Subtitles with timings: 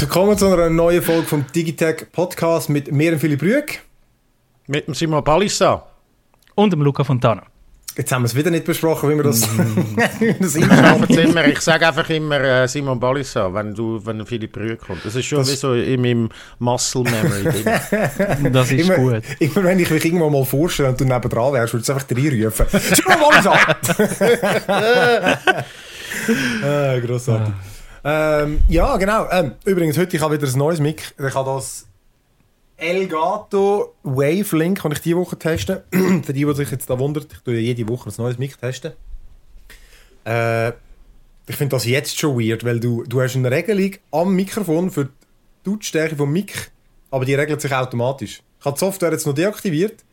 [0.00, 3.80] Willkommen zu einer neuen Folge vom Digitech Podcast mit mir und Philipp Rüegg.
[4.66, 5.86] Mit dem Simon Balissa.
[6.54, 7.42] Und dem Luca Fontana.
[7.98, 9.42] Jetzt haben wir es wieder nicht besprochen, wie wir das,
[10.40, 11.46] das immer.
[11.48, 15.04] Ich sage einfach immer äh, Simon Balissa, wenn, du, wenn Philipp Rüegg kommt.
[15.04, 17.66] Das ist schon das wie so in meinem Muscle Memory drin.
[18.54, 19.22] Das ist immer, gut.
[19.38, 22.64] Immer wenn ich mich irgendwann mal vorstelle und du nebendran wärst, würdest du einfach reinrufen.
[22.70, 23.52] Simon Balissa!
[26.64, 27.52] ah, grossartig.
[28.04, 29.28] Ähm, ja, genau.
[29.30, 31.02] Ähm, übrigens, heute ich habe wieder ein neues Mic.
[31.18, 31.86] Ich habe das
[32.76, 35.80] Elgato Wavelink, kann ich diese Woche testen.
[36.24, 38.92] Für die, die sich jetzt da wundern, ich tue jede Woche ein neues Mic testen.
[40.24, 40.72] Äh,
[41.46, 45.06] ich finde das jetzt schon weird, weil du, du hast eine Regelung am Mikrofon für
[45.06, 46.70] die Lautstärke vom Mic,
[47.10, 48.42] aber die regelt sich automatisch.
[48.60, 50.04] Ich habe die Software jetzt noch deaktiviert,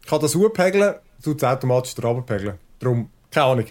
[0.00, 2.58] ich kann das hochpegeln, tut es automatisch runterpegeln.
[2.78, 3.66] Darum, keine Ahnung.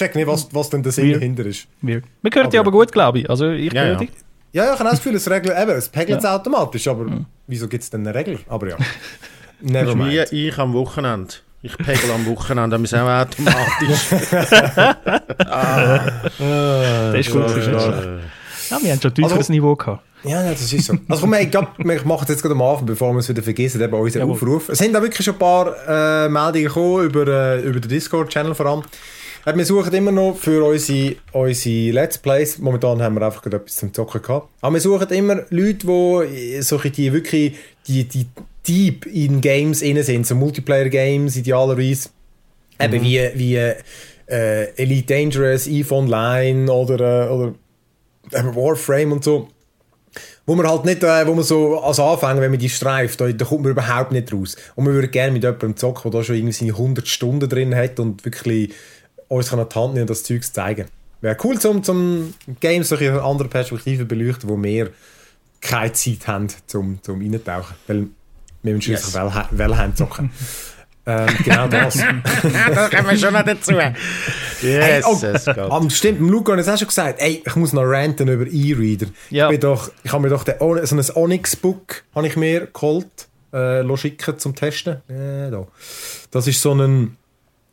[0.00, 1.66] Check nicht, was, was denn der Sinn dahinter ist.
[1.82, 2.04] Weird.
[2.22, 3.28] Man hört aber, die aber gut, glaube ich.
[3.28, 4.00] Also ich ja, ja.
[4.00, 6.36] Ja, ja, ich habe das Gefühl, es regelt eben, es pegelt es ja.
[6.36, 7.26] automatisch, aber mhm.
[7.46, 8.38] wieso gibt es denn eine Regel?
[8.48, 8.78] Aber ja.
[9.60, 10.32] Never mind.
[10.32, 11.34] Wie ich am Wochenende.
[11.60, 14.06] Ich pegel am Wochenende, aber es auch automatisch.
[15.46, 16.00] ah.
[17.12, 17.42] Das ist gut.
[17.44, 17.66] Das
[18.70, 20.02] ja, wir haben schon tieferes also, Niveau gehabt.
[20.22, 20.94] Ja, ja, das ist so.
[21.08, 23.42] Also komm, ich, glaub, ich mache es jetzt gerade am Anfang, bevor wir es wieder
[23.42, 24.70] vergessen, eben unseren ja, Aufruf.
[24.70, 28.54] Es sind da wirklich schon ein paar äh, Meldungen gekommen über, äh, über den Discord-Channel
[28.54, 28.82] vor allem.
[29.44, 32.58] Wir suchen immer noch für unsere, unsere Let's Plays.
[32.58, 34.48] Momentan haben wir einfach gerade etwas zum Zocken gehabt.
[34.60, 37.56] Aber wir suchen immer Leute, die solche, die wirklich
[37.88, 38.26] die, die
[38.68, 40.26] deep in Games innen sind.
[40.26, 42.10] So Multiplayer-Games idealerweise.
[42.78, 42.84] Mhm.
[42.84, 43.56] Eben wie, wie
[44.26, 47.54] äh, Elite Dangerous, EVE Online oder, äh, oder
[48.54, 49.48] Warframe und so.
[50.44, 53.30] Wo man halt nicht, äh, wo man so als Anfänger, wenn man die streift, da,
[53.30, 54.56] da kommt man überhaupt nicht raus.
[54.74, 57.74] Und man würde gerne mit jemandem zocken, der da schon irgendwie seine 100 Stunden drin
[57.74, 58.72] hat und wirklich
[59.30, 60.86] uns an die Hand nehmen und das Zeug zeigen.
[61.20, 64.90] Wäre cool, zum, zum Games durch eine andere Perspektive beleuchten, wo wir
[65.60, 67.76] keine Zeit haben, zum, zum reintauchen.
[67.86, 68.06] Weil
[68.62, 69.14] wir müssen yes.
[69.14, 70.30] well, well zocken.
[71.06, 71.96] ähm, genau das.
[72.74, 73.72] da kommen wir schon noch dazu.
[73.72, 73.94] Yes,
[74.62, 78.28] hey, oh, um, stimmt, Luca hat es auch schon gesagt, ey, ich muss noch ranten
[78.28, 79.06] über E-Reader.
[79.28, 79.50] Ja.
[79.50, 84.54] Ich, ich habe mir doch den, so ein Onyx-Book ich mir geholt, äh, schicken zum
[84.54, 85.02] Testen.
[85.08, 85.66] Äh, da.
[86.30, 87.16] Das ist so ein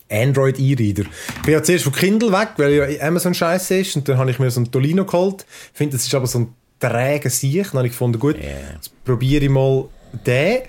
[0.10, 1.04] Android E-Reader.
[1.04, 4.32] Ich bin ja zuerst von Kindle weg, weil ja Amazon scheiße ist und dann habe
[4.32, 5.46] ich mir so ein Tolino geholt.
[5.72, 7.66] Ich finde, das ist aber so ein träger Sieg.
[7.66, 8.74] Dann habe ich gefunden, gut, yeah.
[8.76, 9.86] jetzt probiere ich mal
[10.26, 10.60] den.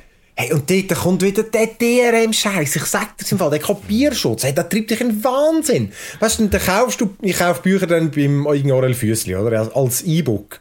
[0.41, 2.76] Hey, und dort kommt wieder der DRM-Scheiß.
[2.76, 5.91] Ich sag dir im Fall, der Kopierschutz, hey, der treibt dich in Wahnsinn.
[6.20, 9.76] Weißt du, dann kaufst du, ich kaufe Bücher dann beim Orel Füssli, oder?
[9.76, 10.60] Als E-Book.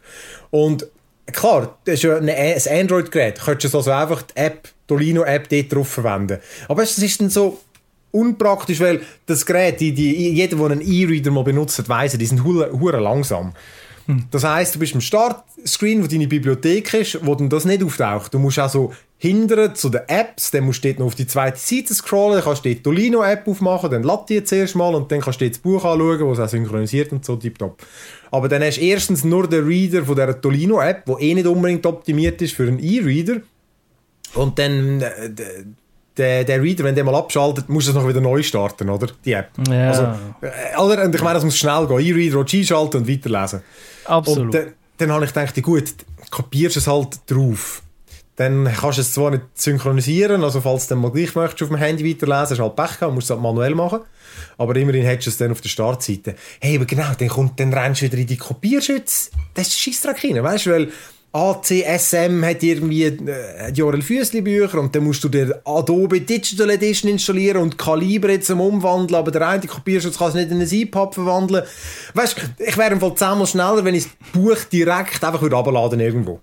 [0.50, 0.88] Und
[1.32, 3.38] klar, das ist ja ein Android-Gerät.
[3.38, 6.38] Du könntest also einfach die App, Tolino-App dort drauf verwenden.
[6.66, 7.60] Aber weißt, das ist dann so,
[8.10, 12.44] unpraktisch, weil das Gerät, die, die, jeder, der einen E-Reader mal benutzt, weiss, die sind
[12.44, 13.52] hure langsam.
[14.06, 14.24] Hm.
[14.30, 18.32] Das heißt, du bist am Startscreen, wo deine Bibliothek ist, wo dann das nicht auftaucht.
[18.32, 21.58] Du musst also hindern zu den Apps, dann musst du dort noch auf die zweite
[21.58, 25.12] Seite scrollen, dann kannst du die Tolino-App aufmachen, dann lad die jetzt erst mal und
[25.12, 27.82] dann kannst du das Buch anschauen, wo es auch synchronisiert und so tipptopp.
[28.30, 31.84] Aber dann hast du erstens nur den Reader von dieser Tolino-App, der eh nicht unbedingt
[31.84, 33.42] optimiert ist für einen E-Reader.
[34.34, 35.30] Und dann äh,
[36.18, 39.08] der, der Reader, wenn der mal abschaltet, muss es noch wieder neu starten, oder?
[39.24, 39.50] Die App.
[39.68, 39.88] Ja.
[39.88, 40.02] Also,
[40.42, 41.04] äh, oder?
[41.04, 41.98] Und ich meine, das muss schnell gehen.
[41.98, 43.62] E-Reader und schalten und weiterlesen.
[44.04, 44.46] Absolut.
[44.46, 45.94] Und dann, dann habe ich gedacht, gut,
[46.30, 47.82] kopierst es halt drauf.
[48.36, 51.68] Dann kannst du es zwar nicht synchronisieren, also falls du dann mal gleich möchtest auf
[51.70, 54.00] dem Handy weiterlesen, hast du halt Pech gehabt, musst es halt manuell machen.
[54.56, 56.36] Aber immerhin hättest du es dann auf der Startseite.
[56.60, 59.30] Hey, aber genau, dann, kommt, dann rennst du wieder in die Kopierschütze.
[59.54, 60.88] Das ist Scheissdreck rein, weißt du, weil
[61.32, 67.10] ACSM hat irgendwie äh, Jorel Füssli Bücher und dann musst du dir Adobe Digital Edition
[67.10, 70.68] installieren und Kaliber jetzt zum Umwandeln, aber der eine Kopierschutz kann es nicht in ein
[70.70, 71.64] EPUB verwandeln.
[72.14, 75.56] Weißt du, ich wäre im Fall zehnmal schneller, wenn ich das Buch direkt einfach würde
[75.56, 76.40] abladen irgendwo.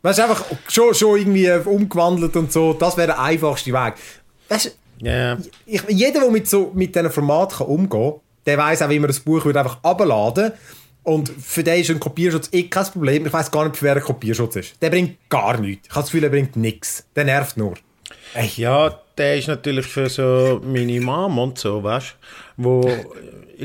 [0.00, 3.94] Weißt du, einfach schon, schon irgendwie umgewandelt und so, das wäre der einfachste Weg.
[4.48, 5.36] Weißt du, yeah.
[5.66, 8.14] jeder, der mit, so, mit diesem Format umgehen kann,
[8.46, 10.58] der weiß auch, wie man das Buch einfach abladen würde
[11.06, 13.26] und für den ist ein Kopierschutz eh kein Problem.
[13.26, 14.82] Ich weiß gar nicht, für wer ein Kopierschutz ist.
[14.82, 15.86] Der bringt gar nichts.
[15.86, 17.06] Ich habe das Gefühl, er bringt nichts.
[17.14, 17.74] Der nervt nur.
[18.34, 18.50] Ey.
[18.56, 22.16] Ja, der ist natürlich für so meine Mom und so, weißt
[22.58, 22.90] du, wo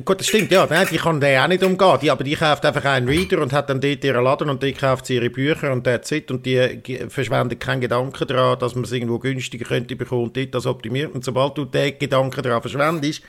[0.06, 0.65] Gut, das stimmt, ja.
[0.86, 1.98] Die kann den auch nicht umgehen.
[2.01, 4.71] Die, aber die kauft einfach einen Reader und hat dann dort ihren Laden und die
[4.71, 8.92] kauft ihre Bücher und der Zeit und die verschwendet keinen Gedanken daran, dass man es
[8.94, 11.13] irgendwo günstiger könnte bekommen und dort das optimiert.
[11.13, 13.21] Und sobald du den Gedanken daran verschwendest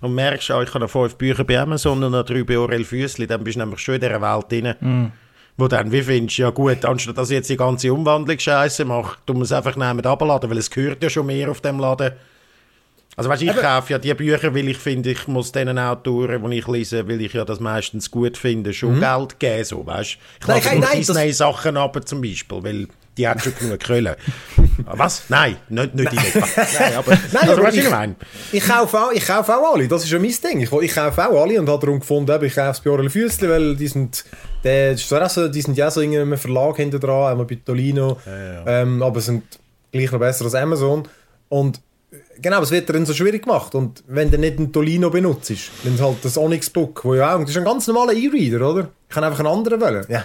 [0.00, 3.28] und merkst, oh, ich habe fünf Bücher bei Amazon und noch drei bei Orel Füssli,
[3.28, 4.74] dann bist du nämlich schon in dieser Welt drin.
[4.80, 5.27] Mm.
[5.58, 8.84] Wo dann, wie findest du, ja gut, anstatt dass ich jetzt die ganze Umwandlung scheiße
[8.84, 12.12] mache, du musst einfach nehmen abladen, weil es gehört ja schon mehr auf dem Laden
[13.16, 13.58] Also weißt, ich Eben.
[13.58, 17.20] kaufe ja die Bücher, weil ich finde, ich muss diesen Autoren, die ich lese, weil
[17.20, 19.00] ich ja das meistens gut finde, schon mhm.
[19.00, 20.18] Geld geben, so, weißt?
[20.40, 22.86] Ich nein, lasse nein, Disney-Sachen ab, zum Beispiel, weil
[23.18, 24.14] die hat schon genug Kröllen.
[24.84, 25.24] Was?
[25.28, 26.46] Nein, nicht, nicht in etwa.
[26.78, 30.04] Nein, aber, Nein, also, aber ich, ich, ich, kaufe auch, ich kaufe auch alle, das
[30.04, 30.60] ist ja mein Ding.
[30.60, 33.48] Ich, ich kaufe auch alle und habe darum gefunden, ich kaufe es bei Orel Füssli,
[33.48, 34.24] weil die sind,
[34.64, 38.66] die, die sind ja so in einem Verlag hinter dran, einmal bei Tolino, ja, ja.
[38.66, 39.42] Ähm, aber sind
[39.90, 41.08] gleich noch besser als Amazon.
[41.48, 41.80] Und
[42.40, 43.74] genau, es wird dann so schwierig gemacht.
[43.74, 45.52] Und wenn du nicht ein Tolino benutzt,
[45.84, 48.88] dann halt das Onyx Book, wo ja auch, das ist ein ganz normaler E-Reader, oder?
[49.08, 50.06] Ich kann einfach einen anderen wählen.
[50.08, 50.24] Ja,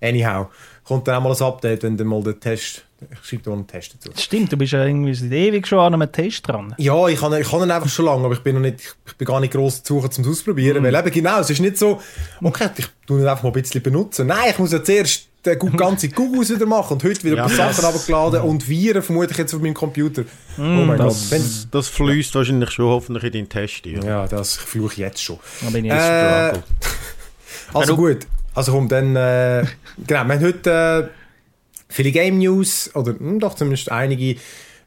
[0.00, 0.48] anyhow.
[0.92, 3.66] Kommt dann auch mal ein Update, wenn dann mal der Test, ich schreibe da einen
[3.66, 4.10] Test dazu.
[4.14, 6.74] Stimmt, du bist ja irgendwie seit ewig schon an einem Test dran.
[6.76, 9.16] Ja, ich kann, ich kann ihn einfach schon lange, aber ich bin noch nicht, ich
[9.16, 10.84] bin gar nicht gross zu suchen, um es auszuprobieren, mm.
[10.84, 11.98] weil eben genau, es ist nicht so,
[12.42, 14.26] okay, ich tue ihn einfach mal ein bisschen benutzen.
[14.26, 17.56] Nein, ich muss ja zuerst den ganzen Google wieder machen und heute wieder ja, ein
[17.56, 20.24] paar Sachen abgeladen und Viren vermute ich jetzt auf meinem Computer.
[20.58, 21.30] Mm, oh mein das, Gott.
[21.30, 23.86] Wenn, das fließt wahrscheinlich schon hoffentlich in deinen Test.
[23.86, 25.38] Ja, ja das fluche ich jetzt schon.
[25.62, 26.52] Da bin ich jetzt äh,
[27.74, 29.64] Also gut, also komm, dann, äh,
[29.98, 34.40] genau, wir haben heute äh, viele Game News, oder mh, hm, doch zumindest einige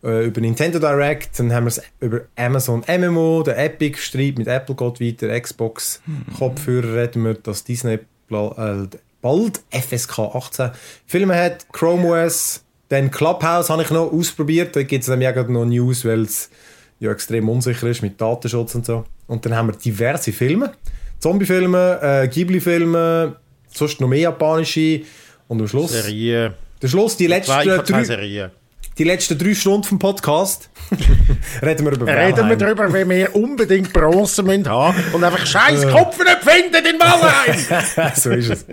[0.03, 4.47] äh, über Nintendo Direct, dann haben wir es über Amazon MMO, der Epic Streit mit
[4.47, 6.01] Apple geht weiter, Xbox
[6.37, 7.99] Kopfhörer reden wir, dass Disney
[8.29, 8.87] äh,
[9.21, 10.71] bald FSK 18
[11.07, 14.75] Filme hat, Chrome OS, dann Clubhouse habe ich noch ausprobiert.
[14.75, 16.49] Da gibt es nämlich auch noch News, weil es
[16.99, 19.05] ja extrem unsicher ist mit Datenschutz und so.
[19.27, 20.73] Und dann haben wir diverse Filme.
[21.19, 23.37] Zombie-Filme, äh, Ghibli-Filme,
[23.77, 25.01] sonst noch mehr japanische.
[25.47, 25.91] Und am Schluss...
[25.91, 26.53] Serie.
[26.81, 28.51] Der Schluss, die letzten drei
[28.97, 30.69] die letzten drei Stunden vom Podcast
[31.61, 32.33] reden wir über Valheim.
[32.33, 35.91] Reden wir darüber, wie wir unbedingt Bronze müssen haben und einfach scheiß äh.
[35.91, 38.11] Kopf nicht finden in Valheim.
[38.15, 38.65] so ist es.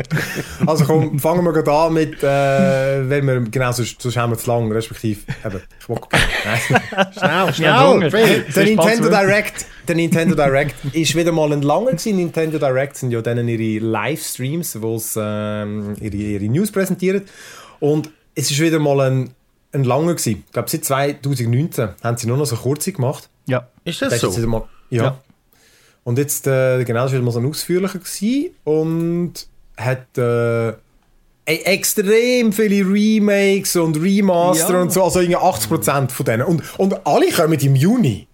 [0.66, 4.38] Also komm, fangen wir gerade an mit, äh, wenn wir, genau, sonst, sonst haben wir
[4.38, 5.98] zu lang, respektive, eben, ich will,
[6.44, 7.12] nein.
[7.52, 8.44] schnell, schnell.
[8.54, 12.16] Der Nintendo Direct, der Nintendo Direct ist wieder mal ein langer gewesen.
[12.16, 17.22] Nintendo Direct sind ja dann ihre Livestreams, wo sie ähm, ihre, ihre News präsentieren.
[17.80, 19.34] Und es ist wieder mal ein
[19.72, 20.44] ein langer gewesen.
[20.46, 23.28] Ich glaube, seit 2019 haben sie nur noch so kurze gemacht.
[23.46, 23.68] Ja.
[23.84, 24.46] Ist das, das so?
[24.46, 25.02] Mal, ja.
[25.02, 25.18] ja.
[26.04, 29.34] Und jetzt, äh, genau, das war mal so ein ausführlicher gewesen und
[29.76, 30.74] hat äh, e-,
[31.46, 34.82] extrem viele Remakes und Remaster ja.
[34.82, 36.42] und so, also irgendwie 80% von denen.
[36.42, 38.26] Und, und alle kommen im Juni.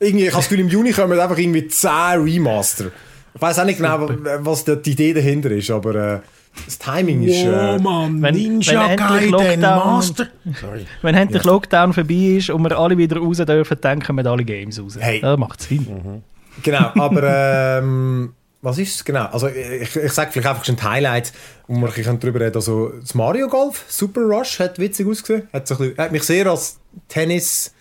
[0.00, 1.90] Irgendwie, ich habe das Gefühl, im Juni kommen einfach irgendwie 10
[2.22, 2.90] Remaster.
[3.34, 4.08] Ich weiß auch nicht genau,
[4.40, 6.20] was die Idee dahinter ist, aber äh,
[6.64, 7.42] das Timing ist.
[7.42, 10.28] Äh, Mann, wenn, Ninja wenn Gaiden Lockdown, Master.
[10.60, 10.86] Sorry.
[11.02, 11.50] Wenn endlich ja.
[11.50, 14.96] Lockdown vorbei ist und wir alle wieder raus dürfen, dann kommen alle Games raus.
[14.98, 15.20] Hey.
[15.20, 15.86] Das macht Sinn.
[15.88, 16.22] Mhm.
[16.62, 19.26] Genau, aber ähm, was ist es genau?
[19.26, 21.32] Also ich, ich sage vielleicht einfach schon ein Highlight,
[21.66, 22.54] wo wir ein darüber reden.
[22.54, 25.48] Also das Mario Golf, Super Rush, hat witzig ausgesehen.
[25.52, 26.78] Hat, so bisschen, hat mich sehr als
[27.08, 27.74] Tennis,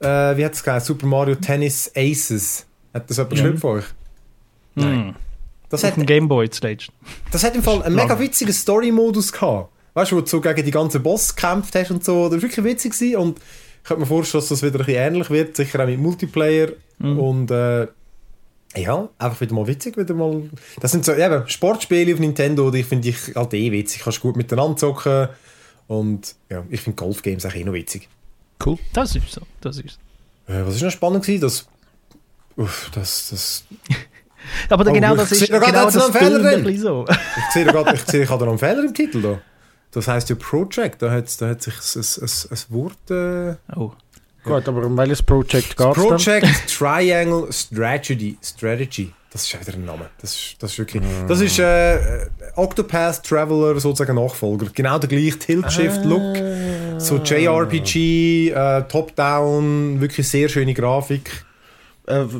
[0.00, 0.06] äh,
[0.36, 2.66] wie hat es gesagt, Super Mario Tennis Aces.
[2.94, 3.58] Hat das jemand mhm.
[3.58, 3.84] von euch?
[4.74, 5.06] Nein.
[5.06, 5.14] Mhm.
[5.72, 6.90] Das hat, Gameboy zuletzt.
[7.30, 9.70] Das hat im Fall einen mega witzigen Story-Modus gehabt.
[9.94, 12.24] Weißt du, wo du so gegen die ganzen Boss gekämpft hast und so.
[12.28, 13.16] Das war wirklich witzig gewesen.
[13.16, 15.56] und ich könnte mir vorstellen, dass das wieder ein bisschen ähnlich wird.
[15.56, 16.72] Sicher auch mit Multiplayer.
[16.98, 17.18] Mhm.
[17.18, 17.88] Und äh,
[18.76, 19.96] ja, einfach wieder mal witzig.
[19.96, 20.50] Wieder mal.
[20.80, 24.02] Das sind so eben, Sportspiele auf Nintendo, die finde ich halt eh witzig.
[24.02, 25.28] Kannst gut miteinander zocken.
[25.88, 28.08] Und ja, ich finde Golfgames auch eh noch witzig.
[28.64, 28.78] Cool.
[28.92, 29.40] Das ist so.
[29.60, 29.98] Das ist.
[30.46, 31.40] Äh, was ist noch spannend gewesen?
[31.40, 31.66] Das,
[32.56, 33.64] uff, das, das
[34.68, 36.78] Aber oh, genau das ist genau das noch Fehler drin.
[36.78, 37.06] So.
[37.08, 39.38] ich sehe gerade, ich sehe gerade noch einen Fehler im Titel da.
[39.92, 43.10] Das heisst ja Project, da hat, da hat sich ein, ein, ein Wort...
[43.10, 43.92] Äh, oh.
[44.44, 48.36] Gut, aber um welches Project geht es Project Triangle Strategy.
[48.42, 49.12] Strategy.
[49.30, 50.10] Das ist wieder ein Name.
[50.20, 51.02] Das ist, das ist wirklich...
[51.02, 51.28] Mm.
[51.28, 54.66] Das ist äh, Octopath Traveler sozusagen Nachfolger.
[54.74, 56.36] Genau der gleiche Tilt-Shift-Look.
[56.36, 57.00] Ah.
[57.00, 61.51] So JRPG, äh, Top-Down, wirklich sehr schöne Grafik äh,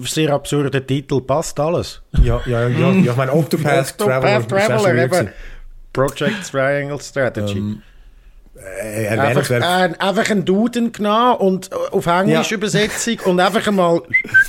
[0.04, 2.02] sehr absurder Titel, passt alles.
[2.22, 2.90] Ja, ja, ja.
[2.90, 3.10] ja.
[3.10, 4.46] Ich meine, Octopath Traveler.
[4.46, 5.28] Traveler eben.
[5.92, 7.58] Project Triangle Strategy.
[7.58, 7.82] Um,
[8.56, 9.60] ähm, äh, einfach, äh,
[9.98, 12.56] einfach einen Duden genommen und äh, auf Englisch ja.
[12.56, 14.02] Übersetzung und einfach einmal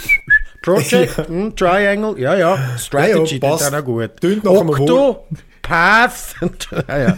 [0.62, 1.28] Project, ja.
[1.28, 3.74] Hm, Triangle, ja, ja, Strategy, ja, passt.
[3.74, 4.20] auch gut.
[4.22, 5.26] Tönt nach Octo, einem Wort.
[5.62, 6.36] Path,
[6.88, 7.16] ja, ja.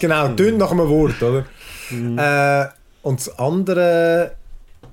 [0.00, 1.44] genau, tönt nach einem Wort, oder?
[1.90, 2.18] Mhm.
[2.18, 2.66] Äh,
[3.02, 4.32] und das andere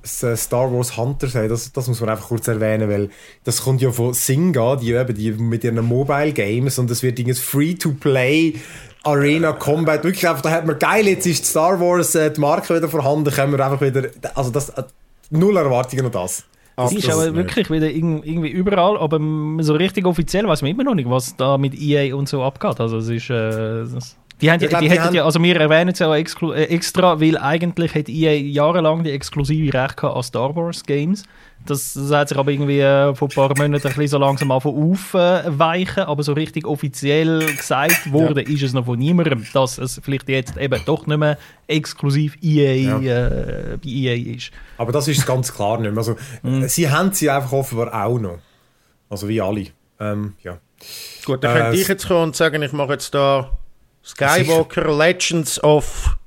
[0.01, 3.09] das äh, Star Wars Hunter sei, das, das muss man einfach kurz erwähnen, weil
[3.43, 7.19] das kommt ja von Singa, die, eben, die mit ihren Mobile Games und das wird
[7.19, 8.55] ein Free-to-Play
[9.03, 12.75] Arena Combat, wirklich einfach, da hat man geil, jetzt ist Star Wars äh, die Marke
[12.75, 14.83] wieder vorhanden, können wir einfach wieder, also das, äh,
[15.31, 16.43] null Erwartungen an das.
[16.75, 19.19] Das ist aber wirklich wieder irgendwie überall, aber
[19.61, 22.79] so richtig offiziell weiß man immer noch nicht, was da mit EA und so abgeht.
[22.79, 25.55] Also es ist, äh, das Die, haben, die, glaub, die, die hätten ja, also wir
[25.55, 30.23] erwähnen es ja auch äh, extra, weil eigentlich hat EA jahrelang die exklusive Rechte an
[30.23, 31.23] Star Wars Games.
[31.65, 34.49] Das, das hat sich aber irgendwie äh, vor ein paar Monaten ein bisschen so langsam
[34.51, 38.49] aufweichen, aber so richtig offiziell gesagt wurde, ja.
[38.49, 42.99] ist es noch von niemandem, dass es vielleicht jetzt eben doch nicht mehr exklusiv EA,
[42.99, 43.27] ja.
[43.27, 44.51] äh, bei EA ist.
[44.79, 45.99] Aber das ist ganz klar nicht mehr.
[45.99, 46.67] Also, mhm.
[46.67, 48.39] Sie haben sie einfach offenbar auch noch.
[49.07, 49.67] Also wie alle.
[49.99, 50.57] Ähm, ja.
[51.25, 53.51] Gut, dann äh, könnte ich jetzt kommen und sagen, ich mache jetzt da
[54.03, 54.97] Skywalker sicher.
[54.97, 56.17] Legends of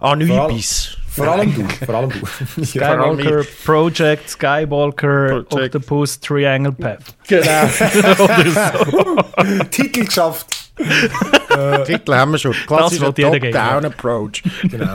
[0.00, 0.96] Anubis.
[1.10, 1.66] Vor allem du.
[1.84, 2.64] Vor allem du.
[2.64, 5.74] Skywalker Project, Skywalker Project.
[5.74, 7.02] Octopus Triangle Path.
[7.26, 7.68] Genau.
[9.70, 10.46] Titel geschafft.
[10.78, 12.52] äh, Titel haben wir schon.
[12.52, 14.42] Klassischer Top-Down-Approach.
[14.62, 14.94] Genau.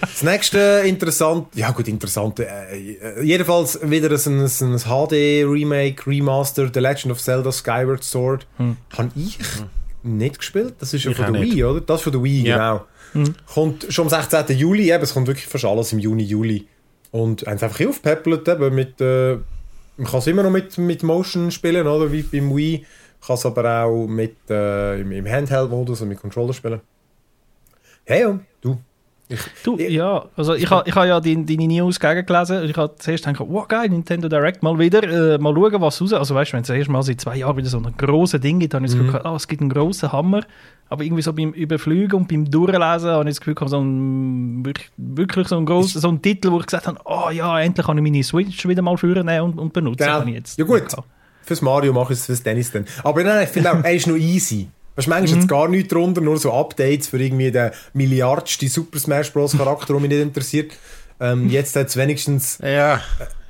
[0.00, 2.40] Das nächste interessant, ja gut, interessant.
[2.40, 8.46] Äh, jedenfalls wieder ein, ein HD-Remake, Remaster, The Legend of Zelda Skyward Sword.
[8.56, 8.78] Hm.
[8.96, 9.68] Habe ich hm.
[10.02, 10.74] Nicht gespielt.
[10.78, 11.80] Das ist ja von der Wii, oder?
[11.80, 12.56] Das ist von der Wii, ja.
[12.56, 12.86] genau.
[13.14, 13.34] Mhm.
[13.46, 14.56] Kommt schon am 16.
[14.56, 16.66] Juli, eben, es kommt wirklich fast alles im Juni, Juli.
[17.10, 19.36] Und haben es einfach aufgepäppelt, eben mit, äh,
[19.96, 22.86] man kann es immer noch mit, mit Motion spielen, oder, wie beim Wii.
[23.24, 26.80] Kann es aber auch mit, äh, im, im Handheld-Modus und mit Controller spielen.
[28.04, 28.78] Hey, ja, du,
[29.28, 32.70] ich, du, ich, ja, also ich habe ich ha ja deine, deine News gegengelesen und
[32.70, 36.12] ich habe zuerst gedacht, wow geil, Nintendo Direct mal wieder, äh, mal schauen, was raus,
[36.12, 38.58] also weißt du, wenn es erst mal seit zwei Jahren wieder so ein grosses Ding
[38.58, 39.06] gibt, dann habe ich das mhm.
[39.06, 40.42] Gefühl, oh, es gibt einen grossen Hammer,
[40.88, 45.48] aber irgendwie so beim Überfliegen und beim Durchlesen habe ich das Gefühl, so ein, wirklich,
[45.48, 48.02] so ein gross, so ein Titel, wo ich gesagt habe, oh ja, endlich kann ich
[48.02, 50.04] meine Switch wieder mal führen und, und benutzen.
[50.04, 50.24] Genau.
[50.26, 50.84] Jetzt ja gut,
[51.42, 52.84] fürs Mario mache ich es fürs Tennis dann.
[53.02, 54.68] Aber nein, ich finde auch, er ist noch easy.
[54.96, 55.40] Weißt du, manchmal mhm.
[55.40, 59.56] jetzt gar nichts drunter, nur so Updates für irgendwie den milliardsten Super Smash Bros.
[59.56, 60.72] Charakter, der mich nicht interessiert.
[61.20, 62.96] Ähm, jetzt hat es wenigstens ja.
[62.96, 63.00] äh,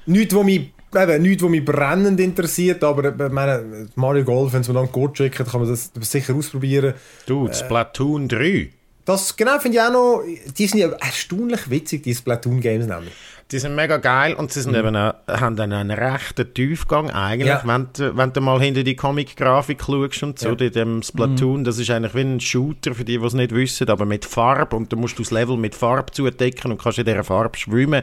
[0.07, 4.61] nichts, was mich, eben, nichts, was mich brennend interessiert, aber äh, meine, Mario Golf, wenn
[4.61, 6.95] es mir dann gut schickt, kann man das sicher ausprobieren.
[7.27, 8.71] Du, äh, Splatoon 3.
[9.05, 10.23] Das genau finde ich auch noch,
[10.57, 13.13] die sind ja erstaunlich witzig, die Splatoon Games nämlich.
[13.53, 14.79] Die sind mega geil und sie sind mhm.
[14.79, 17.63] eben auch, haben einen rechten Tiefgang eigentlich, ja.
[17.65, 20.55] wenn, du, wenn du mal hinter die Comic-Grafik schaust und so, ja.
[20.55, 21.65] in dem Splatoon, mhm.
[21.65, 24.75] das ist eigentlich wie ein Shooter, für die, die es nicht wissen, aber mit Farbe
[24.75, 28.03] und du musst das Level mit Farbe zudecken und kannst in dieser Farbe schwimmen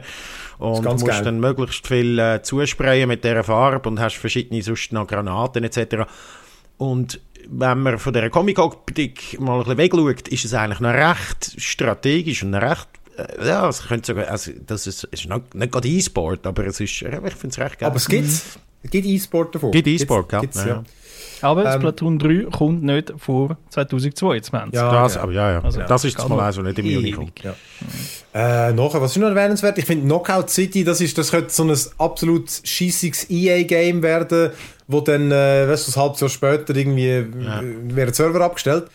[0.58, 1.24] und musst geil.
[1.24, 6.06] dann möglichst viel äh, zusprayen mit dieser Farbe und hast verschiedene sonst noch Granaten etc.
[6.76, 11.60] Und wenn man von dieser Comic-Optik mal ein bisschen wegschaut, ist es eigentlich noch recht
[11.60, 12.89] strategisch und recht
[13.44, 16.90] ja, es könnte sogar, also das ist, ist nicht, nicht gerade E-Sport, aber es ist,
[16.90, 17.88] ich finde es recht geil.
[17.88, 18.28] Aber es gibt
[18.82, 19.72] es gibt E-Sport davon.
[19.72, 20.66] Gibt E-Sport, ja.
[20.66, 20.84] ja.
[21.42, 24.74] Aber ähm, Splatoon 3 kommt nicht vor 2022.
[24.74, 25.22] Ja, das, ja.
[25.22, 25.64] aber ja, ja.
[25.64, 27.42] Also, das ist mal also nicht im Juni kommt.
[27.42, 27.54] Ja.
[28.32, 29.78] Äh, nachher, was ist noch erwähnenswert?
[29.78, 34.50] Ich finde Knockout City, das, ist, das könnte so ein absolut schießiges EA-Game werden,
[34.86, 37.60] wo dann, äh, weißt du, ein halbes Jahr später irgendwie ja.
[37.60, 38.88] Äh, werden Server abgestellt.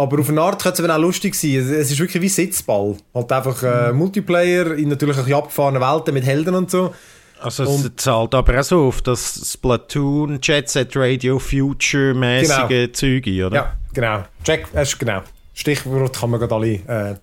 [0.00, 1.56] Aber auf eine Art könnte es auch lustig sein.
[1.56, 2.96] Es ist wirklich wie Sitzball.
[3.14, 3.98] Halt einfach äh, mhm.
[3.98, 6.94] Multiplayer in natürlich ein abgefahrenen Welten mit Helden und so.
[7.38, 12.92] Also es zahlt aber auch so auf das Splatoon, Jet Set Radio, Future-mäßige genau.
[12.92, 13.54] Züge, oder?
[13.54, 14.24] Ja, genau.
[14.42, 15.20] Check, äh, genau.
[15.52, 17.16] Stichwort kann man gerade alle, äh,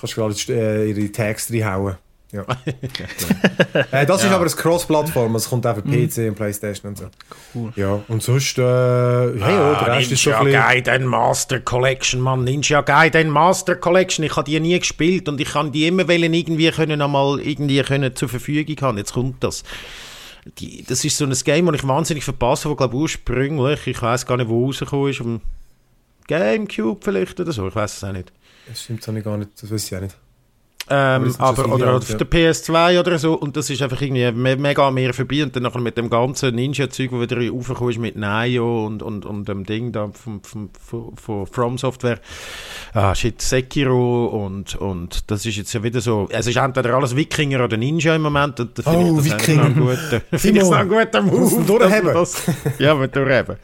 [0.00, 1.96] kannst du alle äh, ihre Tags reinhauen.
[2.96, 4.00] Ja.
[4.00, 4.28] äh, das ja.
[4.28, 6.08] ist aber ein Cross-Plattform, also es kommt auch für mhm.
[6.08, 7.06] PC und Playstation und so.
[7.54, 7.72] Cool.
[7.76, 12.20] Ja, und sonst, äh, hey, ah, oh, der Rest ist schon Ninja Gaiden Master Collection,
[12.20, 16.08] Mann, Ninja Gaiden Master Collection, ich habe die nie gespielt und ich kann die immer
[16.08, 19.62] wollen, irgendwie können einmal irgendwie können zur Verfügung haben, jetzt kommt das.
[20.58, 24.26] Die, das ist so ein Game, das ich wahnsinnig verpasst habe, glaube ursprünglich, ich weiß
[24.26, 25.22] gar nicht, wo rausgekommen ist,
[26.28, 28.32] Gamecube vielleicht oder so, ich weiß es auch nicht.
[28.68, 30.16] Das stimmt so nicht gar nicht, das weiß ich auch nicht.
[30.88, 32.16] Ähm, aber, oder auf ja.
[32.16, 35.80] der PS2 oder so und das ist einfach irgendwie mega mehr vorbei und dann nachher
[35.80, 39.90] mit dem ganzen Ninja-Zeug, wo wieder raufgekommen ist mit Nio und, und, und dem Ding
[39.90, 40.70] da von, von,
[41.16, 42.20] von From Software,
[42.94, 47.16] ah shit, Sekiro und, und das ist jetzt ja wieder so, es ist entweder alles
[47.16, 49.70] Wikinger oder Ninja im Moment und da finde oh, ich das Wikinger.
[49.70, 51.64] Gut, finde ich ein guter Move.
[51.66, 52.14] Durchheben.
[52.14, 52.42] Das,
[52.78, 53.56] ja, mit durchheben.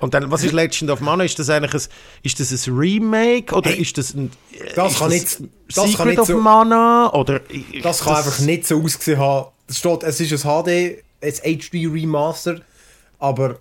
[0.00, 1.24] Und dann, was ist Legend of Mana?
[1.24, 1.88] Ist das eigentlich ein,
[2.22, 4.30] ist das ein Remake oder hey, ist das ein
[4.74, 7.12] das kann das nicht, das Secret kann nicht of so, Mana?
[7.12, 7.40] Oder
[7.82, 9.50] das kann das, einfach nicht so ausgesehen haben.
[9.66, 12.60] Es steht, es ist ein HD, ein HD Remaster,
[13.18, 13.58] aber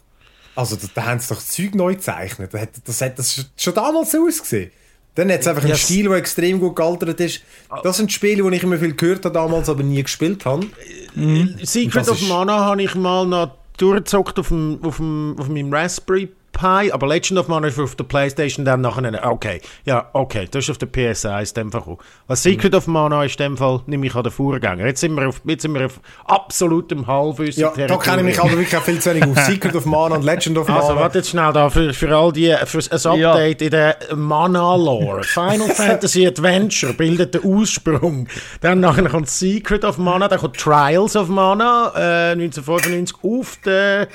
[0.55, 2.53] also da, da haben sie doch das Zeug neu gezeichnet.
[2.53, 4.71] Das hat das, hat das schon damals so ausgesehen.
[5.17, 5.81] Dann hat es einfach einen yes.
[5.81, 7.41] Stil, der extrem gut gealtert ist.
[7.83, 10.67] Das sind Spiele, die ich immer viel gehört habe damals, aber nie gespielt habe.
[11.15, 11.57] Mhm.
[11.63, 16.29] Secret of Mana habe ich mal noch durchgezockt auf, dem, auf, dem, auf meinem Raspberry
[16.57, 20.65] Pie, aber Legend of Mana ist auf der Playstation dann nachher, okay, ja, okay, das
[20.65, 21.99] ist auf der PS1 in dem Fall gekommen.
[22.25, 22.77] Was Secret mhm.
[22.77, 24.85] of Mana ist in dem Fall, nehme ich an den Vorgänger.
[24.85, 27.61] Jetzt sind wir auf, jetzt sind wir auf absolutem Halbwissen.
[27.61, 29.45] Ja, da kenne ich mich aber wirklich viel zu wenig aus.
[29.45, 30.87] Secret of Mana und Legend of also, Mana.
[30.87, 33.65] Also, warte jetzt schnell da, für, für all die, für ein Update ja.
[33.65, 35.23] in der Mana-Lore.
[35.23, 38.27] Final Fantasy Adventure bildet den Ursprung.
[38.61, 44.07] Dann nachher kommt Secret of Mana, dann kommt Trials of Mana, äh, 1995 auf der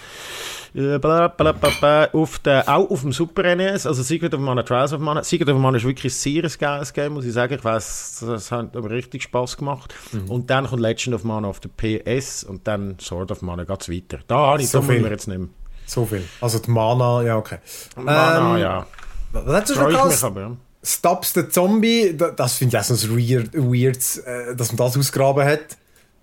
[0.75, 5.23] auf der, auch auf dem Super NES, also Secret of Mana, Trials of Mana.
[5.23, 7.55] Secret of Mana ist wirklich ein sehr geiles Game, muss ich sagen.
[7.55, 9.95] Ich weiß, das hat mir richtig Spaß gemacht.
[10.13, 10.31] Mhm.
[10.31, 13.83] Und dann kommt Legend of Mana auf der PS und dann Sword of Mana geht
[13.83, 14.19] es weiter.
[14.27, 15.03] Da habe ich, so da viel.
[15.03, 15.49] wir jetzt nicht mehr.
[15.87, 16.25] So viel.
[16.41, 17.59] Also die Mana, ja, okay.
[17.97, 18.87] Mana, ähm, ja.
[19.33, 20.57] Was hast du schon mich aber, ja.
[20.85, 25.45] Stops the Zombie, das finde ich auch so weird, weird, äh, dass man das ausgraben
[25.45, 25.77] hat.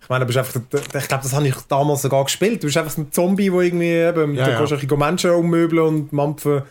[0.10, 2.63] Ich meine, du bist einfach, ich glaube, das habe ich damals sogar gespielt.
[2.63, 4.98] Du bist einfach ein Zombie, der irgendwie eben, ja, du ja.
[4.98, 6.63] Menschen ummöbeln und mampfen.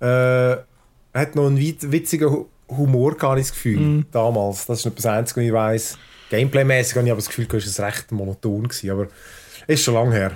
[0.00, 0.56] Äh,
[1.14, 4.06] hat noch einen witzigen Humor, gar nicht das Gefühl, mm.
[4.10, 4.66] damals.
[4.66, 5.98] Das ist nicht das Einzige, was ich weiss.
[6.30, 9.06] Gameplay-mäßig habe ich aber das Gefühl, es war recht monoton, gewesen, aber
[9.68, 10.32] ist schon lange her.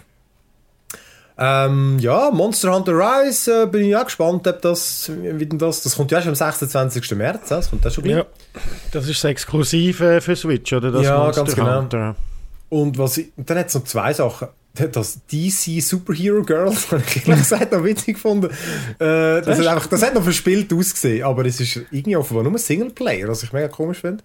[1.39, 5.83] Ähm, ja, Monster Hunter Rise äh, bin ich auch gespannt, ob das, wie denn das,
[5.83, 7.11] das kommt ja schon am 26.
[7.17, 8.19] März, das kommt das schon gleich.
[8.19, 8.27] Ja,
[8.93, 10.93] das ist das Exklusive für Switch, oder?
[10.93, 11.81] Das ja, Monster ganz genau.
[11.81, 12.17] Hunter.
[12.69, 14.49] Und was ich, dann hat es noch zwei Sachen.
[14.93, 18.51] Das DC Superhero Girls, habe ich ehrlich gesagt noch witzig gefunden.
[18.99, 22.59] Äh, das, hat einfach, das hat noch verspielt ausgesehen, aber es ist irgendwie offenbar nur
[22.59, 24.23] Singleplayer, was ich mega komisch finde.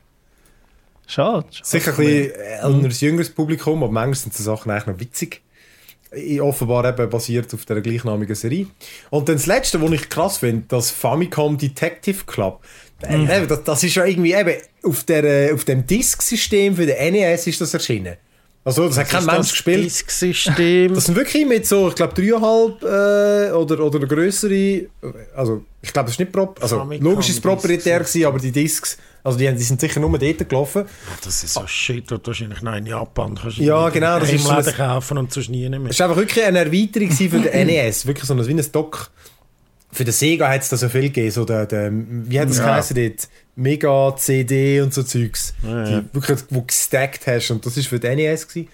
[1.08, 1.46] Schade.
[1.64, 5.42] Sicher ein bisschen älteres, jüngeres Publikum, aber manchmal sind die Sachen eigentlich noch witzig.
[6.42, 8.68] Offenbar eben basiert auf der gleichnamigen Serie.
[9.10, 12.62] Und dann das Letzte, was ich krass finde, das Famicom Detective Club.
[13.10, 13.48] Mhm.
[13.48, 17.62] Das, das, ist ja irgendwie eben auf, der, auf dem Disk-System für den NES ist
[17.62, 18.18] das erschienen.
[18.64, 19.86] Also, das, das hat kein Mensch gespielt.
[19.86, 20.94] Disk-System.
[20.94, 24.88] Das sind wirklich mit so, ich glaube, dreieinhalb äh, oder, oder eine größere.
[25.36, 26.60] Also, ich glaube, das ist nicht prop.
[26.62, 30.16] Also, logisch ist es proprietär gewesen, aber die Discs, also die, die sind sicher nur
[30.18, 30.86] dort gelaufen.
[31.24, 34.46] Das ist so shit, und wahrscheinlich noch in Japan kannst du ja, genau, das ist
[34.46, 35.90] so kaufen und sonst nie mehr.
[35.90, 38.06] Es war einfach wirklich eine Erweiterung für den NES.
[38.06, 39.10] Wirklich so ein, wie ein Dock.
[39.92, 42.60] Für den Sega hat es da so viel gegeben, so der, der wie hat das
[42.60, 42.66] ja.
[42.66, 43.28] geheißen dort?
[43.56, 46.02] Mega CD und so Zeugs, ja, ja.
[46.02, 48.70] die wirklich, wo gestackt hast und das ist für den NES gewesen.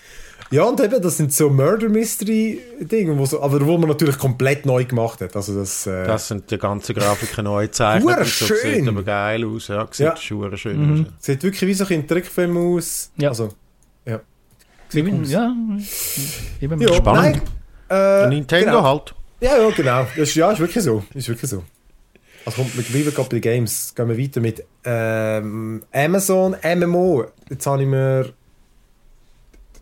[0.49, 4.17] Ja, und eben, das sind so Murder Mystery Dinge, wo so, aber wo man natürlich
[4.17, 5.35] komplett neu gemacht hat.
[5.35, 8.25] Also das, äh, das sind die ganzen Grafiken neu gezeichnet.
[8.27, 8.47] schön.
[8.47, 9.87] So, sieht aber geil aus, ja.
[9.91, 10.15] Sieht ja.
[10.15, 11.05] schön mhm.
[11.05, 11.25] aus.
[11.25, 13.11] Sieht wirklich wie so ein Trickfilm aus.
[13.17, 13.29] Ja.
[13.29, 13.49] Also,
[14.05, 14.21] ja.
[14.87, 15.29] Sieht aus.
[15.29, 15.53] Ja,
[16.61, 17.41] eben ja, spannend.
[17.89, 18.83] Nein, äh, Nintendo genau.
[18.83, 19.15] halt.
[19.41, 20.07] Ja, ja, genau.
[20.15, 21.03] Das ist, ja, ist wirklich so.
[21.13, 21.63] Ist wirklich so.
[22.47, 23.93] Also kommt mit Viva Copy Games.
[23.93, 27.25] Gehen wir weiter mit ähm, Amazon MMO.
[27.49, 28.31] Jetzt habe ich mir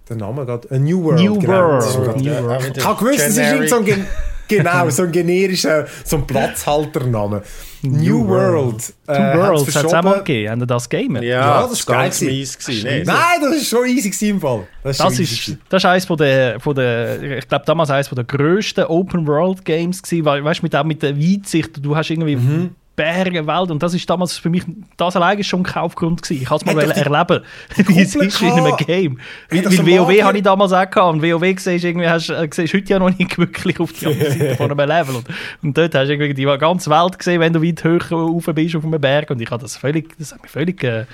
[0.10, 0.72] den Namen gerade.
[0.72, 1.22] A New World.
[1.22, 1.80] New genau.
[1.80, 2.18] World.
[2.18, 2.76] New World.
[2.76, 4.08] Ich habe gewusst, das ist irgend so ein,
[4.48, 7.44] genau, so ein generischer, so ein Platzhaltername.
[7.82, 8.56] New, World.
[8.56, 8.94] World.
[9.08, 10.50] Äh, Worlds hat es auch mal gegeben.
[10.50, 11.22] Haben das Gamer?
[11.22, 12.58] Ja, ja, das war ganz mies.
[12.58, 14.68] Gewesen, Nein, das ist schon easy im Fall.
[14.84, 18.08] Das ist, das ist, das ist eines von der, von der ich glaube damals eines
[18.08, 21.96] von der grössten Open World Games gewesen, weil, weißt, mit, auch mit der Weitsicht, du
[21.96, 22.76] hast irgendwie mhm.
[22.96, 23.72] Berge, Welt.
[23.72, 24.64] Und das ist damals für mich,
[24.98, 26.42] das alleine schon ein Kaufgrund gewesen.
[26.44, 27.46] Ich wollte es mal erleben,
[27.88, 29.20] wie es ist in einem Game.
[29.50, 31.14] Weil, weil WoW habe ich damals auch gehabt.
[31.14, 34.08] Und WoW siehst du irgendwie, hast, äh, siehst heute ja noch nicht wirklich auf die
[34.08, 35.16] andere Seite von einem Level.
[35.16, 35.28] Und,
[35.62, 38.76] und dort hast du irgendwie die ganze Welt gesehen, wenn du weit höher rauf bist
[38.76, 39.30] auf einem Berg.
[39.30, 41.06] Und ich habe das völlig, das hat mich völlig, äh,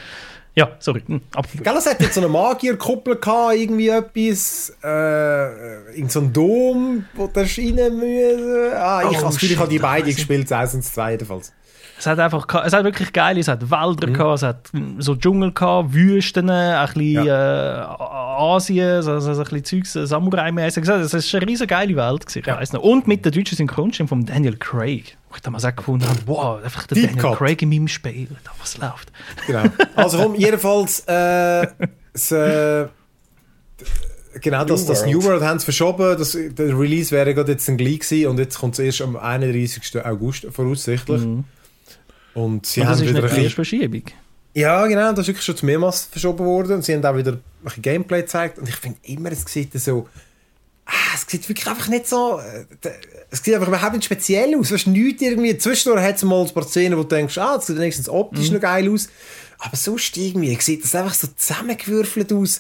[0.54, 1.22] ja, sorry, hm.
[1.64, 7.06] Gell, es hat jetzt so eine Magierkuppel gehabt, irgendwie etwas, äh, in so einem Dom,
[7.14, 8.74] wo du rein müssen.
[8.74, 11.54] Ah, ich, oh, also, ich habe die beiden gespielt, eins und zwei jedenfalls.
[12.02, 14.14] Es hat einfach, es hat wirklich geil, es hat Wälder mhm.
[14.14, 17.84] gehabt, es hat so Dschungel gehabt, Wüsten, ein bisschen ja.
[17.84, 20.84] äh, Asien, so, so, so ein bisschen Zeugs, Samurai-mäßig.
[20.84, 22.60] Es war eine riesige geile Welt, gewesen, ja.
[22.74, 22.82] noch.
[22.82, 25.16] Und mit der deutschen Synchronstimme von Daniel Craig.
[25.30, 27.38] Wo ich damals auch gefunden habe, wow, einfach der Deep Daniel Cut.
[27.38, 29.12] Craig in meinem Spiel, was läuft.
[29.46, 29.66] Genau.
[29.96, 31.68] Also komm, jedenfalls, äh,
[32.14, 32.88] das, äh,
[34.42, 36.18] Genau, das, das New World haben sie verschoben.
[36.18, 39.18] Das, der Release wäre gerade jetzt dann gleich gewesen und jetzt kommt es erst am
[39.18, 40.04] 31.
[40.04, 41.22] August voraussichtlich.
[41.22, 41.44] Mhm.
[42.34, 44.04] Und sie und das haben ist wieder eine Verschiebung.
[44.54, 46.74] Ja, genau, das ist wirklich schon mehrmals verschoben worden.
[46.74, 48.60] Und sie haben auch wieder ein Gameplay gezeigt.
[48.60, 50.08] Und ich finde immer, es sieht so.
[50.86, 52.40] Ah, es sieht wirklich einfach nicht so.
[52.40, 52.66] Äh,
[53.30, 54.72] es sieht einfach überhaupt nicht speziell aus.
[54.72, 55.58] Es ist nichts irgendwie.
[55.58, 58.50] Zwischendurch hat es mal ein paar Szenen, wo du denkst, ah, das sieht wenigstens optisch
[58.50, 58.56] mhm.
[58.56, 59.08] noch geil aus.
[59.60, 62.60] Aber sonst irgendwie sieht das einfach so zusammengewürfelt aus.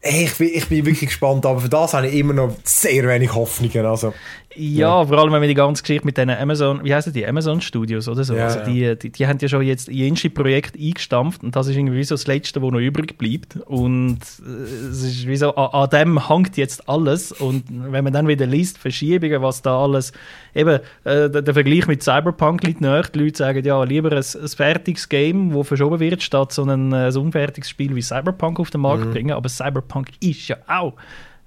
[0.00, 3.08] Hey, ich, bin, ich bin wirklich gespannt, aber für das habe ich immer noch sehr
[3.08, 3.86] wenig Hoffnungen.
[3.86, 4.14] Also.
[4.58, 7.26] Ja, ja, vor allem wenn wir die ganze Geschichte mit den Amazon, wie heißen die,
[7.26, 10.76] Amazon Studios oder so, ja, also die, die, die, haben ja schon jetzt jenste Projekt
[10.76, 13.56] eingestampft und das ist irgendwie so das Letzte, was noch übrig bleibt.
[13.66, 17.32] Und äh, es ist wie so, an, an, dem hängt jetzt alles.
[17.32, 20.12] Und wenn man dann wieder liest, Verschiebungen, was da alles,
[20.54, 24.18] eben, äh, der, der, Vergleich mit Cyberpunk liegt nahe, die Leute sagen, ja, lieber ein,
[24.18, 28.70] ein fertiges Game, das verschoben wird, statt so ein, ein unfertiges Spiel wie Cyberpunk auf
[28.70, 29.12] den Markt mhm.
[29.12, 30.94] bringen, aber Cyberpunk ist ja auch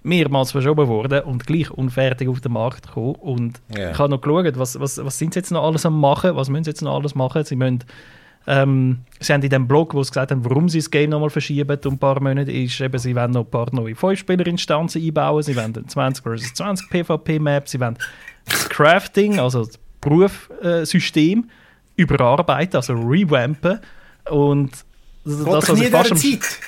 [0.03, 3.15] mehrmals verschoben worden und gleich unfertig auf den Markt gekommen.
[3.15, 3.91] Und yeah.
[3.91, 6.49] ich habe noch geschaut, was, was, was sind sie jetzt noch alles am machen, was
[6.49, 7.43] müssen sie jetzt noch alles machen.
[7.43, 7.83] Sie müssen
[8.47, 11.29] ähm, sie haben in dem Blog, wo sie gesagt haben, warum sie das Game nochmal
[11.29, 15.43] verschieben um ein paar Monate, ist eben, sie wollen noch ein paar neue 5-Spieler-Instanzen einbauen,
[15.43, 17.97] sie wollen 20 vs 20 PvP-Map, sie wollen
[18.45, 23.79] das Crafting, also das Berufssystem, äh, überarbeiten, also revampen
[24.29, 24.71] und
[25.25, 26.17] das, das also fast am...
[26.17, 26.59] Zeit.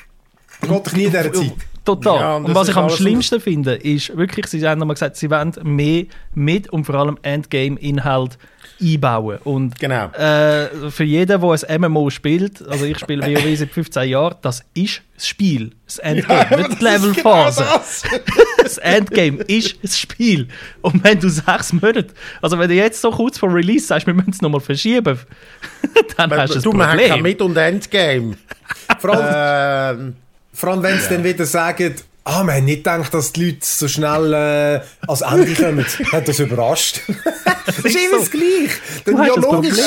[0.62, 1.54] Geht nie in dieser Zeit.
[1.84, 2.20] Total.
[2.20, 5.16] Ja, und, und was ich am schlimmsten so finde, ist wirklich, sie haben nochmal gesagt,
[5.16, 8.38] sie wollen mehr mit und vor allem Endgame-Inhalt
[8.80, 9.40] einbauen.
[9.44, 10.08] Und genau.
[10.12, 14.64] äh, für jeden, der ein MMO spielt, also ich spiele WoW seit 15 Jahren, das
[14.74, 17.64] ist das Spiel, das Endgame, ja, nicht die Levelphase.
[17.64, 18.04] Genau das.
[18.58, 20.48] das Endgame ist das Spiel.
[20.82, 22.08] Und wenn du sechs Monate,
[22.42, 25.20] also wenn du jetzt so kurz vor Release sagst, wir müssen es nochmal verschieben,
[26.18, 27.18] dann Weil, hast du du, Problem.
[27.18, 28.36] Du, Mit- und Endgame.
[29.00, 30.16] Vor allem, ähm,
[30.54, 31.10] vor allem wenn sie ja.
[31.12, 35.22] dann wieder sagen, ah, man hat nicht gedacht, dass die Leute so schnell äh, als
[35.22, 35.86] Ende kommen.
[36.12, 37.02] hat das überrascht.
[37.66, 38.80] das ist immer das Gleiche.
[39.06, 39.78] Dann ja, logisch.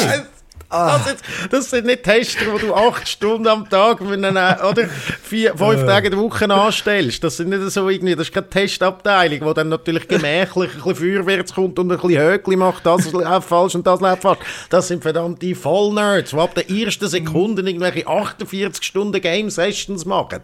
[0.75, 1.01] Ah.
[1.05, 1.17] Das,
[1.51, 4.89] das, sind nicht Tester, wo du acht Stunden am Tag einen, oder
[5.23, 5.87] vier, fünf äh.
[5.87, 7.23] Tage in der Woche anstellst.
[7.23, 11.17] Das sind nicht so irgendwie, das ist keine Testabteilung, wo dann natürlich gemächlich ein bisschen
[11.17, 14.41] vorwärts kommt und ein bisschen Höckli macht, das läuft falsch und das läuft falsch.
[14.69, 20.41] Das sind verdammte Vollnerds, die ab der ersten Sekunde irgendwelche 48 Stunden Game Sessions machen.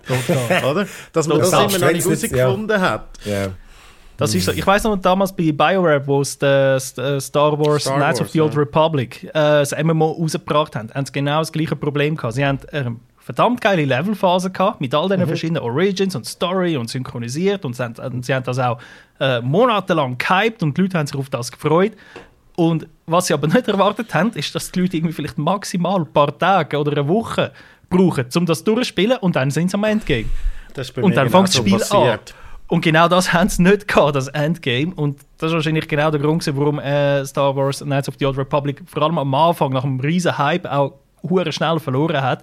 [0.71, 0.87] Oder?
[1.13, 2.81] Dass man das, das immer noch nicht herausgefunden ja.
[2.81, 3.09] hat.
[3.27, 3.51] Yeah.
[4.21, 4.53] Das ist so.
[4.53, 8.41] Ich weiß noch damals bei BioWare, wo es Star Wars Star Knights Wars, of the
[8.41, 8.61] Old ja.
[8.61, 12.35] Republic äh, das MMO rausgebracht haben, haben sie genau das gleiche Problem gehabt.
[12.35, 12.85] Sie haben äh,
[13.19, 15.27] verdammt geile Levelphase gehabt, mit all diesen mhm.
[15.27, 18.79] verschiedenen Origins und Story und synchronisiert und sie haben, und sie haben das auch
[19.21, 21.93] äh, monatelang gehypt und die Leute haben sich auf das gefreut.
[22.57, 26.13] Und was sie aber nicht erwartet haben, ist, dass die Leute irgendwie vielleicht maximal ein
[26.13, 27.53] paar Tage oder eine Woche
[27.89, 30.27] brauchen, um das durchzuspielen und dann sind sie am Endgame.
[31.01, 32.35] und dann fängt das Spiel passiert.
[32.35, 32.40] an.
[32.71, 34.95] Und genau das haben sie nicht gehabt, das Endgame.
[34.95, 38.39] Und das ist wahrscheinlich genau der Grund, warum äh, Star Wars Knights of the Old
[38.39, 40.95] Republic vor allem am Anfang nach einem riesen Hype auch
[41.29, 42.43] hure schnell verloren hat.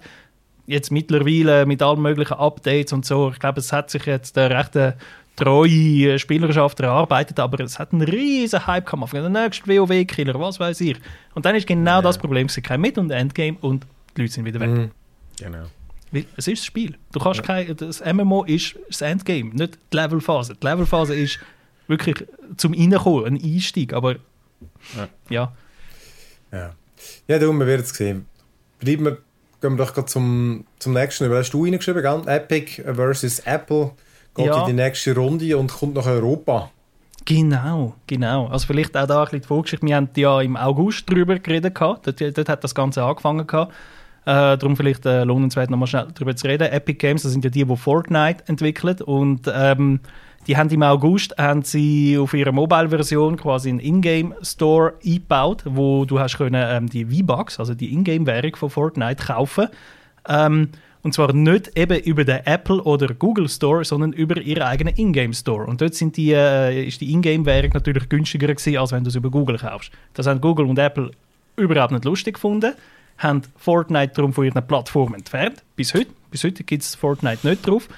[0.66, 3.30] Jetzt mittlerweile mit allen möglichen Updates und so.
[3.30, 4.96] Ich glaube, es hat sich jetzt eine rechte
[5.34, 9.14] treue Spielerschaft erarbeitet, aber es hat einen riesen Hype gemacht.
[9.14, 10.98] Der nächste WoW-Killer, was weiß ich.
[11.34, 12.02] Und dann ist genau ja.
[12.02, 13.86] das Problem, gibt kein Mit- und Endgame und
[14.16, 14.68] die Leute sind wieder weg.
[14.68, 14.90] Mhm.
[15.38, 15.64] Genau.
[16.10, 16.96] Weil es ist das Spiel.
[17.12, 17.46] Du kannst ja.
[17.46, 20.54] kein, das MMO ist das Endgame, nicht die Levelphase.
[20.54, 21.38] Die Levelphase ist
[21.86, 22.24] wirklich
[22.56, 24.16] zum Reinkommen, ein Einstieg, aber
[24.96, 25.08] ja.
[25.28, 25.52] Ja,
[26.52, 26.74] ja,
[27.26, 28.26] ja darum, wir werden es sehen.
[28.78, 29.18] Bleiben wir,
[29.60, 31.30] gehen wir doch gerade zum, zum nächsten.
[31.30, 32.02] Was hast du reingeschrieben?
[32.02, 32.22] Gell?
[32.26, 33.92] Epic versus Apple
[34.34, 34.60] geht ja.
[34.60, 36.70] in die nächste Runde und kommt nach Europa.
[37.24, 38.46] Genau, genau.
[38.46, 39.86] Also vielleicht auch da ein bisschen die Vorgeschichte.
[39.86, 41.78] Wir haben ja im August darüber geredet.
[41.78, 43.46] Dort, dort hat das Ganze angefangen.
[43.46, 43.74] Gehabt.
[44.28, 46.70] Äh, darum vielleicht äh, lohnenswert, nochmal schnell darüber zu reden.
[46.70, 50.00] Epic Games, das sind ja die, die Fortnite entwickeln und ähm,
[50.46, 56.20] die haben im August haben sie auf ihrer Mobile-Version quasi einen Ingame-Store eingebaut, wo du
[56.20, 59.68] hast können, ähm, die V-Bucks, also die Ingame-Währung von Fortnite, kaufen.
[60.28, 60.68] Ähm,
[61.02, 65.32] und zwar nicht eben über den Apple oder Google Store, sondern über ihren eigenen Ingame
[65.32, 65.64] Store.
[65.64, 69.16] Und dort sind die, äh, ist die Ingame-Währung natürlich günstiger gewesen, als wenn du es
[69.16, 69.90] über Google kaufst.
[70.12, 71.12] Das haben Google und Apple
[71.56, 72.74] überhaupt nicht lustig gefunden
[73.18, 75.62] haben Fortnite darum von ihren Plattformen entfernt.
[75.76, 76.10] Bis heute.
[76.30, 77.88] Bis heute gibt es Fortnite nicht drauf.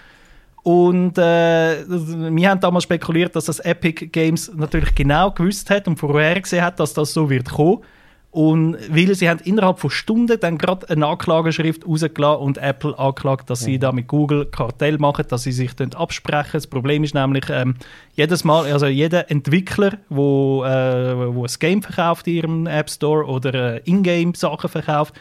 [0.63, 5.97] Und äh, wir haben damals spekuliert, dass das Epic Games natürlich genau gewusst hat und
[5.97, 7.83] vorhergesehen hat, dass das so wird kommen.
[8.33, 13.51] Und weil sie haben innerhalb von Stunden dann gerade eine Anklageschrift rausgelassen und Apple angeklagt,
[13.51, 13.81] dass sie mhm.
[13.81, 16.51] da mit Google Kartell machen, dass sie sich absprechen.
[16.53, 17.75] Das Problem ist nämlich, ähm,
[18.15, 23.27] jedes Mal, also jeder Entwickler, wo, äh, wo ein Game verkauft in ihrem App Store
[23.27, 25.15] oder äh, Ingame-Sachen verkauft,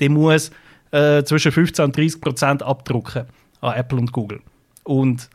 [0.00, 0.50] der muss
[0.90, 3.26] äh, zwischen 15 und 30 Prozent abdrucken
[3.60, 4.40] an Apple und Google.
[4.82, 5.30] Und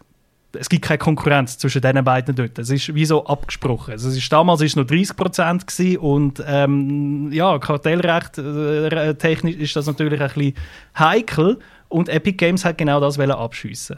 [0.53, 2.57] es gibt keine Konkurrenz zwischen diesen beiden dort.
[2.59, 3.91] Es ist wie so abgesprochen.
[3.91, 5.65] Also es ist, damals war es noch 30 Prozent
[5.99, 10.53] und ähm, ja, Kartellrecht äh, technisch ist das natürlich ein bisschen
[10.97, 11.59] heikel
[11.89, 13.97] und Epic Games hat genau das abschiessen.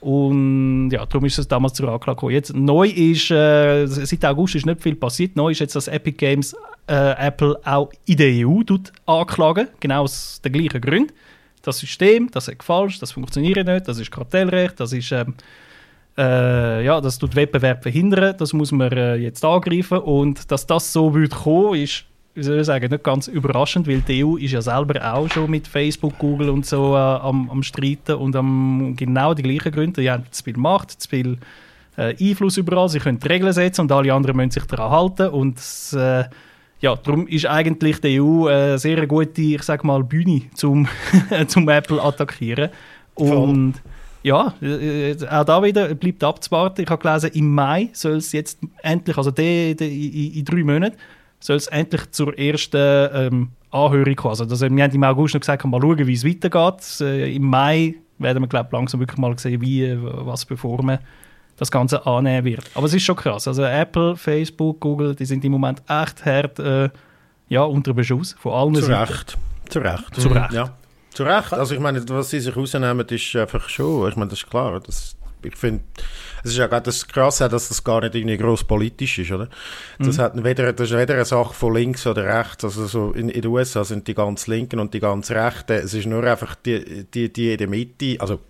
[0.00, 2.32] Und ja, darum ist es damals zur Anklage gekommen.
[2.32, 5.34] Jetzt neu ist, äh, seit August ist nicht viel passiert.
[5.34, 6.54] Neu ist jetzt, dass Epic Games
[6.86, 8.60] äh, Apple auch in der EU
[9.06, 11.12] anklagen, genau aus den gleichen Gründen.
[11.62, 15.34] Das System, das ist falsch, das funktioniert nicht, das ist Kartellrecht, das ist ähm,
[16.16, 20.92] äh, ja, das tut Wettbewerb verhindern, das muss man äh, jetzt angreifen und dass das
[20.92, 24.50] so wird kommen, ist wie soll ich sagen, nicht ganz überraschend, weil die EU ist
[24.50, 28.94] ja selber auch schon mit Facebook, Google und so äh, am, am Streiten und am
[28.96, 30.00] genau die gleichen Gründe.
[30.00, 31.38] Die haben zu viel Macht, zu viel
[31.96, 35.28] äh, Einfluss überall, sie können die Regeln setzen und alle anderen müssen sich daran halten
[35.28, 35.58] und
[35.92, 36.24] äh,
[36.80, 40.88] ja, darum ist eigentlich die EU eine sehr gute, ich sag mal, Bühne zum,
[41.46, 42.70] zum Apple attackieren.
[43.14, 43.74] Und
[44.24, 46.82] ja, äh, auch da wieder bleibt abzuwarten.
[46.82, 50.64] Ich habe gelesen, im Mai soll es jetzt endlich, also die, die, in, in drei
[50.64, 50.96] Monaten,
[51.40, 54.30] soll es endlich zur ersten ähm, Anhörung kommen.
[54.30, 57.00] Also, das, wir haben im August noch gesagt, mal schauen, wie es weitergeht.
[57.02, 60.98] Äh, Im Mai werden wir, glaube langsam wirklich mal sehen, wie, äh, was für Formen
[61.56, 62.64] das Ganze annehmen wird.
[62.74, 63.46] Aber es ist schon krass.
[63.46, 66.88] Also Apple, Facebook, Google, die sind im Moment echt hart äh,
[67.48, 69.36] ja, unter Beschuss von allen Zu Recht.
[69.68, 70.14] Zu Recht.
[70.14, 70.52] Zu Recht.
[70.52, 70.74] Ja.
[71.14, 71.52] Zu Recht.
[71.52, 74.80] Also ich meine, was sie sich rausnehmen, ist einfach schon, ich meine, das ist klar.
[74.80, 75.84] Das, ich finde,
[76.42, 79.48] es ist ja gerade das Krasse, dass das gar nicht irgendwie gross politisch ist, oder?
[79.98, 80.22] Das, mhm.
[80.22, 82.64] hat weder, das ist weder eine Sache von links oder rechts.
[82.64, 85.72] Also so in, in den USA sind die ganz Linken und die ganz Rechten.
[85.74, 88.40] Es ist nur einfach die, die, die in der Mitte, also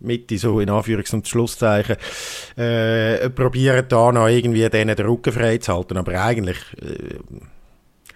[0.00, 1.96] Mitte, so in Anführungs- und Schlusszeichen,
[2.56, 5.96] äh, probieren da noch irgendwie denen den Rücken frei zu halten.
[5.96, 7.18] Aber eigentlich äh,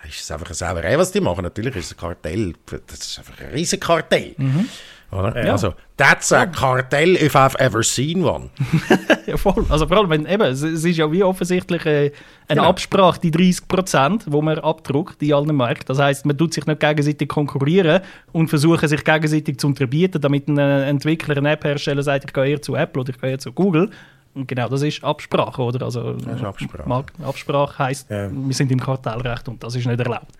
[0.09, 1.43] ist es einfach eine Sauerei, was die machen.
[1.43, 2.55] Natürlich ist es ein Kartell.
[2.87, 4.35] Das ist einfach ein riesen Kartell.
[4.37, 4.69] Mhm.
[5.13, 5.45] Oder?
[5.45, 5.53] Ja.
[5.53, 8.49] Also, that's a cartel if I've ever seen one.
[9.27, 9.67] ja, voll.
[9.69, 12.13] Also vor allem, wenn, eben, es, es ist ja wie offensichtlich äh,
[12.49, 12.65] eine genau.
[12.65, 15.89] Absprache, die 30 Prozent, wo man abdruckt in allen Märkten.
[15.89, 18.01] Das heißt, man tut sich nicht gegenseitig konkurrieren
[18.33, 22.47] und versuchen sich gegenseitig zu unterbieten, damit ein äh, Entwickler, ein App-Hersteller sagt, ich gehe
[22.47, 23.91] eher zu Apple oder ich gehe eher zu Google.
[24.35, 25.85] Genau das ist Absprache, oder?
[25.85, 27.05] Also, das ist Absprache.
[27.23, 28.31] Absprache heisst, ja.
[28.33, 30.33] wir sind im Kartellrecht und das ist nicht erlaubt.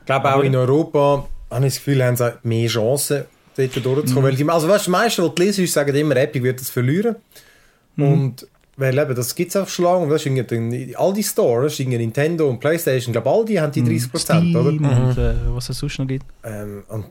[0.00, 3.24] Ich glaube, auch in Europa habe ich das Gefühl, haben sie mehr Chancen,
[3.56, 4.34] dort durchzukommen.
[4.36, 4.50] Mhm.
[4.50, 7.16] Also weißt, die meisten, die du liest, sagen immer, Epic wird das verlieren.
[7.96, 8.12] Mhm.
[8.12, 10.08] Und weil eben, das gibt es lange.
[10.08, 14.56] Das ist all die Stores, Nintendo und Playstation, glaube, all die haben die 30%, mhm.
[14.56, 14.68] oder?
[14.68, 16.26] Und äh, was es sonst noch gibt.
[16.42, 17.04] Ähm, und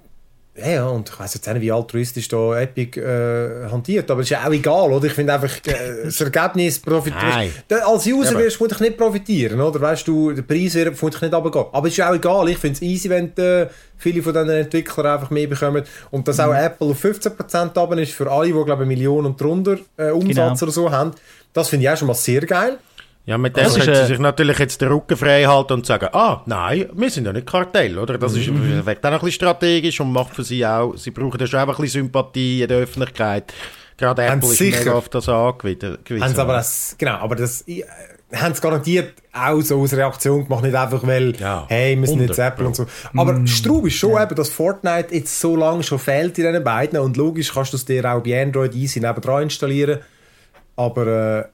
[0.55, 4.27] ja, ja, und ich weiß jetzt nicht, wie altruistisch da Epic äh, hantiert, aber es
[4.27, 5.07] ist ja auch egal, oder?
[5.07, 7.51] Ich finde einfach, äh, das Ergebnis profitiert.
[7.69, 9.81] Als User wirst du nicht profitieren, oder?
[9.81, 11.65] Weißt du, der Preis wird vermutlich nicht runtergehen.
[11.71, 15.07] Aber es ist auch egal, ich finde es easy, wenn äh, viele von diesen Entwicklern
[15.07, 15.83] einfach mehr bekommen.
[16.11, 16.43] Und dass mhm.
[16.43, 19.77] auch Apple auf 15% runter ist für alle, die, glaube ich, eine Million und drunter
[19.97, 20.63] äh, Umsatz genau.
[20.63, 21.11] oder so haben,
[21.53, 22.77] das finde ich auch schon mal sehr geil.
[23.25, 26.41] Ja, mit dem können sie sich natürlich jetzt den Rücken frei halten und sagen, ah,
[26.45, 28.17] nein, wir sind ja nicht Kartell, oder?
[28.17, 28.81] Das ist mhm.
[28.81, 31.83] auch ein bisschen strategisch und macht für sie auch, sie brauchen ja schon einfach ein
[31.83, 33.53] bisschen Sympathie in der Öffentlichkeit.
[33.95, 34.79] Gerade Apple ist sicher.
[34.79, 35.97] mega auf das angewiesen.
[36.19, 37.83] Haben sie aber das, genau, aber das, äh,
[38.33, 42.21] haben sie garantiert auch so aus Reaktion gemacht, nicht einfach, weil, ja, hey, wir sind
[42.21, 42.85] jetzt Apple und so.
[43.15, 44.23] Aber mm, Straub ist schon ja.
[44.23, 47.77] eben, dass Fortnite jetzt so lange schon fehlt in diesen beiden und logisch kannst du
[47.77, 49.99] es dir auch bei Android easy nebendran installieren.
[50.75, 51.45] Aber, äh,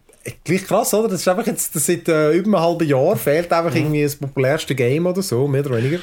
[0.43, 1.10] gleich krass, oder?
[1.10, 3.77] Das ist einfach jetzt seit äh, über einem halben Jahr fehlt einfach mhm.
[3.77, 5.99] irgendwie das populärste Game oder so, mehr oder weniger.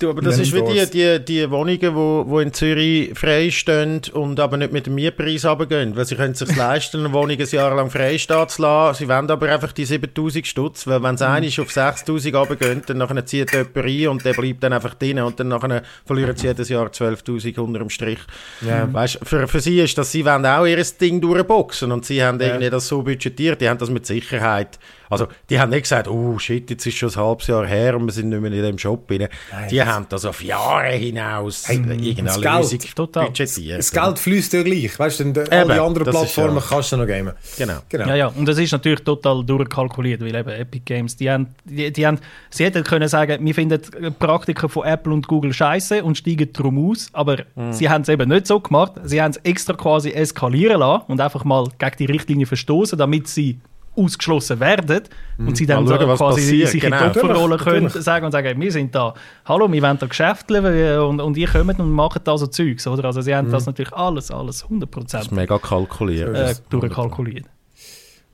[0.00, 4.40] Du, aber das ist wie die, die, die Wohnungen, wo, wo in Zürich freistehen und
[4.40, 7.74] aber nicht mit dem Mietpreis runtergehen, weil sie können sich leisten, eine Wohnung ein Jahr
[7.74, 8.98] lang freistehen zu lassen.
[8.98, 11.26] Sie wollen aber einfach die 7000 Stutz, weil wenn es mhm.
[11.26, 15.20] einmal auf 6000 runtergehen, dann nachher zieht jemand rein und der bleibt dann einfach drin
[15.20, 18.20] und dann nachher verlieren sie jedes Jahr 12'000 unter dem Strich.
[18.62, 18.90] Ja.
[18.90, 22.40] Weißt, für, für sie ist das, sie wollen auch ihr Ding durchboxen und sie haben
[22.40, 22.46] ja.
[22.46, 24.78] irgendwie das so budgetiert, die haben das mit Sicherheit
[25.10, 28.06] also, die haben nicht gesagt, oh shit, jetzt ist schon ein halbes Jahr her und
[28.06, 29.26] wir sind nicht mehr in dem Shop rein.
[29.50, 33.78] Nein, die haben das auf Jahre hinaus hey, irgendeine Lösung budgetiert.
[33.78, 34.96] Das Geld fließt ja gleich.
[34.96, 36.62] Weißt du, alle anderen Plattformen ja.
[36.66, 37.32] kannst du noch gamen.
[37.58, 37.78] Genau.
[37.88, 38.06] genau.
[38.06, 41.92] Ja, ja, und das ist natürlich total durchkalkuliert, weil eben Epic Games, die haben, die,
[41.92, 43.80] die haben, sie hätten können sagen, wir finden
[44.16, 47.72] Praktiken von Apple und Google scheiße und steigen darum aus, aber mhm.
[47.72, 48.92] sie haben es eben nicht so gemacht.
[49.02, 53.26] Sie haben es extra quasi eskalieren lassen und einfach mal gegen die Richtlinie verstoßen, damit
[53.26, 53.58] sie
[53.96, 55.02] ausgeschlossen werden
[55.38, 55.54] und mhm.
[55.54, 56.68] sie dann so quasi passiert.
[56.68, 57.06] sich genau.
[57.06, 61.04] in die Opferrolle können sagen und sagen, wir sind da, hallo, wir wollen da Geschäfte
[61.04, 63.04] und, und ihr kommt und macht da so Zeugs, oder?
[63.04, 63.52] Also sie haben mhm.
[63.52, 65.10] das natürlich alles, alles 100%.
[65.10, 66.34] Das ist mega kalkuliert.
[66.34, 67.46] Äh, durchkalkuliert.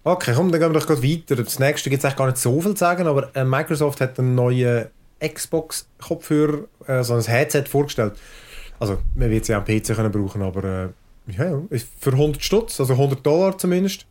[0.05, 1.37] Okay, komm, dann gehen wir doch gerade weiter.
[1.37, 4.19] Das nächste gibt es eigentlich gar nicht so viel zu sagen, aber äh, Microsoft hat
[4.19, 4.87] einen neuen
[5.21, 8.13] Xbox-Kopfhörer, äh, so ein Headset vorgestellt.
[8.79, 10.89] Also, man wird es ja am PC können brauchen, aber äh,
[11.37, 11.61] ja,
[11.99, 14.07] für 100 Stutz, also 100 Dollar zumindest.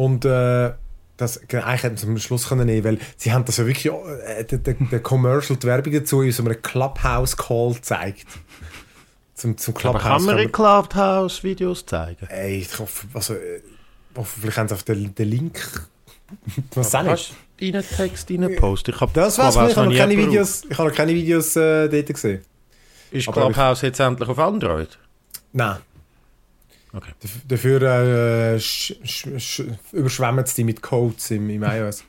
[0.00, 0.72] Und äh,
[1.18, 4.44] das eigentlich hätten sie am Schluss können nehmen, weil sie haben das ja wirklich, äh,
[4.44, 8.26] der, der, der Commercial, die Werbung dazu in so einem Clubhouse-Call gezeigt.
[9.34, 10.02] Zum, zum Clubhouse.
[10.02, 12.26] Aber kann man in Clubhouse-Videos zeigen?
[12.30, 13.60] Ey, ich hoffe, also, äh,
[14.16, 15.86] hoffentlich haben sie auf den, den Link.
[16.74, 17.34] Was soll ich?
[17.60, 18.88] Rein Text, rein Post.
[18.88, 21.56] Ich hab, das weiß ich, ich habe noch keine Videos, ich habe noch keine Videos
[21.56, 22.42] äh, dort gesehen.
[23.10, 24.98] Ist Clubhouse jetzt endlich auf Android?
[25.52, 25.76] Nein.
[26.92, 27.10] Okay.
[27.46, 28.60] Dafür äh,
[29.92, 32.04] überschwemmen sie die mit Codes im, im iOS.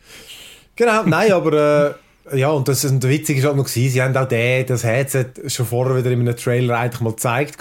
[0.76, 1.94] genau, nein, aber äh,
[2.34, 4.84] ja, und das und der Witzige ist halt noch gewesen, sie haben auch den, das
[4.84, 7.58] Headset schon vorher wieder in einem Trailer eigentlich mal gezeigt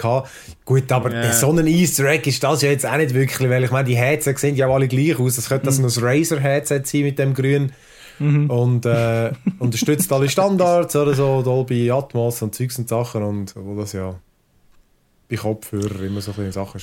[0.65, 1.33] Gut, aber yeah.
[1.33, 3.97] so ein Easter Egg ist das ja jetzt auch nicht wirklich, weil ich meine, die
[3.97, 5.35] Headsets sehen ja alle gleich aus.
[5.35, 5.83] Das könnte mhm.
[5.83, 7.71] das ein Razer-Headset sein mit dem grün.
[8.19, 8.49] Mhm.
[8.49, 13.75] Und äh, unterstützt alle Standards oder so, Dolby Atmos und Zeugs und Sachen und wo
[13.75, 14.15] das ja
[15.31, 16.81] bei Kopfhörer immer so viele Sachen.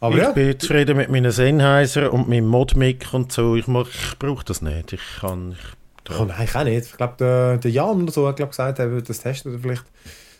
[0.00, 0.30] Aber ich ja.
[0.30, 3.56] bin zufrieden mit meinen Sennheiser und meinem Modmic und so.
[3.56, 4.92] Ich, ich brauche das nicht.
[4.92, 5.56] Ich kann...
[6.08, 6.86] Ich, oh, nein, ich auch nicht.
[6.86, 9.60] Ich glaube, der, der Jan oder so hat glaub, gesagt, er würde das testen oder
[9.60, 9.84] vielleicht...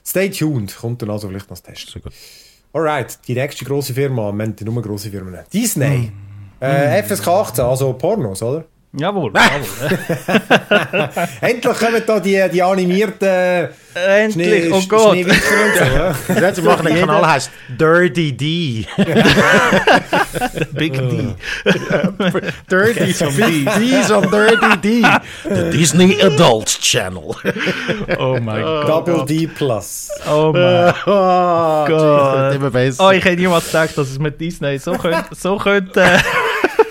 [0.06, 1.92] Stay tuned, kommt dann also vielleicht noch das Testen.
[1.92, 2.12] Sehr gut.
[2.72, 5.36] Alright, die nächste grosse Firma, wir haben nur grosse Firmen.
[5.52, 6.12] Disney.
[6.60, 6.64] Mm.
[6.64, 8.64] Äh, FSK 18, also Pornos, oder?
[8.92, 11.10] Jawohl, jawohl.
[11.42, 15.18] Endlich kommen da die, die animierten Endlich, Schnee, oh Gott.
[15.18, 16.54] So, ja.
[16.54, 18.86] Sie machen einen Kanal, heißt Dirty D.
[20.72, 21.34] Big D.
[22.70, 23.64] Dirty D.
[23.78, 25.02] D's on Dirty D.
[25.42, 27.34] The Disney Adult Channel.
[28.18, 28.88] Oh mein Gott.
[28.88, 30.10] Double D Plus.
[30.26, 32.98] Oh mein oh, Gott.
[32.98, 35.24] Oh, ich hätte niemals gedacht, dass es mit Disney so könnte...
[35.34, 36.18] So könnte äh,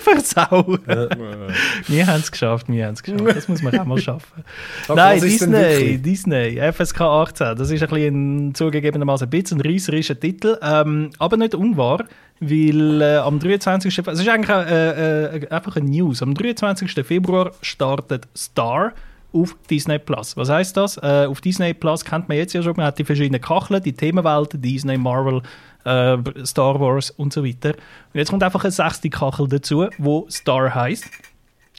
[0.08, 0.78] versauen.
[1.86, 3.36] Wir haben es geschafft, wir haben es geschafft.
[3.36, 4.44] Das muss man auch mal schaffen.
[4.94, 7.56] Nein, Disney, Disney, FSK 18.
[7.56, 12.04] Das ist ein bisschen zugegebenermaßen ein bisschen ein reißerischer Titel, ähm, aber nicht unwahr.
[12.40, 13.98] Weil äh, am 23.
[13.98, 16.22] Es ist eigentlich äh, äh, einfach eine News.
[16.22, 17.04] Am 23.
[17.04, 18.92] Februar startet Star
[19.32, 20.36] auf Disney Plus.
[20.36, 20.96] Was heißt das?
[20.98, 23.92] Äh, auf Disney Plus kennt man jetzt ja schon, man hat die verschiedenen Kacheln, die
[23.92, 25.42] Themenwelten, Disney, Marvel,
[25.88, 27.70] äh, Star Wars und so weiter.
[27.70, 31.04] Und jetzt kommt einfach eine sechste Kachel dazu, wo Star heißt.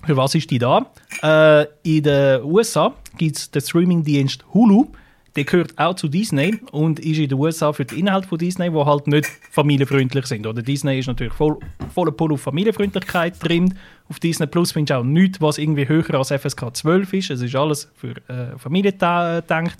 [0.05, 0.85] Für was ist die da?
[1.21, 4.87] Äh, in den USA gibt es den Streamingdienst Hulu.
[5.35, 8.73] Der gehört auch zu Disney und ist in den USA für den Inhalt von Disney,
[8.73, 10.47] wo halt nicht familienfreundlich sind.
[10.47, 11.57] Oder Disney ist natürlich voll,
[11.93, 13.75] voller Pull auf Familienfreundlichkeit drin.
[14.09, 17.29] Auf Disney Plus findest du auch nichts, was irgendwie höher als FSK 12 ist.
[17.29, 19.77] Es ist alles für äh, Familie gedacht.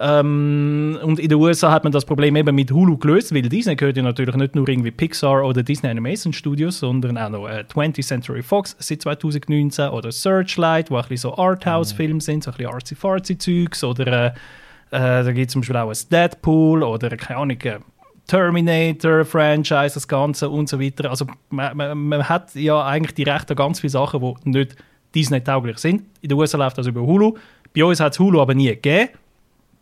[0.00, 3.76] Ähm, und in den USA hat man das Problem eben mit Hulu gelöst, weil Disney
[3.76, 7.64] gehört ja natürlich nicht nur irgendwie Pixar oder Disney Animation Studios, sondern auch noch äh,
[7.72, 12.56] 20th Century Fox seit 2019 oder Searchlight, wo ein bisschen so Arthouse-Filme sind, so ein
[12.56, 14.28] bisschen artsy-fartsy-Zeugs oder äh,
[14.90, 17.78] äh, da gibt es zum Beispiel auch ein Deadpool oder keine Ahnung, äh,
[18.26, 21.10] Terminator, Franchise, das Ganze und so weiter.
[21.10, 24.76] Also man, man, man hat ja eigentlich die Rechte an ganz viele Sachen, die nicht
[25.14, 26.02] Disney-tauglich sind.
[26.20, 27.34] In den USA läuft das über Hulu.
[27.76, 29.10] Bei uns hat es Hulu aber nie gegeben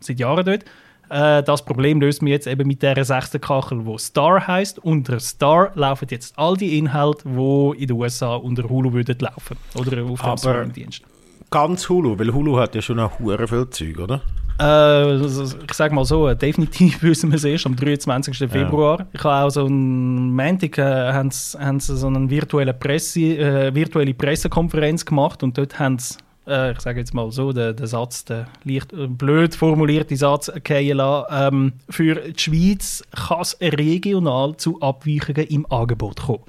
[0.05, 0.65] seit Jahren dort.
[1.09, 4.79] Äh, das Problem löst man jetzt eben mit der sechsten Kachel, wo Star heißt.
[4.79, 9.57] Unter Star laufen jetzt all die Inhalte, die in den USA unter Hulu würden laufen
[9.75, 11.03] oder auf dem Streamingdienst.
[11.51, 14.21] Ganz Hulu, weil Hulu hat ja schon noch hure viel Zeug, oder?
[14.59, 18.39] Äh, ich sage mal so, definitiv wissen wir es erst am 23.
[18.39, 18.47] Ja.
[18.47, 19.07] Februar.
[19.13, 23.21] Ich habe auch so einen Montag äh, haben sie, haben sie so eine virtuelle, Presse,
[23.21, 26.15] äh, virtuelle Pressekonferenz gemacht und dort haben sie
[26.47, 30.51] äh, ich sage jetzt mal so, den, den Satz, den leicht äh, blöd formulierten Satz
[30.65, 31.27] fallen lassen.
[31.31, 36.43] Ähm, für die Schweiz kann es regional zu Abweichungen im Angebot kommen.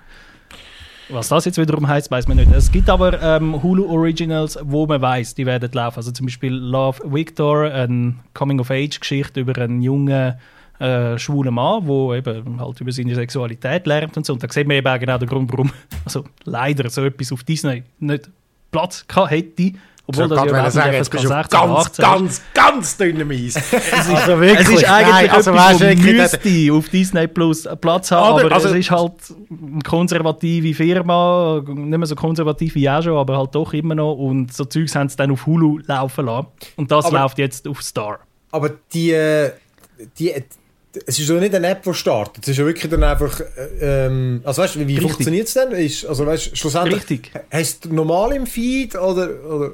[1.11, 2.51] Was das jetzt wiederum heißt, weiß man nicht.
[2.51, 5.99] Es gibt aber ähm, Hulu Originals, wo man weiß, die werden laufen.
[5.99, 10.35] Also zum Beispiel Love Victor, eine Coming-of-Age-Geschichte über einen jungen
[10.79, 14.33] äh, schwulen Mann, der eben halt über seine Sexualität lernt und so.
[14.33, 15.71] Und da sieht man eben auch genau den Grund, warum
[16.07, 18.31] also leider so etwas auf Disney nicht
[18.75, 19.73] Platz gehabt hätte.
[20.07, 23.57] Obwohl das ja sagen, jetzt bist du ganz, ganz, ganz, ganz dünnem Eis.
[23.73, 27.67] es, ist, also wirklich, es ist eigentlich Nein, also etwas, weißt, müsste auf Disney Plus
[27.81, 29.13] Platz haben, Oder, aber also, es ist halt
[29.49, 34.13] eine konservative Firma, nicht mehr so konservativ wie auch schon, aber halt doch immer noch
[34.13, 37.67] und so Zeugs haben sie dann auf Hulu laufen lassen und das aber, läuft jetzt
[37.67, 38.19] auf Star.
[38.51, 39.53] Aber die, äh,
[40.19, 40.35] die
[41.07, 42.45] es ist doch nicht eine App, die startet.
[42.45, 43.41] Es ist ja wirklich dann einfach.
[43.41, 45.73] Äh, ähm, also weißt wie, wie funktioniert es denn?
[45.73, 46.97] Ist, also weißt schlussendlich.
[46.97, 47.31] Richtig.
[47.51, 49.29] Hast du normal im Feed oder.
[49.45, 49.71] oder?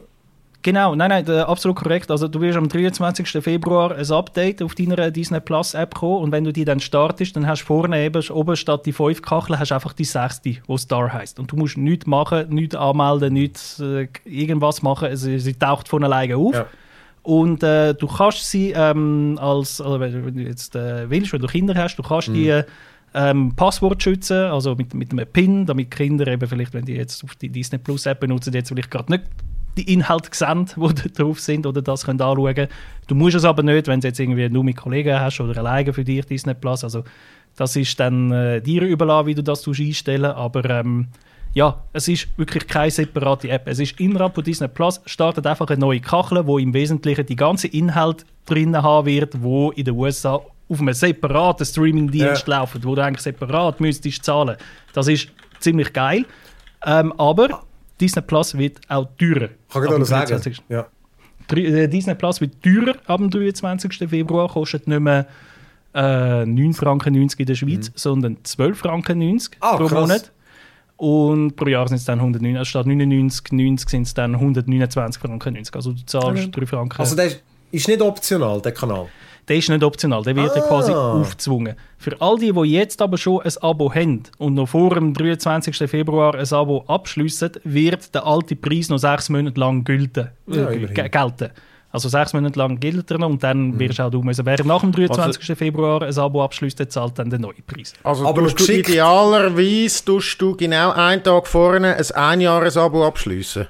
[0.62, 2.10] Genau, nein, nein, absolut korrekt.
[2.10, 3.42] Also du wirst am 23.
[3.42, 7.34] Februar ein Update auf deiner Disney Plus App kommen und wenn du die dann startest,
[7.34, 10.56] dann hast du vorne eben oben statt die fünf Kacheln hast du einfach die sechste,
[10.66, 11.38] wo Star heißt.
[11.38, 15.16] Und du musst nichts machen, nichts anmelden, nichts äh, irgendwas machen.
[15.16, 16.54] Sie, sie taucht von alleine auf.
[16.54, 16.66] Ja.
[17.22, 21.48] Und äh, du kannst sie ähm, als, also wenn du jetzt äh, willst, wenn du
[21.48, 22.34] Kinder hast, du kannst mhm.
[22.34, 22.62] die
[23.12, 27.22] ähm, Passwort schützen, also mit, mit einem PIN, damit Kinder eben vielleicht, wenn die jetzt
[27.24, 29.24] auf die Disney Plus App benutzen, jetzt vielleicht gerade nicht
[29.76, 32.68] die Inhalte sehen, die drauf sind oder das können anschauen.
[33.06, 35.92] Du musst es aber nicht, wenn du jetzt irgendwie nur mit Kollegen hast oder alleine
[35.92, 36.84] für dich Disney Plus.
[36.84, 37.04] Also
[37.56, 41.08] das ist dann äh, dir überlassen, wie du das einstellen aber ähm,
[41.52, 43.66] ja, es ist wirklich keine separate App.
[43.66, 47.36] Es ist innerhalb von Disney Plus startet einfach eine neue Kachel, wo im Wesentlichen die
[47.36, 52.58] ganze Inhalt drin haben wird, wo in den USA auf einem separaten Streamingdienst ja.
[52.58, 54.56] laufen, wo du eigentlich separat müsstest zahlen.
[54.92, 55.28] Das ist
[55.58, 56.24] ziemlich geil.
[56.86, 57.62] Ähm, aber
[58.00, 59.48] Disney Plus wird auch teurer.
[59.72, 60.56] Kann ich das sagen?
[60.68, 60.86] Ja.
[61.52, 64.08] Äh, Disney Plus wird teurer ab dem 23.
[64.08, 65.26] Februar, kostet nicht mehr
[65.94, 67.94] äh, 9 Franken 90 in der Schweiz, mhm.
[67.96, 70.00] sondern 12 Franken 90 ah, pro krass.
[70.00, 70.32] Monat.
[71.00, 75.18] Und pro Jahr sind es dann 109, also statt 99, 90 sind es dann 129
[75.18, 75.74] Franken 90.
[75.74, 76.52] Also du zahlst mhm.
[76.52, 77.00] 3 Franken.
[77.00, 77.32] Also der
[77.72, 79.06] ist nicht optional, der Kanal?
[79.48, 80.60] Der ist nicht optional, der wird ah.
[80.60, 81.74] quasi aufgezwungen.
[81.96, 85.74] Für all die, die jetzt aber schon ein Abo haben und noch vor dem 23.
[85.88, 90.28] Februar ein Abo abschließen, wird der alte Preis noch sechs Monate lang gelten.
[90.48, 91.50] Ja, äh, gelten.
[91.92, 93.78] Also sechs Monate lang gilt er noch und dann mhm.
[93.80, 94.46] wirst du auch du müssen.
[94.46, 95.42] Wer nach dem 23.
[95.42, 97.94] Also, Februar ein Abo abschließt, zahlt dann den neuen Preis.
[98.04, 103.66] Also Aber du idealerweise tust du genau einen Tag vorne ein Einjahres-Abo abschließen.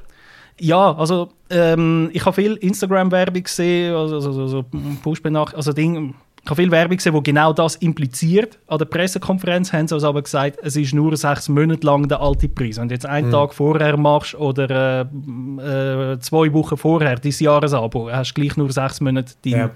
[0.58, 4.64] Ja, also ähm, ich habe viel Instagram-Werbung gesehen, also, also, also
[5.02, 8.58] Push-Benach, also Ding, ich habe viel Werbung gesehen, die genau das impliziert.
[8.66, 12.20] An der Pressekonferenz haben sie also aber gesagt, es ist nur sechs Monate lang der
[12.20, 12.78] alte Preis.
[12.78, 13.32] Wenn du jetzt einen mhm.
[13.32, 18.72] Tag vorher machst oder äh, äh, zwei Wochen vorher dein Jahresabo, hast du gleich nur
[18.72, 19.70] sechs Monate dein, ja.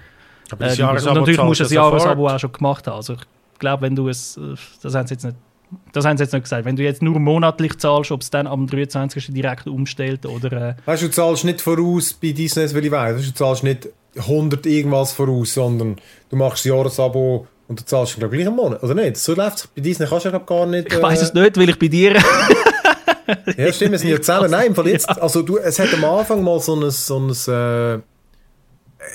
[0.51, 2.95] Aber äh, Jahresabo natürlich musst du das Jahresabo auch schon gemacht haben.
[2.95, 5.37] Also ich glaube, wenn du es, äh, das haben sie jetzt nicht
[5.91, 6.65] das haben sie jetzt nicht gesagt.
[6.65, 9.33] Wenn du jetzt nur monatlich zahlst, ob es dann am 23.
[9.33, 10.69] direkt umstellt oder...
[10.69, 13.25] Äh weißt du, du zahlst nicht voraus bei Disney, weil ich weiss.
[13.25, 15.97] Du zahlst nicht 100 irgendwas voraus, sondern
[16.29, 19.17] du machst ein Jahresabo und du zahlst glaube gleich einen Monat, oder nicht?
[19.17, 19.67] So läuft es.
[19.67, 20.91] Bei Disney kannst du ja gar nicht...
[20.91, 20.97] Äh...
[20.97, 22.13] Ich weiß es nicht, weil ich bei dir...
[23.57, 24.51] ja, stimmt, wir sind ja zusammen.
[24.51, 25.09] Nein, im Fall jetzt...
[25.15, 25.17] Ja.
[25.21, 26.89] Also du, es hat am Anfang mal so ein...
[26.91, 27.99] So ein äh,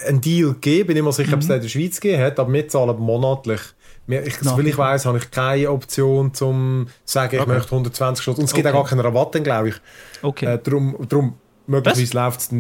[0.07, 1.55] ein Deal gegeben, bin ich mir sicher, ob es mhm.
[1.55, 3.61] in der Schweiz gegeben hat, aber wir zahlen monatlich
[4.19, 7.51] ich, soviel ich weiß, habe ich keine Option, zum zu sagen, ich okay.
[7.51, 8.41] möchte 120 Stunden.
[8.41, 8.77] Und es gibt okay.
[8.77, 9.75] auch gar keinen Rabatt, glaube ich.
[10.23, 10.47] Okay.
[10.47, 11.35] Äh, darum, darum
[11.67, 12.51] möglicherweise läuft es.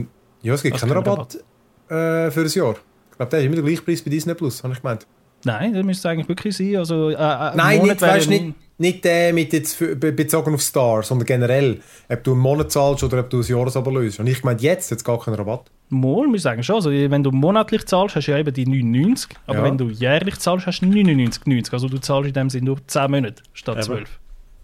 [0.42, 1.44] Ja, es gibt keinen Rabatt, Rabatt.
[1.90, 2.76] Äh, für ein Jahr.
[3.10, 5.06] Ich glaube, der ist immer der gleiche Preis bei Disney Plus, habe ich gemeint.
[5.44, 6.76] Nein, das müsste eigentlich wirklich sein.
[6.76, 11.26] Also, äh, äh Nein, nicht, weißt, nicht, nicht der mit jetzt bezogen auf Star, sondern
[11.26, 14.20] generell, ob du einen Monat zahlst oder ob du ein Jahresabo löst.
[14.20, 15.70] Und ich meine, jetzt es gar keinen Rabatt.
[15.88, 16.76] Mal, wir sagen schon.
[16.76, 19.30] Also, wenn du monatlich zahlst, hast du ja eben die 99.
[19.46, 19.64] Aber ja.
[19.64, 21.72] wenn du jährlich zahlst, hast du 99,90.
[21.72, 24.04] Also du zahlst in dem Sinne nur 10 Monate statt eben.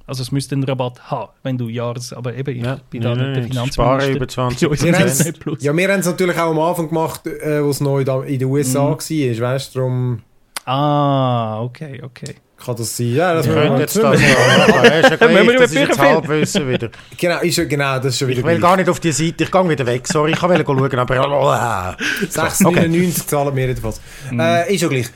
[0.06, 0.08] 12.
[0.08, 2.12] Also es müsste einen Rabatt haben, wenn du Jahres...
[2.12, 2.76] Aber eben, ja.
[2.76, 4.10] ich bin da nicht der Finanzminister.
[4.10, 7.80] über 20 wir Ja, wir haben es natürlich auch am Anfang gemacht, äh, wo es
[7.80, 8.90] neu in den USA mhm.
[8.90, 9.52] war.
[9.52, 10.22] Weißt du, darum...
[10.64, 12.34] Ah, okay, okay.
[12.56, 13.14] Kann das sein?
[13.14, 14.82] Ja, das könnte jetzt das ja.
[14.98, 16.88] Ist ja gleich, das ist jetzt Halbwissen wieder.
[17.16, 19.50] Genau, ist, genau, das ist schon wieder Ich will gar nicht auf die Seite, ich
[19.50, 20.08] gehe wieder weg.
[20.08, 21.96] Sorry, ich wollte schauen, aber...
[22.22, 23.10] 6,99 okay.
[23.26, 24.00] zahlen wir jedenfalls.
[24.30, 24.40] Mm.
[24.40, 25.06] Äh, ist schon gleich.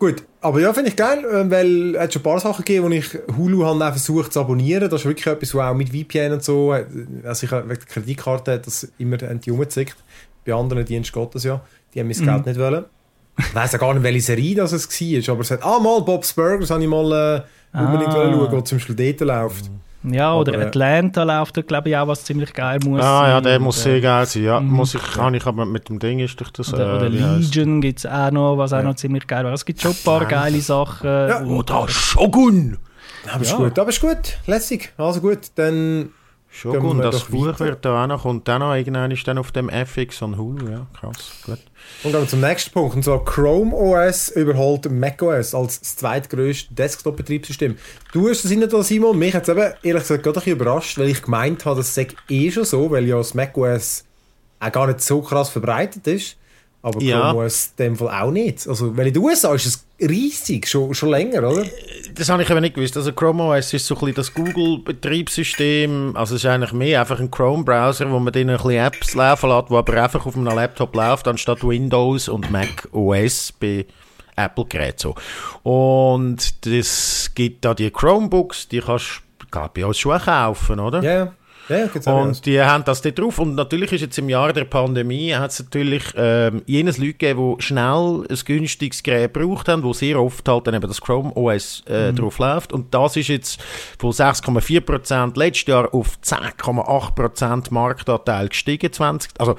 [0.00, 2.86] Gut, aber ja, finde ich geil, äh, weil es hat schon ein paar Sachen gegeben,
[2.86, 4.88] wo ich Hulu habe versucht zu abonnieren.
[4.88, 6.86] Das ist wirklich etwas, was auch mit VPN und so, äh,
[7.22, 9.96] also ich wegen der Kreditkarte das immer die rumgezickt.
[10.46, 11.60] Bei anderen Diensten geht das ja.
[11.92, 12.48] Die haben mein Geld mm.
[12.48, 12.86] nicht wollen.
[13.38, 16.00] Ich weiss ja gar nicht, welche Serie das es war, aber es hat, ah, mal
[16.00, 17.44] Bob's Burgers habe ich mal
[17.74, 18.32] äh, unbedingt ah.
[18.32, 19.70] schauen, wo zum Beispiel dort läuft.
[20.02, 23.40] Ja, oder aber, äh, Atlanta läuft glaube ich, auch, was ziemlich geil muss Ah ja,
[23.40, 24.58] der muss sehr geil sein, ja.
[24.58, 24.70] Mhm.
[24.70, 26.72] Muss ich, kann ich, aber mit dem Ding ist doch das...
[26.72, 29.52] Oder, äh, oder Legion gibt es auch noch, was auch noch ziemlich geil war.
[29.52, 31.06] Es gibt schon ein paar geile Sachen.
[31.06, 32.78] Ja, oder Shogun!
[33.30, 34.92] Aber ist gut, aber ist gut, lässig.
[34.96, 36.10] Also gut, dann
[36.52, 39.68] Shogun, das Buch wird da auch noch, kommt auch noch irgendwann ist dann auf dem
[39.68, 41.60] FX und Hulu, ja, krass, gut.
[42.02, 47.78] Und wir zum nächsten Punkt, und zwar Chrome OS überholt macOS als das zweitgrößte Desktop-Betriebssystem.
[48.12, 50.98] Du hast das nicht Simon, mich hat es eben ehrlich gesagt gerade ein bisschen überrascht,
[50.98, 54.04] weil ich gemeint habe, das sei eh schon so, weil ja das macOS
[54.58, 56.36] auch gar nicht so krass verbreitet ist.
[56.82, 57.20] Aber ja.
[57.20, 58.66] Chrome OS in dem Fall auch nicht.
[58.66, 61.64] Also, weil in den USA ist es riesig, schon, schon länger, oder?
[62.14, 62.96] Das habe ich aber nicht gewusst.
[62.96, 66.16] Also Chrome OS ist so ein bisschen das Google-Betriebssystem.
[66.16, 69.50] Also es ist eigentlich mehr einfach ein Chrome-Browser, wo man dann ein bisschen Apps laufen
[69.50, 73.84] lässt, die aber einfach auf einem Laptop läuft, anstatt Windows und Mac OS bei
[74.36, 74.98] Apple-Geräten.
[74.98, 75.14] So.
[75.62, 79.20] Und das gibt da die Chromebooks, die kannst
[79.50, 81.02] du bei uns schon kaufen, oder?
[81.02, 81.32] Ja, yeah.
[81.70, 83.38] Ja, und die haben das dort drauf.
[83.38, 87.56] Und natürlich ist jetzt im Jahr der Pandemie hat es natürlich ähm, jenes Leute gegeben,
[87.56, 91.32] die schnell ein günstiges Gerät gebraucht haben, wo sehr oft halt dann eben das Chrome
[91.36, 92.16] OS äh, mhm.
[92.16, 92.72] drauf läuft.
[92.72, 93.60] Und das ist jetzt
[93.98, 98.92] von 6,4% letztes Jahr auf 10,8% Marktanteil gestiegen.
[98.92, 99.56] 20, also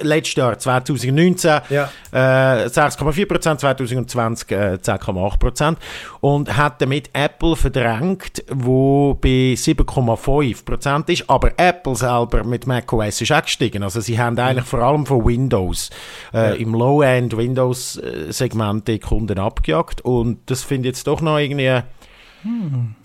[0.00, 1.90] letztes Jahr 2019 ja.
[2.12, 5.78] äh, 6,4 Prozent, 2020 äh, 10,8 Prozent
[6.20, 13.20] und hat damit Apple verdrängt, wo bei 7,5 Prozent ist, aber Apple selber mit macOS
[13.20, 15.90] ist auch gestiegen, also sie haben eigentlich vor allem von Windows
[16.32, 16.54] äh, ja.
[16.54, 21.82] im Low-End Windows Segment die Kunden abgejagt und das finde ich jetzt doch noch irgendwie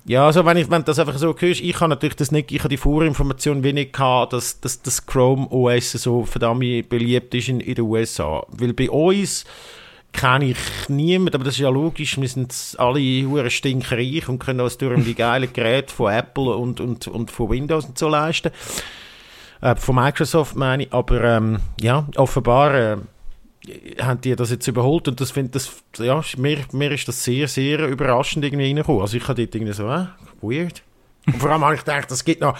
[0.05, 2.59] Ja, also wenn, ich, wenn das einfach so hörst, ich habe natürlich das nicht, ich
[2.59, 7.59] habe die Vorinformation wenig gehabt, dass, dass das Chrome OS so verdammt beliebt ist in,
[7.59, 8.45] in den USA.
[8.49, 9.45] Weil bei uns
[10.11, 10.57] kenne ich
[10.89, 15.03] niemanden, aber das ist ja logisch, wir sind alle hure stinkreich und können uns durch
[15.03, 18.51] die geilen Geräte von Apple und, und, und von Windows und so leisten.
[19.61, 22.97] Äh, von Microsoft meine ich, aber ähm, ja, offenbar äh,
[24.01, 27.47] haben die das jetzt überholt und das finde das, ja, mir, mir ist das sehr,
[27.47, 29.01] sehr überraschend irgendwie reingekommen.
[29.01, 30.05] Also ich habe dort irgendwie so, äh,
[30.41, 30.81] weird.
[31.27, 32.57] Und vor allem habe ich gedacht, es gibt noch,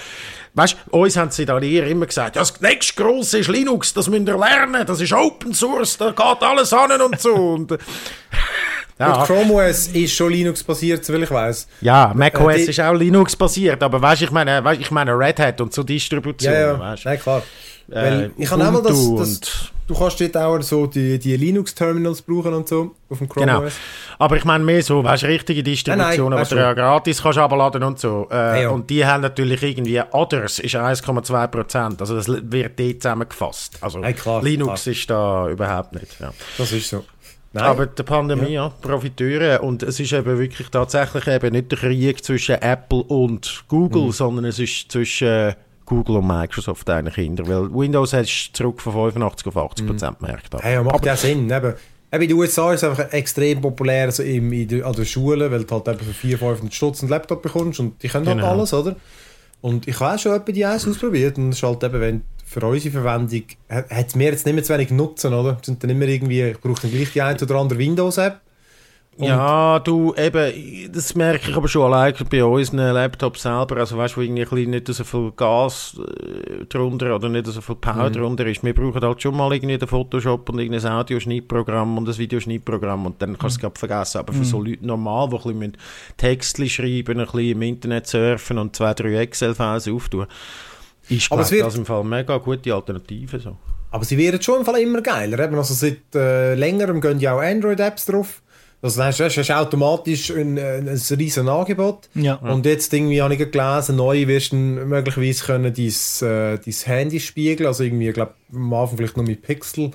[0.54, 4.10] weißt du, uns haben sie da immer gesagt, ja, das nächste grosse ist Linux, das
[4.10, 7.34] müsst ihr lernen, das ist Open Source, da geht alles an und so.
[7.34, 7.72] Und,
[9.00, 9.14] ja.
[9.14, 11.68] Und Chrome OS ist schon Linux-basiert, soviel ich weiß.
[11.82, 15.18] Ja, Mac OS äh, ist auch Linux-basiert, aber weißt du, ich meine, weißt, ich meine
[15.18, 16.60] Red Hat und so Distributionen.
[16.60, 16.80] Ja, ja.
[16.80, 17.06] Weißt?
[17.06, 17.44] Nein, klar.
[17.88, 22.54] Weil ich habe einmal das, das du kannst dort auch so die, die Linux-Terminals brauchen
[22.54, 23.64] und so auf dem Chrome genau.
[23.64, 23.74] OS.
[24.20, 28.00] Aber ich meine mehr so, weißt richtige Distributionen, die du ja gratis kannst abladen und
[28.00, 28.28] so.
[28.32, 28.70] Äh, ja.
[28.70, 33.80] Und die haben natürlich irgendwie, Others ist 1,2%, also das wird dort zusammengefasst.
[33.82, 34.94] Also hey, klar, Linux klar.
[34.94, 36.20] ist da überhaupt nicht.
[36.20, 36.32] Ja.
[36.58, 37.04] Das ist so.
[37.52, 37.64] Nein.
[37.64, 38.66] Aber die Pandemie, ja.
[38.66, 39.64] ja, Profiteure.
[39.64, 44.12] Und es ist eben wirklich tatsächlich eben nicht der Krieg zwischen Apple und Google, mhm.
[44.12, 45.56] sondern es ist zwischen
[45.90, 47.48] Google und Microsoft eigentlich hinter.
[47.48, 50.26] Weil Windows hast zurück von 85 auf 80 Prozent mhm.
[50.26, 50.56] gemerkt.
[50.62, 51.50] Hey, ja, macht ja Sinn.
[51.50, 51.74] Eben.
[52.12, 55.06] Eben in den USA ist es einfach extrem populär also im, in der, an der
[55.06, 58.26] Schule, weil du halt eben für 400, 500 Stutz einen Laptop bekommst und die können
[58.26, 58.50] halt genau.
[58.50, 58.96] alles, oder?
[59.62, 62.22] Und ich habe auch schon etwa die eins ausprobiert und es ist halt eben, wenn
[62.46, 65.60] für unsere Verwendung hat es mir jetzt nicht mehr zu wenig Nutzen, oder?
[65.62, 68.42] Sind dann immer irgendwie, ich brauche dann gleich die eine oder andere Windows-App
[69.28, 73.78] ja, du, eben, das merke ich aber schon allein bei unseren Laptops selber.
[73.78, 77.76] Also, weißt du, wo irgendwie nicht so viel Gas äh, drunter oder nicht so viel
[77.76, 78.14] Power mhm.
[78.14, 78.64] drunter ist.
[78.64, 83.22] Wir brauchen halt schon mal irgendwie den Photoshop und irgendein Audioschnittprogramm und ein Videoschnittprogramm und
[83.22, 83.76] dann kannst du es mhm.
[83.76, 84.20] vergessen.
[84.20, 84.46] Aber für mhm.
[84.46, 85.78] so Leute normal, die ein bisschen
[86.16, 90.28] Texte schreiben, ein bisschen im Internet surfen und zwei, drei Excel-Files auftun,
[91.10, 93.40] ist aber wird, das im Fall mega gute Alternative.
[93.40, 93.58] So.
[93.92, 95.40] Aber sie werden schon im Fall immer geiler.
[95.58, 98.42] Also seit äh, längerem gehen ja auch Android-Apps drauf.
[98.82, 102.10] Das heißt, du hast automatisch ein, ein, ein riesen Angebot.
[102.16, 102.36] Ja.
[102.36, 107.20] Und jetzt irgendwie habe ich gelesen, neu wirst du möglicherweise können dein, äh, dein Handy
[107.20, 107.68] spiegeln.
[107.68, 109.92] Also irgendwie, ich glaube, am Anfang vielleicht noch mit Pixel.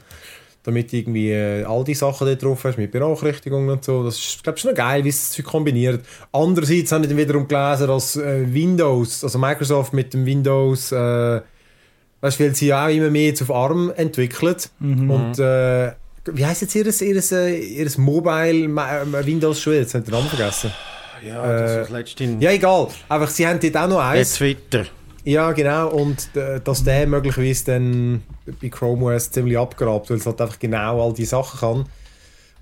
[0.64, 4.03] Damit du irgendwie äh, all die Sachen da drauf hast, mit Benachrichtigungen und so.
[4.03, 6.05] Das ist, glaube ich, schon geil, wie es sich kombiniert.
[6.32, 11.41] Andererseits habe ich dann wiederum gelesen, dass äh, Windows, also Microsoft mit dem Windows, äh,
[12.20, 14.70] weißt du, weil sie ja auch immer mehr jetzt auf ARM entwickelt.
[14.78, 15.11] Mhm.
[15.11, 15.93] Und äh,
[16.27, 19.75] wie heißt jetzt ihr, ihr, ihr Mobile äh, Windows schon?
[19.75, 20.72] Jetzt ihr den Namen vergessen.
[21.27, 22.43] Ja, das äh, letztens.
[22.43, 22.89] Ja, egal.
[23.09, 24.31] Einfach, sie haben dort auch noch eins.
[24.31, 24.85] Der Twitter.
[25.25, 25.89] Ja, genau.
[25.89, 28.22] Und dass der möglicherweise dann
[28.61, 31.85] bei Chrome OS ziemlich abgrabt, weil es halt einfach genau all die Sachen kann.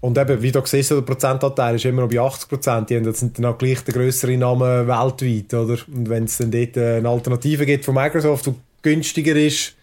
[0.00, 2.90] Und eben, wie du siehst, der Prozentanteil ist immer noch bei 80 Prozent.
[2.90, 5.78] Das sind dann auch gleich der größere Namen weltweit, oder?
[5.86, 9.74] Und wenn es dann dort eine Alternative gibt von Microsoft, die günstiger ist,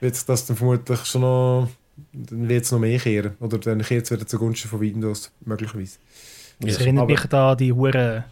[0.00, 1.68] wird es das dann vermutlich schon noch
[2.12, 3.32] dann wird es noch mehr kehren.
[3.40, 5.98] Oder dann kehrt es wieder zugunsten von Windows, möglicherweise.
[6.60, 8.24] Das ja, erinnert mich da an die hure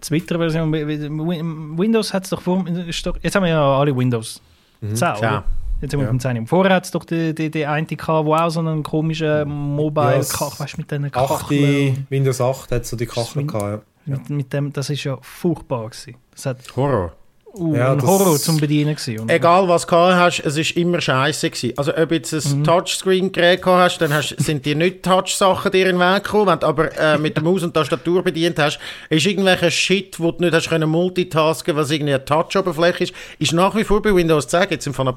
[0.00, 0.72] Twitter-Version.
[0.72, 2.64] Windows hat es doch vor.
[2.66, 4.40] Jetzt haben wir ja alle Windows.
[4.80, 4.94] Mhm.
[4.94, 5.44] 10, ja.
[5.80, 6.18] Jetzt haben wir ja.
[6.18, 6.46] 10.
[6.46, 10.18] Vorher hat es doch die, die, die eine gehabt, wo auch so einen komischen Mobile
[10.18, 12.06] ja, Kach, weißt mit diesen Kacheln.
[12.08, 13.86] Windows 8 hat so die Kacheln gehabt.
[14.06, 14.16] Ja.
[14.16, 16.16] Mit, mit dem, das ist ja furchtbar gewesen.
[16.32, 17.12] Das hat, Horror
[17.54, 19.28] uh, ja, ein Horror zum Bedienen gewesen.
[19.28, 21.74] Egal was du hast, es ist immer scheiße gewesen.
[21.76, 22.64] Also ob du jetzt ein mhm.
[22.64, 26.46] Touchscreen-Gerät hast, dann hast, sind dir nicht Touch-Sachen dir in den Weg gekommen.
[26.48, 28.78] Wenn du aber äh, mit der Maus und Tastatur bedient hast,
[29.10, 33.52] ist irgendwelcher Shit, wo du nicht hast können multitasken, was irgendwie eine Touch-Oberfläche ist, ist
[33.52, 35.14] nach wie vor bei Windows 10 jetzt von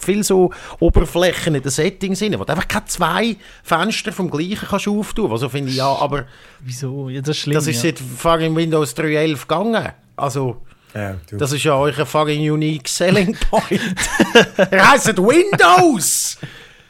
[0.00, 0.50] viel so
[0.80, 5.30] Oberflächen in den Settings sind, wo du einfach keine zwei Fenster vom gleichen kannst auftun.
[5.30, 6.26] Also finde ich ja, aber
[6.60, 7.08] wieso?
[7.08, 7.54] Ja, das ist schlimm.
[7.54, 7.92] Das ist ja.
[7.92, 9.88] seit Windows 3.11 gegangen.
[10.16, 10.58] Also
[10.94, 13.80] ja, das ist ja euer fucking unique selling point.
[14.70, 16.38] er heisst Windows!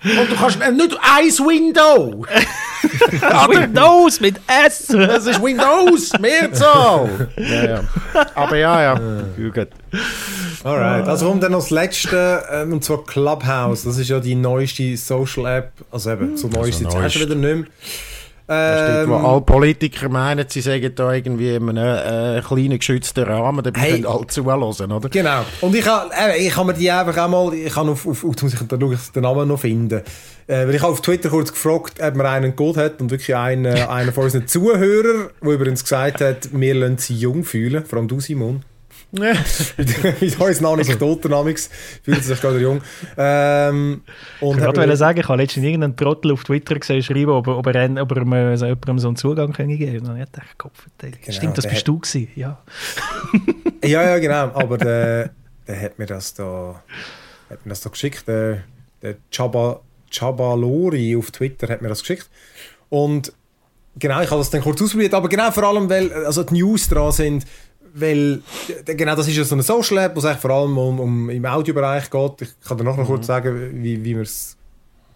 [0.04, 2.26] Und du kannst nicht ein Window!
[3.48, 4.88] Windows mit S!
[4.88, 7.28] Das ist Windows, Mehrzahl!
[7.36, 7.84] ja, ja.
[8.34, 8.94] Aber ja, ja.
[9.36, 9.68] Gut.
[10.64, 13.84] Alright, also kommt dann noch das letzte, ähm, und zwar Clubhouse.
[13.84, 15.72] Das ist ja die neueste Social App.
[15.90, 17.66] Also eben, so neu ist sie jetzt hast du wieder nicht mehr.
[18.46, 22.78] Da steht, wo ähm, alle Politiker meinen, sie sagen da irgendwie in einem äh, kleinen
[22.78, 25.08] geschützten Rahmen, dann hey, können alle zuhören, oder?
[25.08, 25.44] Genau.
[25.60, 28.54] Und ich habe äh, ich mir die einfach einmal, ich habe auf, auf, auf muss
[28.54, 30.02] ich den Namen noch finden.
[30.46, 33.34] Äh, weil ich habe auf Twitter kurz gefragt, ob man einen Gold hat und wirklich
[33.34, 37.98] einen, einen von unseren Zuhörern, der übrigens gesagt hat, wir lassen sie jung fühlen, vor
[37.98, 38.62] allem du Simon.
[39.12, 41.68] Mit uns Anekdoten amix
[42.02, 42.80] fühlt sich gerade jung.
[43.18, 44.02] Ähm,
[44.40, 47.66] und ich wollte sagen, ich habe letztens irgendeinen Trottel auf Twitter gesehen, schreiben, ob, ob
[47.66, 50.14] er, ob er also jemandem so einen Zugang können geben kann.
[50.14, 52.58] Und ich dachte, Kopf, genau, stimmt, das bist du gewesen, ja.
[53.84, 55.30] ja, ja, genau, aber der,
[55.68, 56.82] der hat mir das da,
[57.50, 58.64] hat mir das da geschickt, der,
[59.02, 62.30] der Chaba, Chabalori auf Twitter hat mir das geschickt.
[62.88, 63.32] Und
[63.98, 66.88] genau, ich habe das dann kurz ausprobiert, aber genau vor allem, weil also die News
[66.88, 67.44] dran sind,
[67.94, 68.42] weil
[68.84, 71.44] genau das ist ja so eine Social App, wo es vor allem um, um im
[71.44, 72.42] Audiobereich geht.
[72.42, 73.26] Ich kann dir noch, noch kurz mhm.
[73.26, 74.56] sagen, wie, wie man es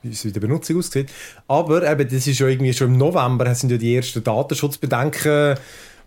[0.03, 1.11] wie es in der Benutzung aussieht.
[1.49, 5.57] Aber eben, das ist ja irgendwie schon im November sind ja die ersten Datenschutzbedenken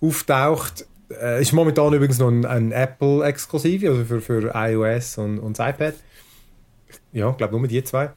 [0.01, 0.86] auftaucht.
[1.09, 5.70] Äh, ist momentan übrigens noch ein, ein Apple-Exklusiv, also für, für iOS und, und das
[5.70, 5.95] iPad.
[7.13, 8.11] Ja, ich glaube nur die zwei.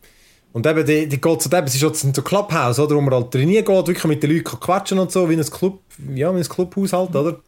[0.52, 3.14] Und eben, die, die geht so, eben, es ist jetzt so Clubhouse, oder, wo man
[3.14, 5.80] halt trainieren geht, wirklich mit den Leuten quatschen und so, wie ein Club,
[6.14, 7.40] ja, wie ein Clubhaus halt, oder?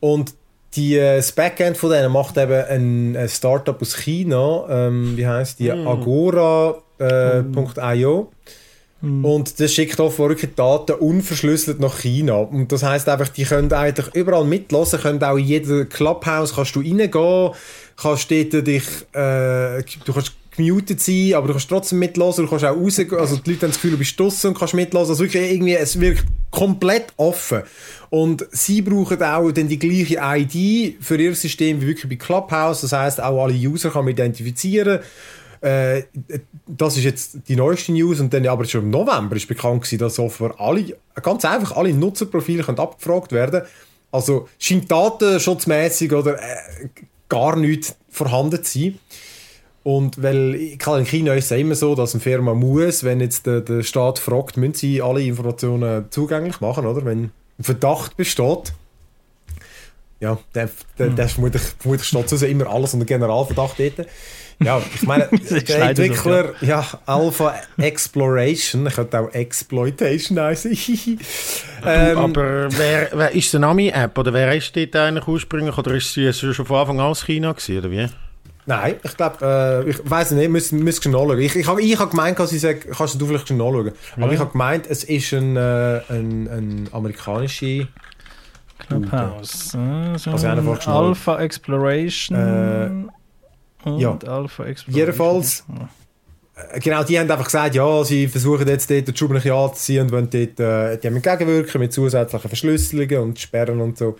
[0.00, 0.34] Und
[0.74, 5.26] die, äh, das Backend von denen macht eben ein, ein Startup aus China, ähm, wie
[5.26, 5.86] heißt die, mm.
[5.86, 6.82] agora.io.
[6.98, 8.30] Äh, mm.
[9.00, 9.24] Mm.
[9.24, 12.36] Und das schickt auch wirklich Daten unverschlüsselt nach China.
[12.36, 16.76] Und das heißt einfach, die können eigentlich überall mitlassen, können auch in jedem Clubhouse kannst
[16.76, 17.50] du reingehen,
[17.96, 22.64] kannst dort dich, äh, du kannst gemutet sein, aber du kannst trotzdem mitlassen, du kannst
[22.64, 25.22] auch rausgehen, also die Leute haben das Gefühl, du bist draussen und kannst mitlassen, also
[25.22, 27.62] wirklich irgendwie, es wirkt komplett offen.
[28.10, 32.82] Und sie brauchen auch dann die gleiche ID für ihr System wie wirklich bei Clubhouse,
[32.82, 35.00] das heißt auch alle User kann man identifizieren
[35.60, 36.04] äh,
[36.66, 39.98] das ist jetzt die neueste News und dann aber schon im November ist bekannt gewesen,
[39.98, 43.62] dass offenbar alle, ganz einfach alle Nutzerprofile können abgefragt werden.
[44.12, 46.88] Also scheint datenschutzmäßig oder äh,
[47.28, 48.98] gar nicht vorhanden zu sein.
[49.86, 53.60] Und weil in China ist es immer so, dass eine Firma muss, wenn jetzt der,
[53.60, 57.04] der Staat fragt, müssen sie alle Informationen zugänglich machen, oder?
[57.04, 58.72] Wenn ein Verdacht besteht.
[60.18, 61.30] Ja, der, der, der hm.
[61.30, 64.08] vermutlich, vermutlich steht so immer alles unter Generalverdacht dort.
[64.60, 65.28] Ja, ich meine,
[65.68, 66.80] der Entwickler, ja.
[66.80, 70.72] ja, Alpha Exploration, ich könnte auch Exploitation heißen.
[71.86, 76.12] ähm, aber wer, wer ist die Nami-App oder wer ist dort eigentlich ursprünglich oder ist
[76.12, 78.08] sie schon von Anfang an aus China gewesen, oder wie?
[78.68, 81.38] Nein, ich glaube, äh, ich weiß nicht, müsst schon nachschauen.
[81.38, 83.92] Ich, ich habe ich hab gemeint, dass ich sage, kannst du vielleicht nachschauen.
[84.16, 84.22] Ja.
[84.22, 87.86] Aber ich habe gemeint, es ist ein, äh, ein, ein amerikanische
[88.78, 89.74] Clubhouse.
[89.74, 90.48] Also, also
[90.90, 92.36] Alpha Exploration.
[93.84, 94.18] Äh, und ja.
[94.26, 95.64] Alpha Jedenfalls,
[96.56, 100.12] äh, genau, die haben einfach gesagt, ja, sie versuchen jetzt dort die Schuhe anzuziehen und
[100.12, 104.16] wollen dort äh, die haben entgegenwirken mit zusätzlichen Verschlüsselungen und Sperren und so.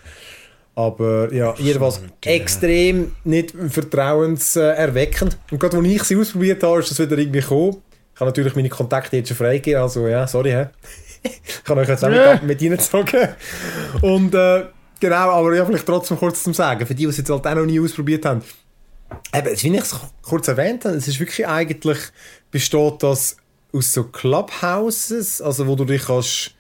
[0.77, 5.39] Aber ja, jedenfalls extrem nicht vertrauenserweckend.
[5.51, 7.79] Und gerade als ich sie ausprobiert habe, ist das wieder irgendwie gekommen.
[8.15, 10.67] Ich habe natürlich meine Kontakte jetzt schon freigegeben, also ja, sorry, hä?
[11.23, 13.29] ich kann euch jetzt auch mit, mit reingezogen.
[14.03, 14.67] Und äh,
[15.01, 17.55] genau, aber ja, vielleicht trotzdem kurz zum Sagen, für die, die es jetzt halt auch
[17.55, 18.43] noch nie ausprobiert haben,
[19.35, 21.99] eben, wie ich es kurz erwähnt habe, es ist wirklich eigentlich,
[22.51, 23.39] besteht das
[23.73, 26.56] aus so Clubhouses, also wo du dich kannst,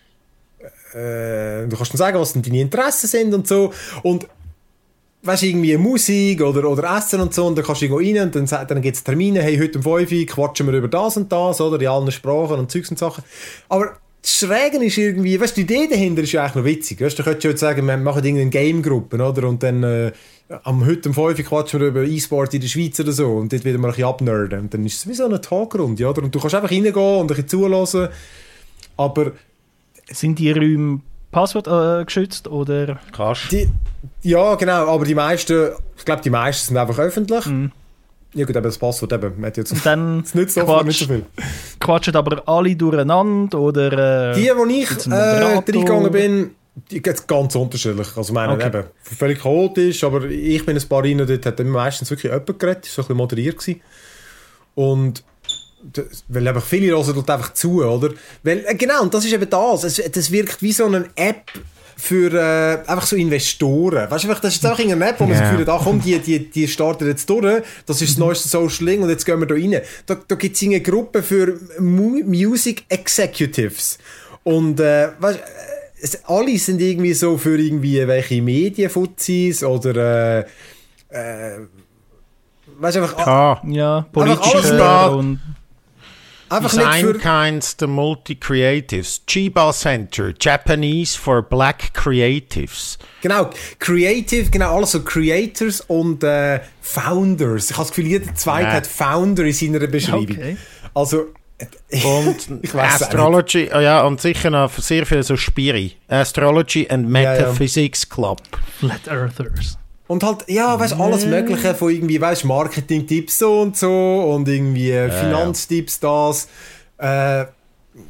[0.96, 3.72] äh, du kannst dann sagen, was denn deine Interessen sind und so,
[4.02, 4.26] und
[5.22, 8.26] weißt du, irgendwie Musik oder, oder Essen und so, und dann kannst du irgendwo rein
[8.26, 11.16] und dann, dann gibt es Termine, hey, heute um 5 Uhr quatschen wir über das
[11.16, 13.24] und das, oder, in allen Sprachen und Zeugs und Sachen.
[13.68, 17.00] Aber das Schräge ist irgendwie, weißt du, die Idee dahinter ist ja eigentlich noch witzig,
[17.00, 20.12] weißt du, könntest jetzt sagen, wir machen irgendeine Game-Gruppe, oder, und dann, äh,
[20.62, 23.52] am heute um 5 Uhr quatschen wir über E-Sport in der Schweiz oder so und
[23.52, 24.60] dort wieder mal ein bisschen abnerden.
[24.60, 26.22] Und dann ist es wie so eine Talkrunde, oder?
[26.22, 28.08] Und du kannst einfach reingehen und ein bisschen zulassen.
[28.96, 29.32] Aber...
[30.10, 31.00] Sind die Räume
[31.30, 32.98] Passwort äh, geschützt oder?
[33.12, 33.52] Kannst.
[33.52, 33.68] Die,
[34.22, 37.44] ja, genau, aber die meisten, ich glaube, die meisten sind einfach öffentlich.
[37.46, 37.72] Mhm.
[38.34, 41.06] Ja gut, aber das Passwort eben, hat jetzt, und dann das nützt quatsch, nicht so
[41.06, 41.26] viel.
[41.80, 44.32] Quatschen aber alle durcheinander oder...
[44.32, 46.50] Äh, die, wo ich äh, reingegangen bin,
[46.90, 48.08] die geht ganz unterschiedlich.
[48.16, 48.66] Also, meine, okay.
[48.66, 52.84] eben, völlig chaotisch, aber ich bin ein paar rein, dort hat meistens wirklich jemand geredet,
[52.84, 53.80] so ein bisschen moderiert gewesen.
[54.74, 55.24] Und
[56.28, 58.10] weil einfach viele hören dort einfach zu, oder?
[58.42, 59.84] Weil, äh, genau, und das ist eben das.
[59.84, 61.50] Es, das wirkt wie so eine App
[61.96, 64.10] für äh, einfach so Investoren.
[64.10, 65.40] Weißt du, das ist einfach eine App, wo man yeah.
[65.40, 68.48] das Gefühl hat, ah, komm, die, die, die startet jetzt durch, das ist das neueste
[68.48, 69.80] Social Link und jetzt gehen wir da rein.
[70.04, 73.98] Da, da gibt es eine Gruppe für Music Executives.
[74.44, 75.40] Und äh, weißt,
[76.02, 80.44] es, alle sind irgendwie so für irgendwie welche Medienfuzis oder äh,
[81.08, 81.60] äh,
[82.78, 85.40] weißt einfach ah, ja politische und
[86.48, 89.22] Einfach Design Kinds, the Multi-Creatives.
[89.26, 92.98] Chiba Center, Japanese for Black Creatives.
[93.20, 97.70] Genau, Creative, genau, alles so Creators und äh, Founders.
[97.70, 98.74] Ich habe das Gefühl, jeder zweite ja.
[98.74, 100.36] hat Founder in seiner Beschreibung.
[100.36, 100.56] Okay.
[100.94, 101.26] Also,
[102.04, 105.96] und Astrology, oh ja, und sicher noch sehr viel so Spiri.
[106.08, 108.14] Astrology and Metaphysics ja, ja.
[108.14, 108.42] Club.
[108.78, 109.78] Flat Earthers.
[110.08, 114.32] Und halt, ja, weißt du, alles Mögliche von irgendwie, weißt du, Marketing-Tipps so und so
[114.34, 116.48] und irgendwie äh, Finanztipps das.
[116.98, 117.46] Äh,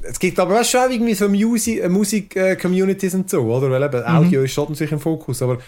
[0.03, 3.70] es gibt aber weißt du, auch irgendwie so Musik-Communities äh, Musik, äh, und so, oder?
[3.70, 4.26] Weil eben mhm.
[4.26, 5.59] Audio ist schon natürlich im Fokus, aber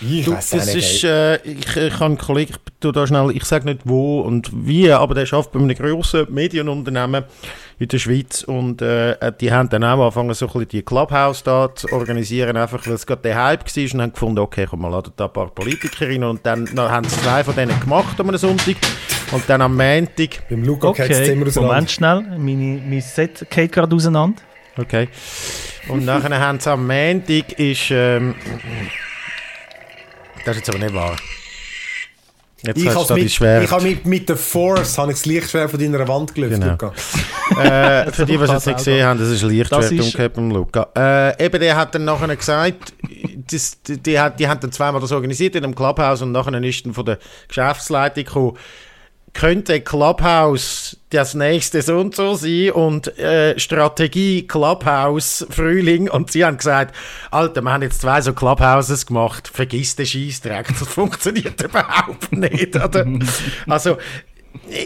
[0.00, 3.64] Ich du, das ist, äh, ich, ich habe einen Kollegen, ich da schnell, ich sage
[3.64, 7.24] nicht wo und wie, aber der arbeitet bei einem grossen Medienunternehmen
[7.78, 11.42] in der Schweiz und äh, die haben dann auch angefangen, so ein bisschen die Clubhouse
[11.42, 14.80] da zu organisieren, einfach weil es gerade der Hype war und haben gefunden, okay, komm,
[14.80, 18.18] mal laden da ein paar Politikerinnen und dann, dann haben sie zwei von denen gemacht
[18.18, 18.76] am Sonntag
[19.32, 20.48] und dann am Montag...
[20.48, 21.08] Beim Luca okay.
[21.08, 21.74] geht Zimmer auseinander.
[21.74, 24.40] Moment schnell, meine, mein Set geht gerade auseinander.
[24.78, 25.08] Okay.
[25.88, 27.90] Und nachher haben sie am Montag ist...
[27.90, 28.34] Ähm,
[30.46, 31.16] das ist jetzt aber nicht wahr.
[32.66, 35.80] Jetzt ich habe mit, ich hab mit, mit der Force habe ich das Lichtschwert von
[35.80, 36.72] deiner Wand gelöst, genau.
[36.72, 36.92] Luca.
[37.62, 40.88] äh, für die, die es jetzt nicht gesehen haben, das ist Lichtschwert umgekehrt beim Luca.
[40.96, 42.92] Äh, eben, der hat dann nachher gesagt,
[43.50, 46.62] das, die, die, hat, die haben dann zweimal das organisiert in einem Clubhouse und nachher
[46.62, 48.56] ist dann von der Geschäftsleitung gekommen,
[49.36, 56.44] könnte Clubhouse das nächste so und so sein und äh, Strategie Clubhouse Frühling und sie
[56.44, 56.96] haben gesagt,
[57.30, 62.76] Alter, wir haben jetzt zwei so Clubhouses gemacht, vergiss den Scheissdreck, das funktioniert überhaupt nicht,
[62.76, 63.06] oder?
[63.66, 63.98] also,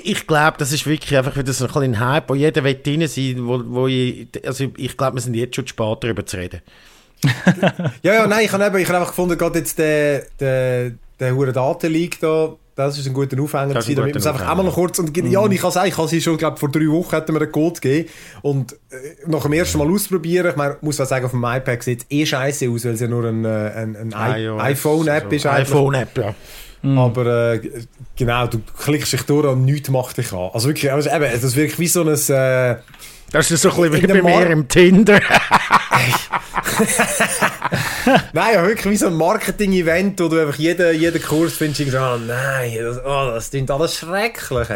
[0.02, 3.06] ich glaube, das ist wirklich einfach wieder so ein kleiner Hype, wo jeder will drin
[3.06, 6.60] sein, wo, wo ich, also ich glaube, wir sind jetzt schon spät darüber zu reden.
[8.02, 12.56] ja, ja, nein, ich habe einfach gefunden, gerade jetzt der, der, der hure Datenleak da,
[12.74, 15.40] das ist ein guter Aufhänger gewesen, damit man es einfach einmal noch kurz, und ja,
[15.40, 17.52] und ich kann sagen, ich habe sie schon, glaube vor drei Wochen hätten wir einen
[17.52, 18.08] Code gegeben,
[18.42, 18.76] und äh,
[19.26, 22.06] nach dem ersten Mal ausprobieren, ich meine, muss man sagen, auf dem iPad sieht es
[22.10, 25.46] eh scheiße aus, weil es ja nur ein, äh, ein, ein, ein iPhone-App ist.
[25.46, 26.34] iPhone-App, ja.
[26.82, 26.98] Mm.
[26.98, 27.60] Aber äh,
[28.16, 30.50] genau, du klickst dich durch und nichts macht dich an.
[30.54, 32.08] Also wirklich, also eben, das ist wirklich wie so ein...
[32.08, 32.76] Äh,
[33.32, 35.20] das ist so ein bisschen wie bei mir im Tinder.
[38.32, 41.90] nein, ja, wirklich wie so ein Marketing-Event, wo du einfach jeden, jeden Kurs findest, und
[41.90, 44.68] so, oh nein, das, oh, das klingt alles schrecklich.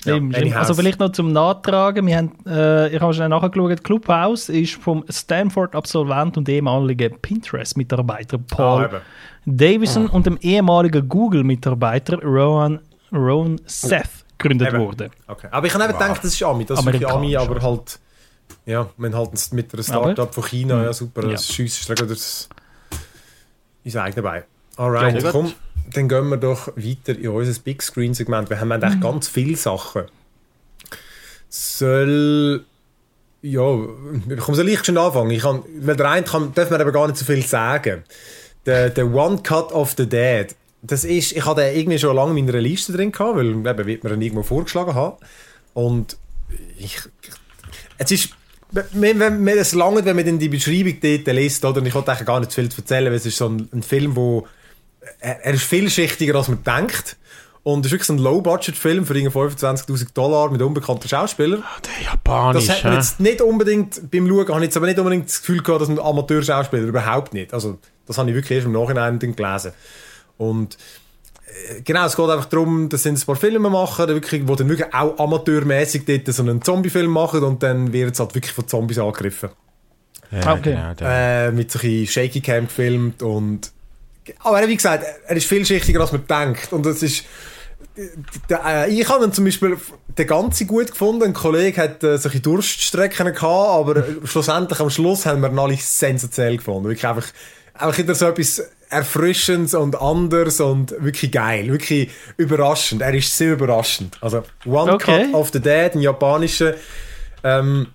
[0.00, 2.06] Stimmt, ja, Also vielleicht noch zum Nachtragen.
[2.06, 8.84] Wir haben, äh, ich habe schnell nachgeschaut, Clubhouse ist vom Stanford-Absolvent und ehemaligen Pinterest-Mitarbeiter Paul
[8.84, 9.00] ah,
[9.44, 10.16] Davison oh.
[10.16, 12.80] und dem ehemaligen Google-Mitarbeiter Rowan,
[13.12, 14.78] Rowan Seth gegründet eben.
[14.78, 15.10] worden.
[15.26, 15.48] Okay.
[15.50, 16.00] Aber ich habe eben wow.
[16.00, 16.64] gedacht, das ist Ami.
[16.64, 17.98] Das ist Ami, aber halt
[18.64, 21.30] ja, wir haben halt mit einem Startup von China, ja super, ja.
[21.30, 22.48] das Schiessen ist das
[23.86, 24.42] ins eigene Bein.
[24.76, 25.54] Alright, ja, komm,
[25.92, 28.50] dann gehen wir doch weiter in unser Big Screen Segment.
[28.50, 29.00] Wir haben eigentlich mhm.
[29.00, 30.02] ganz viele Sachen.
[31.48, 32.64] Soll
[33.42, 33.78] ja,
[34.28, 35.30] ich komme so leicht schon anfangen.
[35.30, 38.02] Ich kann, weil der eine kann, darf man aber gar nicht so viel sagen.
[38.66, 42.36] Der, der One Cut of the Dead, das ist, ich hatte den irgendwie schon lange
[42.36, 45.16] in meiner Liste drin gehabt, weil eben, wird mir ihn irgendwo vorgeschlagen haben.
[45.74, 46.16] Und
[46.76, 46.98] ich,
[47.98, 48.30] es ist
[48.92, 51.80] wenn, wenn, es lange, wenn man dann die Beschreibung dort liest, oder?
[51.80, 53.68] Und ich wollte eigentlich gar nicht zu viel zu erzählen, weil es ist so ein,
[53.72, 54.46] ein Film, wo
[55.20, 57.16] er, er, ist vielschichtiger, als man denkt.
[57.62, 61.64] Und es ist wirklich so ein Low-Budget-Film für 25.000 Dollar mit unbekannten Schauspielern.
[61.64, 64.86] Oh, der Japanisch, Das hat man jetzt nicht unbedingt, beim Schauen, habe ich jetzt aber
[64.86, 67.52] nicht unbedingt das Gefühl gehabt, dass ein Amateurschauspieler überhaupt nicht.
[67.52, 69.72] Also, das habe ich wirklich erst im Nachhinein gelesen.
[70.38, 70.78] Und
[71.84, 74.92] genau, es geht einfach darum, dass sie ein paar Filme machen, wirklich, wo dann wirklich
[74.92, 78.98] auch amateurmäßig dort so einen Zombie-Film machen und dann wird es halt wirklich von Zombies
[78.98, 79.50] angegriffen.
[80.30, 80.76] Ja, okay.
[80.96, 83.72] Genau, äh, mit solchen Shaky Cam gefilmt und
[84.40, 87.24] aber wie gesagt, er ist vielschichtiger als man denkt und das ist
[87.96, 89.76] äh, ich habe zum Beispiel
[90.18, 91.24] den ganzen gut gefunden.
[91.24, 95.76] Ein Kollege hat äh, solche Durststrecken gehabt, aber schlussendlich am Schluss haben wir ihn alle
[95.76, 96.88] sensationell gefunden.
[96.88, 97.26] Wirklich einfach,
[97.74, 103.02] einfach wieder so etwas erfrischend und anders und wirklich geil, wirklich überraschend.
[103.02, 104.16] Er ist sehr überraschend.
[104.20, 105.26] Also One okay.
[105.26, 106.74] Cut of the Dead, ein japanischer.
[107.42, 107.88] Ähm,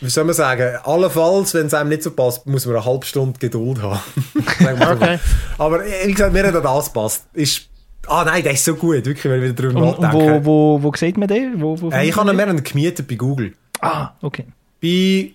[0.00, 3.06] wie soll man sagen, allenfalls, wenn es einem nicht so passt, muss man eine halbe
[3.06, 4.00] Stunde Geduld haben.
[4.60, 5.18] okay.
[5.58, 7.26] Aber wie gesagt, mir hat das passt.
[7.32, 7.68] Ist,
[8.06, 10.44] ah nein, der ist so gut, wirklich, wenn ich wieder drüber nachdenke.
[10.44, 11.60] Wo, wo, wo sieht man den?
[11.60, 13.54] Wo, wo äh, ich habe ihn mehr gemietet bei Google.
[13.80, 14.44] Ah, okay.
[14.82, 15.32] Bei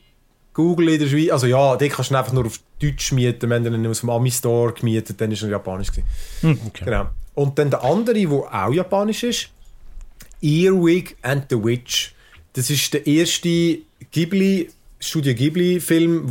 [0.54, 3.64] Google in der Schweiz, also ja, den kannst du einfach nur auf Deutsch mieten, wenn
[3.64, 5.90] du ihn aus dem Ami-Store gemietet, dann ist er japanisch
[6.42, 6.86] Hm, okay.
[6.86, 7.08] Genau.
[7.36, 9.50] Und dann der andere, der auch japanisch ist,
[10.42, 12.14] Earwig and the Witch.
[12.54, 13.80] Das ist der erste
[14.12, 16.30] Ghibli, Studio Ghibli-Film,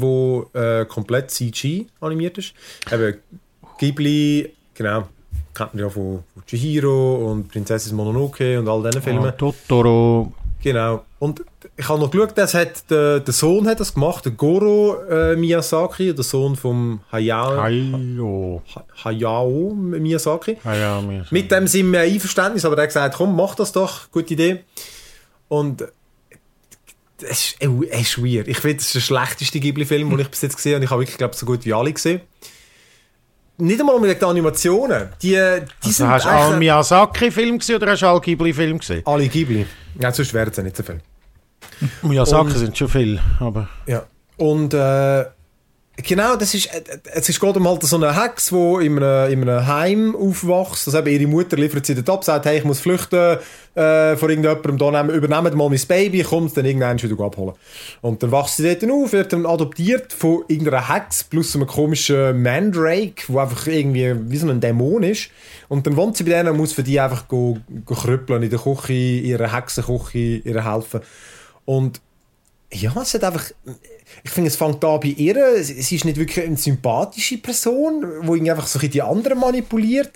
[0.55, 2.53] der äh, komplett CG animiert ist.
[2.93, 3.17] Eben
[3.79, 5.09] Ghibli, genau,
[5.55, 9.33] kennt man ja von, von Chihiro und Prinzessin Mononoke und all diesen Filmen.
[9.33, 10.33] Oh, Totoro.
[10.63, 11.05] Genau.
[11.19, 11.43] Und
[11.77, 15.37] ich habe noch geschaut, das hat der, der Sohn hat das gemacht, der Goro äh,
[15.37, 18.63] Miyazaki, der Sohn vom Hayao, Hayao.
[19.05, 20.59] Hayao Miyazaki.
[20.65, 21.35] Hayao Miyazaki.
[21.35, 24.65] Mit dem sind wir Einverständnis, aber er hat gesagt, komm, mach das doch, gute Idee.
[25.49, 25.85] Und
[27.23, 27.57] es ist,
[27.91, 28.49] es ist weird.
[28.49, 30.85] Ich finde, das ist der schlechteste Ghibli-Film, den ich bis jetzt gesehen habe.
[30.85, 32.21] Ich habe wirklich, glaube so gut wie alle gesehen.
[33.61, 35.09] Nicht einmal mit den Animationen.
[35.23, 39.03] Die, die also sind hast du alle Miyazaki-Film gesehen oder hast du alle Ghibli-Film gesehen?
[39.05, 39.67] Alle Ghibli.
[40.01, 41.01] Ja, sonst wären es ja nicht so viel.
[42.11, 43.69] Ja, Sachen sind schon viel, aber...
[43.87, 44.05] Ja,
[44.37, 45.25] und äh,
[46.03, 46.83] Genau, das ist, äh,
[47.15, 50.87] es ist gerade halt so eine Hex, die in einem, in einem Heim aufwächst.
[50.87, 53.39] Also eben ihre Mutter liefert sie dort ab, sagt, hey, ich muss flüchten
[53.75, 57.55] äh, vor irgendjemandem, da nehmen, übernehmen mal mein Baby, kommt dann irgendwann wieder abholen.
[58.03, 62.43] Und dann wächst sie dort auf, wird dann adoptiert von irgendeiner Hex plus einem komischen
[62.43, 65.31] Mandrake, der einfach irgendwie wie so ein Dämon ist.
[65.69, 68.51] Und dann wohnt sie bei denen und muss für die einfach go, go krüppeln in
[68.51, 71.01] der Küche, ihrer Hexenküche, ihr helfen.
[71.65, 72.01] Und
[72.73, 73.51] ja, es hat einfach
[74.23, 78.51] ich finde, es fängt da bei ihr, sie ist nicht wirklich eine sympathische Person, die
[78.51, 80.11] einfach so die anderen manipuliert.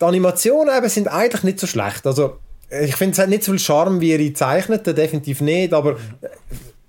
[0.00, 2.06] Die Animationen eben sind eigentlich nicht so schlecht.
[2.06, 2.38] Also,
[2.70, 6.28] ich finde, es hat nicht so viel Charme wie ihre Zeichneten, definitiv nicht, aber die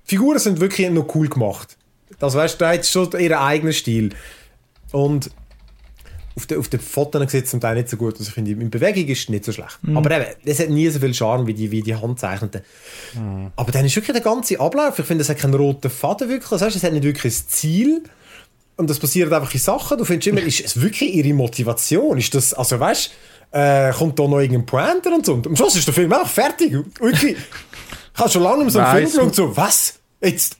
[0.05, 1.77] Figuren sind wirklich noch cool gemacht.
[2.19, 4.11] Das weißt du, da hat schon ihren eigenen Stil.
[4.91, 5.31] Und
[6.35, 8.27] auf den, auf den Fotos sieht es zum Teil nicht so gut aus.
[8.27, 9.77] Ich finde, in Bewegung ist es nicht so schlecht.
[9.81, 9.97] Mhm.
[9.97, 12.61] Aber eben, es hat nie so viel Charme wie die, wie die Handzeichneten.
[13.13, 13.51] Mhm.
[13.55, 14.97] Aber dann ist wirklich der ganze Ablauf.
[14.97, 16.49] Ich finde, es hat keinen roten Faden wirklich.
[16.49, 18.03] Das heißt, es hat nicht wirklich ein Ziel.
[18.75, 19.97] Und das passiert einfach in Sachen.
[19.97, 22.17] Du findest immer, ist es wirklich ihre Motivation?
[22.17, 23.11] Ist das, also weißt
[23.51, 25.33] äh, kommt da noch irgendein Pointer und so?
[25.33, 26.73] Und am Schluss ist der Film auch fertig.
[26.99, 27.37] Wirklich.
[28.13, 29.99] Ich habe schon lange so einen Film geschaut, so, was?
[30.21, 30.57] Jetzt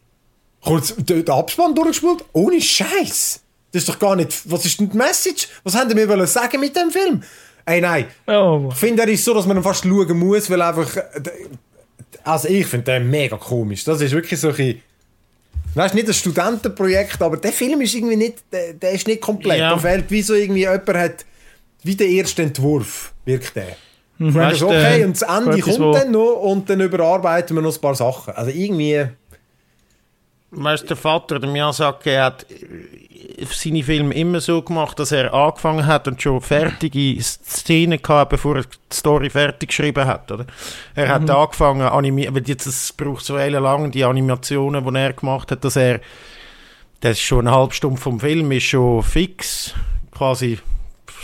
[0.62, 2.24] kurz den Abspann durchgespielt?
[2.34, 3.43] Ohne Scheiß.
[3.74, 4.50] Das ist doch gar nicht.
[4.50, 5.48] Was ist denn die Message?
[5.64, 7.24] Was haben die mir sagen mit dem Film?
[7.66, 8.06] Ey, nein.
[8.28, 8.70] Oh.
[8.72, 10.90] Ich finde, er ist so, dass man ihn fast schauen muss, weil einfach.
[12.24, 13.84] Also, ich finde den mega komisch.
[13.84, 14.80] Das ist wirklich so ein.
[15.74, 18.44] Das ist nicht ein Studentenprojekt, aber der Film ist irgendwie nicht.
[18.52, 19.58] Der, der ist nicht komplett.
[19.58, 19.72] Ja.
[19.72, 21.26] Da fehlt wie so irgendwie jemand hat.
[21.82, 23.76] Wie der erste Entwurf wirkt der.
[24.20, 24.36] Mhm.
[24.36, 27.96] Weißt, okay, und das Ende kommt dann noch und dann überarbeiten wir noch ein paar
[27.96, 28.36] Sachen.
[28.36, 29.08] Also irgendwie.
[30.56, 32.46] Weißt der Vater, der Miyazaki, hat
[33.52, 38.58] seine Filme immer so gemacht, dass er angefangen hat und schon fertige Szenen gehabt, bevor
[38.58, 40.32] er die Story fertig geschrieben hat.
[40.32, 40.46] Oder?
[40.96, 41.30] Er hat mhm.
[41.32, 45.76] angefangen, animieren, weil jetzt es braucht so lang die Animationen, die er gemacht hat, dass
[45.76, 46.00] er,
[47.02, 49.74] das ist schon eine halbe Stunde vom Film, ist schon fix,
[50.12, 50.60] quasi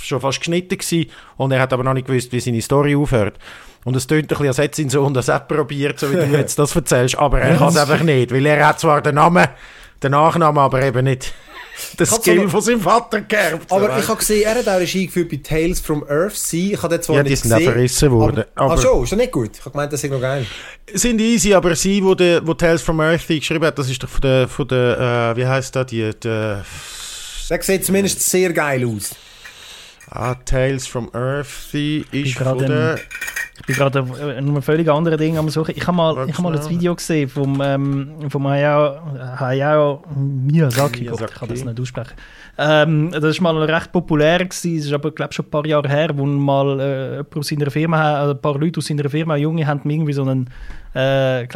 [0.03, 3.37] schon fast geschnitten gewesen, und er hat aber noch nicht gewusst, wie seine Story aufhört.
[3.85, 6.25] Und es tönt ein bisschen, als hätte sein Sohn das auch probiert, so wie du
[6.25, 9.47] jetzt das erzählst, aber er kann es einfach nicht, weil er hat zwar den Namen,
[10.03, 11.33] den Nachnamen, aber eben nicht
[11.97, 13.71] den Skill so von seinem Vater geerbt.
[13.71, 16.73] Aber ich habe gesehen, er hat auch Regie geführt bei Tales from Earthsea.
[16.73, 18.43] Ich habe den zwar ja, die sind auch verrissen worden.
[18.55, 19.51] Aber, aber, ach schon, ist das nicht gut?
[19.53, 20.45] Ich habe gemeint, das ist noch geil.
[20.93, 24.09] Sind easy, aber sie, wo, de, wo Tales from Earthsea geschrieben hat, das ist doch
[24.09, 26.29] von der, von der äh, wie heisst das, die, die
[27.49, 29.11] der sieht zumindest sehr geil aus.
[30.11, 32.99] Ah, Tales from Earthsea ist von der...
[33.59, 35.73] Ich bin gerade an einem völlig anderen Ding am Suchen.
[35.75, 38.99] Ich habe mal, ich hab mal ein Video gesehen vom, ähm, vom Hayao,
[39.37, 41.03] Hayao Miyazaki.
[41.03, 41.33] Miyazaki.
[41.33, 42.13] Ich kann das nicht aussprechen.
[42.57, 44.77] Ähm, das war mal recht populär, gewesen.
[44.77, 48.27] das ist aber glaube schon ein paar Jahre her, wo mal äh, aus seiner Firma,
[48.27, 50.49] äh, ein paar Leute aus seiner Firma, Junge, haben irgendwie so einen
[50.93, 51.47] äh,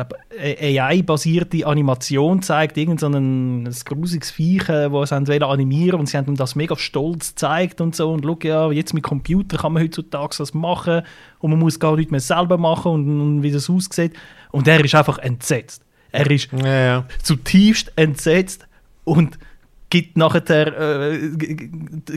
[0.79, 6.07] AI-basierte Animation gezeigt, irgend so ein, ein grusiges Viech, äh, das sie wollen animieren und
[6.07, 9.57] sie haben ihm das mega stolz gezeigt und so und schau, ja, jetzt mit Computer
[9.57, 11.01] kann man heutzutage das machen
[11.39, 14.13] und man muss gar nicht mehr selber machen und, und wie das aussieht
[14.51, 15.83] und er ist einfach entsetzt.
[16.11, 17.05] Er ist ja, ja.
[17.23, 18.67] zutiefst entsetzt
[19.03, 19.39] und
[19.93, 21.19] gibt nachher äh,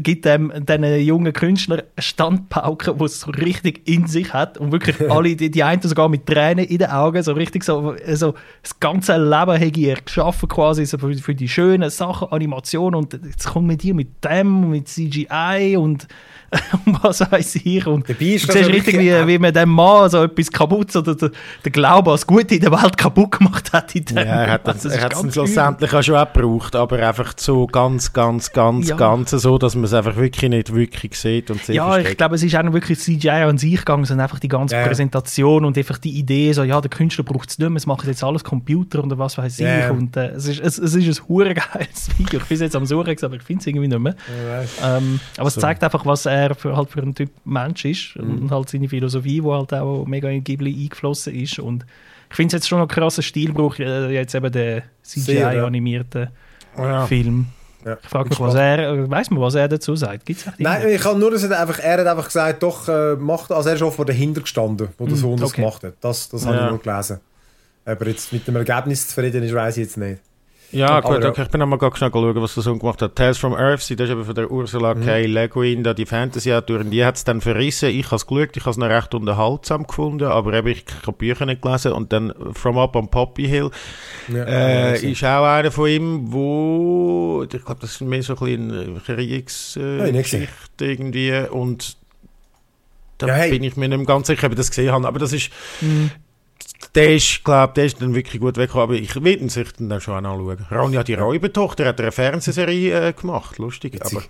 [0.00, 4.72] gibt dem diesen jungen Künstler eine Standpauke, die es so richtig in sich hat und
[4.72, 8.32] wirklich alle, die, die einen sogar mit Tränen in den Augen, so richtig so, so
[8.62, 13.12] das ganze Leben hat er geschaffen quasi so für, für die schönen Sachen, Animationen und
[13.12, 16.08] jetzt kommt mit dir mit dem, mit CGI und
[17.02, 17.86] was weiß ich.
[17.86, 21.14] Und Dabei ist du siehst richtig, wie, wie man dem Mann so etwas kaputt oder
[21.14, 21.30] der,
[21.64, 23.94] der Glaube als Gute in der Welt kaputt gemacht hat.
[23.94, 24.16] In dem.
[24.18, 28.88] Ja, er hat es schlussendlich auch schon auch gebraucht, aber einfach so ganz, ganz, ganz,
[28.88, 28.96] ja.
[28.96, 32.12] ganz so, dass man es einfach wirklich nicht wirklich sieht und Ja, versteht.
[32.12, 34.86] ich glaube, es ist auch wirklich CGI an sich gegangen, sondern einfach die ganze ja.
[34.86, 38.06] Präsentation und einfach die Idee, so, ja, der Künstler braucht es nicht mehr, es macht
[38.06, 39.66] jetzt alles Computer oder was weiß ich.
[39.66, 39.90] Ja.
[39.90, 42.40] Und äh, es, ist, es, es ist ein geiles Video.
[42.40, 44.14] Ich bin jetzt am Suchen, aber ich finde es irgendwie nicht mehr.
[44.82, 45.58] Ähm, aber so.
[45.58, 48.42] es zeigt einfach, was er für, halt für einen Typ Mensch ist mhm.
[48.42, 51.84] und halt seine Philosophie, die halt auch mega in Ghibli eingeflossen ist und
[52.28, 56.30] ich finde es jetzt schon ein krasser Stilbruch, äh, jetzt eben der CGI-animierte
[56.76, 57.06] ja.
[57.06, 57.46] Film.
[57.84, 57.96] Ja.
[58.02, 60.26] Ich frage mich, was er, weiß man, was er dazu sagt?
[60.26, 63.52] Gibt's Nein, ich kann nur, dass er einfach, er hat einfach gesagt, doch, äh, macht,
[63.52, 65.42] also er ist oft dahinter gestanden, wo der mm, Sohn okay.
[65.42, 65.94] das gemacht hat.
[66.00, 66.48] Das, das ja.
[66.48, 67.20] habe ich nur gelesen.
[67.84, 70.20] Aber jetzt mit dem Ergebnis zufrieden ist, weiß ich jetzt nicht.
[70.72, 73.14] Ja, gut, okay, ich bin einmal ganz schnell schauen, was der Sohn gemacht hat.
[73.14, 75.04] Tales from Earthsea, das ist eben von der Ursula mhm.
[75.04, 75.26] K.
[75.26, 77.90] Le Guin, da die Fantasy-Autorin, die hat es dann verrissen.
[77.90, 81.16] Ich habe es geschaut, ich habe es noch recht unterhaltsam gefunden, aber eben, ich habe
[81.16, 81.92] Bücher nicht gelesen.
[81.92, 83.70] Und dann From Up on Poppy Hill
[84.28, 88.38] ja, äh, ist auch einer von ihm, wo, ich glaube, das ist mehr so ein
[88.38, 91.32] bisschen Kriegsgeschichte äh, irgendwie.
[91.50, 91.96] Und
[93.18, 93.50] da ja, hey.
[93.50, 95.06] bin ich mir nicht ganz sicher, ob ich das gesehen habe.
[95.06, 95.50] Aber das ist...
[95.80, 96.10] Mhm
[96.96, 100.00] der ist, glaube der ist dann wirklich gut weggekommen, aber ich will ihn sich dann
[100.00, 100.66] schon anschauen.
[100.70, 104.22] Ronja, die Räubertochter, hat eine Fernsehserie äh, gemacht, lustig, aber...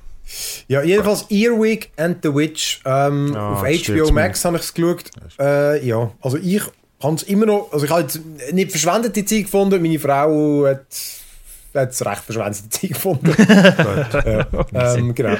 [0.66, 2.80] Ja, jedenfalls Earwig and the Witch.
[2.84, 5.04] Ähm, ja, auf HBO Max habe ich es geschaut.
[5.38, 6.62] Äh, ja, also ich
[7.00, 8.06] habe es immer noch, also ich habe
[8.52, 13.34] nicht verschwendete Zeit gefunden, meine Frau hat es recht verschwendete Zeit gefunden.
[14.72, 15.36] ja, ähm, genau.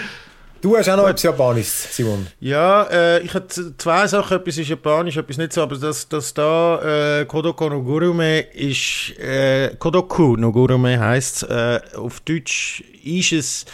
[0.67, 2.27] Du hast auch noch etwas Japanisches, Simon.
[2.41, 4.39] Ja, äh, ich habe zwei Sachen.
[4.39, 5.63] Etwas ist Japanisch, etwas nicht so.
[5.63, 11.79] Aber das, das da, äh, Kodoko no Gurume ist, äh, Kodoku no Gurume heisst äh,
[11.95, 13.65] Auf Deutsch ist es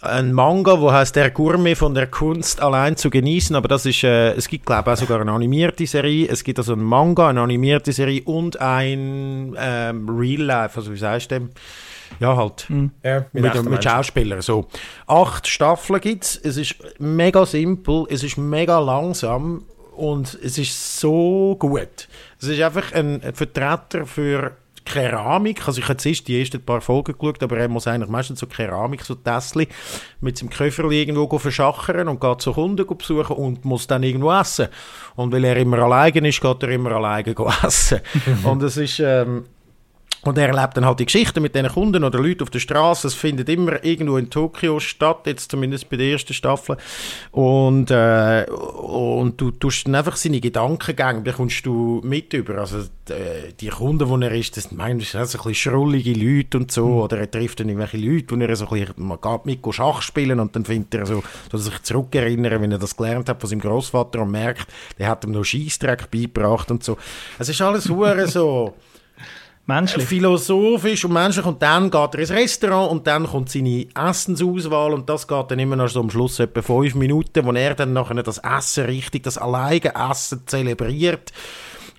[0.00, 4.02] ein Manga, wo heißt der Gourmet von der Kunst allein zu genießen, aber das ist,
[4.02, 7.28] äh, es gibt glaube ich auch sogar eine animierte Serie, es gibt also ein Manga,
[7.28, 11.50] eine animierte Serie und ein ähm, Real Life, also wie du dem?
[12.20, 12.68] Ja, halt.
[12.68, 12.90] Mhm.
[13.02, 14.42] Ja, mit, mit, mit Schauspielern.
[14.42, 14.66] So.
[15.06, 16.36] Acht Staffeln gibt es.
[16.36, 19.64] Es ist mega simpel, es ist mega langsam
[19.96, 22.08] und es ist so gut.
[22.40, 24.52] Es ist einfach ein Vertreter für
[24.86, 25.66] Keramik.
[25.66, 28.46] Also ich habe zuerst die ersten paar Folgen geschaut, aber er muss eigentlich meistens so
[28.46, 29.66] Keramik, so Tässchen
[30.20, 34.68] mit seinem Köfferli irgendwo verschachern und geht so Kunden besuchen und muss dann irgendwo essen.
[35.16, 38.00] Und weil er immer alleine ist, geht er immer alleine essen.
[38.44, 39.00] und es ist...
[39.00, 39.44] Ähm,
[40.26, 43.08] und er erlebt dann halt die Geschichten mit den Kunden oder Leuten auf der Straße.
[43.08, 46.76] Es findet immer irgendwo in Tokio statt, jetzt zumindest bei der ersten Staffel.
[47.32, 52.58] Und, äh, und du tust dann einfach seine Gedankengänge, bekommst du mit über.
[52.58, 56.58] Also äh, die Kunden, wo er ist, das sind meistens so ein bisschen schrullige Leute
[56.58, 56.86] und so.
[56.86, 56.96] Mhm.
[56.98, 60.02] Oder er trifft dann irgendwelche Leute, wo er so ein bisschen, man geht mit Schach
[60.02, 63.40] spielen und dann findet er so, dass er sich zurückerinnern, wenn er das gelernt hat
[63.40, 64.66] von seinem Großvater und merkt,
[64.98, 66.96] der hat ihm noch Scheißdreck beigebracht und so.
[67.38, 68.74] Es ist alles so
[69.66, 70.06] menschlich.
[70.06, 75.08] philosophisch und menschlich und dann geht er ins Restaurant und dann kommt seine Essensauswahl und
[75.08, 78.22] das geht dann immer noch so am Schluss etwa fünf Minuten, wo er dann nachher
[78.22, 81.32] das Essen richtig, das alleine Essen zelebriert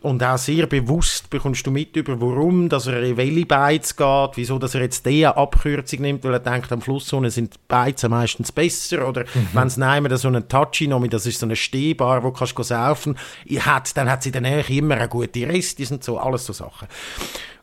[0.01, 4.31] und auch sehr bewusst bekommst du mit über, warum dass er in welche Beiz geht,
[4.35, 8.51] wieso dass er jetzt diese Abkürzung nimmt, weil er denkt, am Fluss sind Beizen meistens
[8.51, 9.47] besser oder mhm.
[9.53, 12.63] wenn es nehmen, so einen Touchy noch das ist so eine Stehbar, wo kannst du
[12.63, 13.17] saufen,
[13.59, 16.87] hat, dann hat sie dann eigentlich immer eine gute Rest, sind so alles so Sachen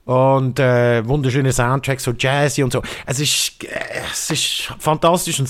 [0.05, 2.83] und äh, wunderschöne Soundtracks, so jazzy und so.
[3.07, 3.69] Es ist, äh,
[4.13, 5.49] es ist fantastisch und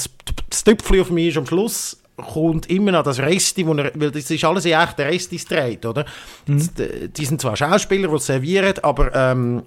[0.49, 4.11] das Tüpfchen auf mich ist am Schluss kommt immer noch das Resti, wo er, weil
[4.11, 6.05] das ist alles in echten Restis dreht, oder?
[6.47, 6.71] Mhm.
[6.79, 9.63] Die, die, sind zwar Schauspieler, die servieren, aber ähm,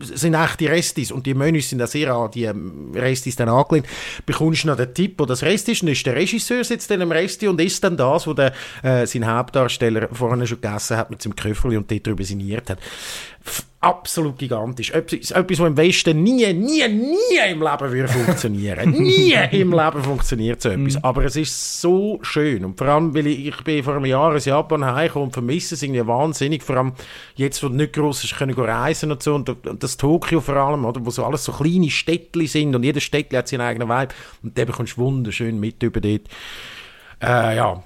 [0.00, 3.86] sind echte Restis und die Menüs sind auch sehr an die ähm, Restis dann angelehnt.
[4.26, 7.00] Bekommst du noch den Tipp, wo das Rest ist, dann ist der Regisseur sitzt in
[7.00, 8.52] einem Resti und isst dann das, was der,
[8.82, 12.78] äh, sein Hauptdarsteller vorhin schon gegessen hat mit seinem Köfferli und dort darüber signiert hat
[13.80, 14.90] absolut gigantisch.
[14.90, 18.90] Etwas, etwas, was im Westen nie, nie, nie im Leben würde funktionieren.
[18.98, 20.96] nie im Leben funktioniert so etwas.
[20.96, 21.04] Mm.
[21.04, 22.64] Aber es ist so schön.
[22.64, 25.74] Und vor allem, weil ich, ich bin vor einem Jahr in Japan heimgekommen und vermisse
[25.74, 26.62] es irgendwie wahnsinnig.
[26.62, 26.92] Vor allem
[27.36, 29.34] jetzt, wo du nicht gross ist, können reisen und so.
[29.34, 32.82] Und, und das Tokio vor allem, oder, wo so alles so kleine Städtchen sind und
[32.82, 34.14] jedes Städtchen hat seinen eigenen Vibe.
[34.42, 36.22] Und den bekommst du wunderschön mit über dort.
[37.22, 37.82] Äh, ja,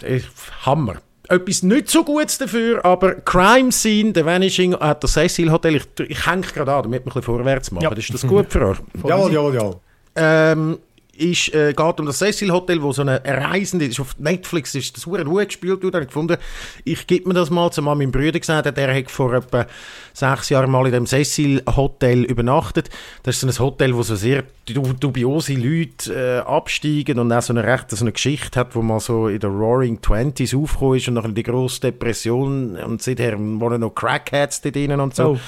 [0.65, 0.97] Hammer
[1.29, 5.85] etwas nicht so Gutes dafür, aber Crime Scene, The Vanishing at the Cecil Hotel, ich,
[6.09, 7.85] ich hänge gerade an, damit wir ein bisschen vorwärts machen.
[7.85, 7.93] Ja.
[7.93, 8.79] Ist das gut für euch?
[9.05, 9.71] ja, ja, ja.
[10.17, 10.79] Ähm,
[11.19, 14.97] ist, äh, geht um das Cecil Hotel, wo so eine Reisende, ist auf Netflix ist
[14.97, 16.37] das hure gut gespielt wurde, ich gefunden,
[16.85, 19.67] ich gebe mir das mal, zumal mein Bruder gesagt hat, er hat vor etwa
[20.13, 22.91] sechs Jahren mal in dem Cecil Hotel übernachtet.
[23.23, 27.53] Das ist so ein Hotel, wo so sehr dubiose Leute äh, absteigen und auch so
[27.53, 31.09] eine recht so eine Geschichte hat, wo man so in der Roaring Twenties aufgekommen ist
[31.09, 35.33] und nach die grosse Depression und seither wohnen noch Crackheads da drinnen und so.
[35.33, 35.39] Oh.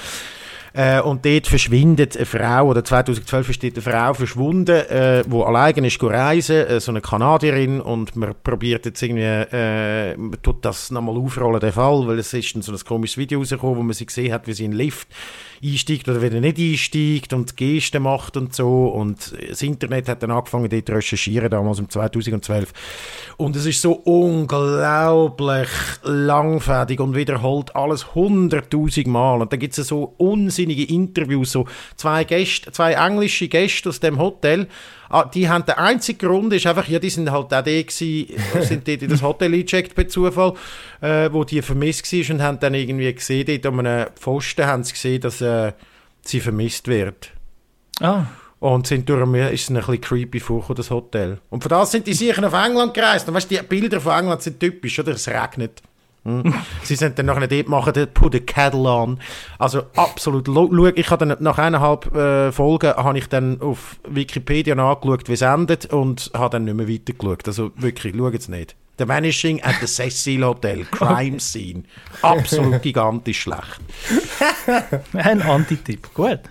[0.73, 5.43] Äh, und dort verschwindet eine Frau, oder 2012 ist dort eine Frau verschwunden, äh, die
[5.43, 10.63] alleine ist reisen, äh, so eine Kanadierin, und man probiert jetzt irgendwie, äh, man tut
[10.63, 13.83] das nochmal aufrollen, den Fall, weil es ist dann so ein komisches Video rausgekommen, wo
[13.83, 15.07] man sie gesehen hat, wie sie in Lift
[15.63, 18.87] einsteigt oder wieder nicht einsteigt und Gesten macht und so.
[18.87, 22.73] Und das Internet hat dann angefangen, dort zu recherchieren, damals im 2012.
[23.37, 25.69] Und es ist so unglaublich
[26.03, 29.41] langfädig und wiederholt alles hunderttausend Mal.
[29.41, 34.17] Und dann gibt es so unsinnige Interviews, so zwei Gäste, zwei englische Gäste aus dem
[34.19, 34.67] Hotel,
[35.09, 38.27] Ah, die haben, der einzige Grund ist einfach, ja, die sind halt auch die gewesen,
[38.61, 40.53] sind dort in das Hotel eingecheckt per Zufall,
[41.01, 44.83] äh, wo die vermisst war und haben dann irgendwie gesehen, dort an einem Pfosten haben
[44.83, 45.73] sie gesehen, dass äh,
[46.21, 47.31] sie vermisst wird.
[47.99, 48.25] Ah.
[48.59, 49.21] Und sind durch
[49.53, 51.39] ist es ein bisschen creepy vorgekommen, das Hotel.
[51.49, 53.27] Und von da sind die sicher nach England gereist.
[53.27, 55.11] Und weißt die Bilder von England sind typisch, oder?
[55.11, 55.83] Es regnet.
[56.27, 56.53] Hm.
[56.83, 59.17] Sie sind dann nachher dort machen, den Put a Kettle on.
[59.59, 60.47] Also absolut.
[60.47, 65.33] Schau, ich habe dann nach eineinhalb äh, Folgen habe ich dann auf Wikipedia nachgeschaut, wie
[65.33, 67.47] es endet und habe dann nicht mehr weitergeschaut.
[67.47, 68.75] Also wirklich, schau jetzt nicht.
[68.99, 70.83] The Vanishing at the Cecil Hotel.
[70.91, 71.83] Crime Scene.
[72.21, 73.79] Absolut gigantisch schlecht.
[75.13, 76.13] Ein Antitipp.
[76.13, 76.41] Gut.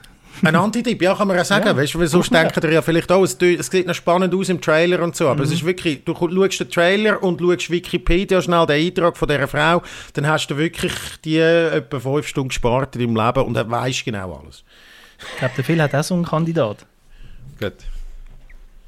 [0.42, 1.66] Ein Antitipp, ja, kann man ja sagen.
[1.66, 1.76] Ja.
[1.76, 4.60] Weißt du, sonst denkt ihr ja vielleicht auch, es, es sieht noch spannend aus im
[4.60, 5.44] Trailer und so, aber mhm.
[5.44, 9.48] es ist wirklich, du schaust den Trailer und schaust Wikipedia schnell den Eintrag von dieser
[9.48, 9.82] Frau,
[10.14, 10.92] dann hast du wirklich
[11.24, 14.64] die etwa fünf Stunden gespart in deinem Leben und weißt genau alles.
[15.18, 16.84] Ich glaube, der Phil hat auch so einen Kandidat.
[17.58, 17.74] Gut.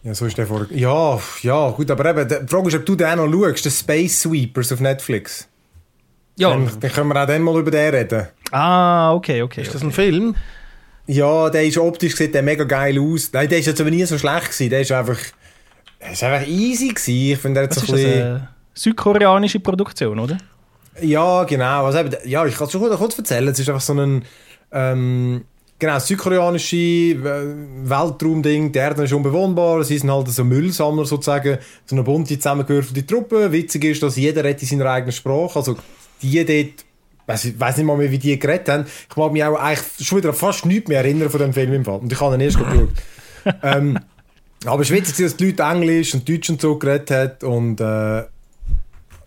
[0.05, 0.67] Ja, so ist der vor.
[0.71, 3.73] Ja, ja, gut, aber eben, die Frage ist, ob du den auch noch schaust, den
[3.73, 5.49] Space Sweepers auf Netflix.
[6.37, 6.51] Ja.
[6.51, 8.29] Dann, dann können wir auch dann mal über den reden.
[8.53, 9.63] Ah, okay, okay.
[9.63, 9.87] Ist das okay.
[9.87, 10.37] ein Film?
[11.09, 13.31] Ja, der ist optisch sieht der mega geil aus.
[13.33, 14.69] Nein, der ist jetzt aber nie so schlecht gewesen.
[14.71, 15.19] Der ist einfach,
[16.03, 17.33] der ist einfach easy gewesen.
[17.33, 18.23] Ich finde, der so ein bisschen...
[18.23, 20.37] Eine südkoreanische Produktion, oder?
[21.01, 21.87] Ja, genau.
[21.87, 23.49] Also eben, ja, ich kann es schon kurz erzählen.
[23.49, 24.23] Es ist einfach so ein,
[24.71, 25.45] ähm,
[25.79, 27.55] genau, südkoreanische äh,
[27.85, 28.71] Weltraumding.
[28.71, 29.85] Die Erde ist unbewohnbar.
[29.85, 31.57] Sie sind halt so Müllsammler sozusagen.
[31.87, 33.51] So eine bunte zusammengewürfelte Truppe.
[33.51, 35.59] Witzig ist, dass jeder redet in seiner eigenen Sprache.
[35.59, 35.79] Also
[36.21, 36.85] die dort
[37.29, 38.87] ich weiß nicht mal mehr, wie die geredet haben.
[39.09, 41.85] Ich mag mich auch eigentlich schon wieder fast nichts mehr erinnern von dem Film im
[41.85, 41.99] Fall.
[41.99, 42.89] Und ich habe ihn erst geschaut.
[43.63, 43.99] ähm,
[44.65, 47.53] aber es ist witzig, dass die Leute Englisch und Deutsch und so geredet haben.
[47.53, 48.21] Und, äh,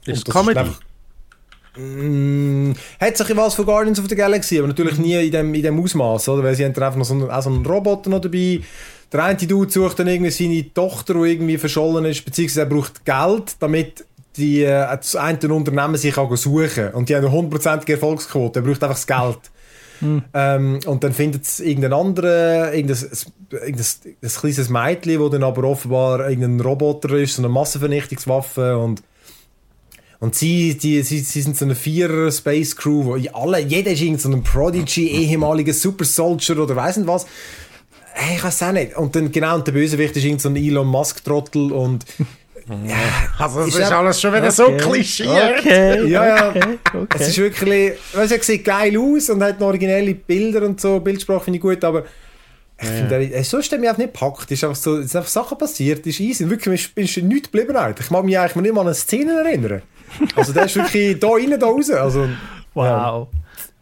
[0.05, 0.61] ist und Comedy?
[0.61, 5.53] Ist mm, hat sich was von Guardians of the Galaxy, aber natürlich nie in dem,
[5.53, 6.43] in dem Ausmaß, oder?
[6.43, 8.61] Weil sie haben einfach noch so einen, auch so einen Roboter noch dabei.
[9.11, 13.05] Der eine Dude sucht dann irgendwie seine Tochter, die irgendwie verschollen ist, beziehungsweise er braucht
[13.05, 14.05] Geld, damit
[14.37, 18.63] die, äh, das eine Unternehmen sich auch suchen und die haben eine hundertprozentige Erfolgsquote, er
[18.63, 19.39] braucht einfach das Geld.
[20.01, 20.23] Mhm.
[20.33, 23.09] Ähm, und dann findet es irgendein anderer, irgendein,
[23.51, 23.85] irgendein,
[24.23, 29.03] ein kleines Mädchen, wo dann aber offenbar irgendein Roboter ist, so eine Massenvernichtungswaffe und
[30.21, 34.29] und sie, die, sie, sie sind so eine Vierer-Space-Crew, wo alle, jeder ist irgendein so
[34.29, 37.25] ein Prodigy, ehemaliger Super Soldier oder weiss nicht was.
[38.13, 38.95] Hey, ich weiß auch nicht.
[38.95, 42.05] Und dann genau, und der Bösewicht ist irgendein so Elon Musk-Trottel und
[42.85, 42.95] ja,
[43.37, 44.51] also das ist, ist alles schon wieder okay.
[44.51, 45.59] so klischiert.
[45.59, 46.49] Okay, ja, ja.
[46.49, 47.17] Okay, okay.
[47.19, 50.99] Es ist wirklich, weißt, er sieht geil aus und hat noch originelle Bilder und so,
[50.99, 52.05] Bildsprache finde ich gut, aber
[52.81, 52.95] ich ja.
[52.95, 54.45] finde, er, so ist er mich einfach nicht gepackt.
[54.45, 56.49] Es ist einfach so, es sind einfach Sachen passiert, es ist easy.
[56.49, 58.07] Wirklich, ist nichts geblieben eigentlich.
[58.07, 59.83] Ich mag mich eigentlich nicht mal an eine Szene erinnern.
[60.35, 61.91] Also der ist wirklich da rein, da raus.
[61.91, 62.27] Also,
[62.73, 62.85] wow.
[62.85, 63.27] Ja,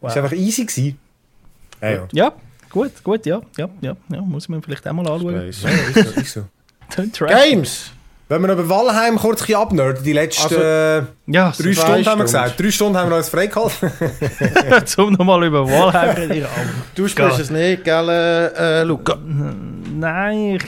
[0.00, 0.10] wow.
[0.10, 0.98] Ist einfach easy gewesen.
[1.80, 2.08] Ja, ja.
[2.12, 2.32] ja,
[2.68, 5.34] gut, gut, ja, ja, ja, ja, muss man vielleicht auch mal anschauen.
[5.34, 6.44] Ja, ist so, ist so.
[7.26, 7.92] Games!
[8.30, 12.18] Wenn wir noch über Walheim kurz abnerden, die letzten also, äh, ja, drei Stunden haben
[12.18, 12.60] wir gesagt.
[12.60, 13.90] Drei Stunden haben wir uns freigehalten.
[14.84, 16.46] Zum nochmal über Walheim reden.
[16.94, 19.18] du sprichst es nicht, gell, äh, Luca?
[19.18, 20.62] Nein, ich,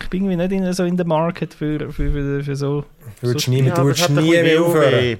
[0.00, 2.84] ich bin irgendwie nicht in, so in der Market für, für, für, für so...
[3.20, 5.18] Du würdest so nie, ja, du nie mehr aufhören.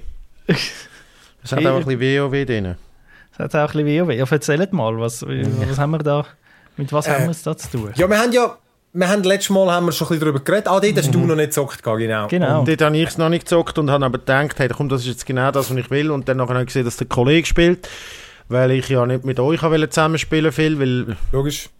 [1.44, 2.74] Es hat auch ein bisschen WoW drin.
[3.34, 4.14] Es hat auch ein bisschen WoW.
[4.14, 6.24] Ja, erzählt mal, was, was haben wir da...
[6.78, 7.92] Mit was äh, haben wir es da zu tun?
[7.96, 8.56] Ja, wir haben ja
[8.94, 10.68] wir haben letztes Mal haben wir schon ein bisschen darüber geredet.
[10.68, 11.26] Ah, dort hast du mhm.
[11.26, 12.28] noch nicht gezockt, genau.
[12.28, 12.60] genau.
[12.60, 15.02] Und dort habe ich es noch nicht gezockt und habe aber gedacht, hey, komm, das
[15.02, 16.12] ist jetzt genau das, was ich will.
[16.12, 17.88] Und dann habe ich gesehen, dass der Kollege spielt,
[18.48, 21.16] weil ich ja nicht mit euch zusammenspielen will, weil...
[21.32, 21.70] Logisch.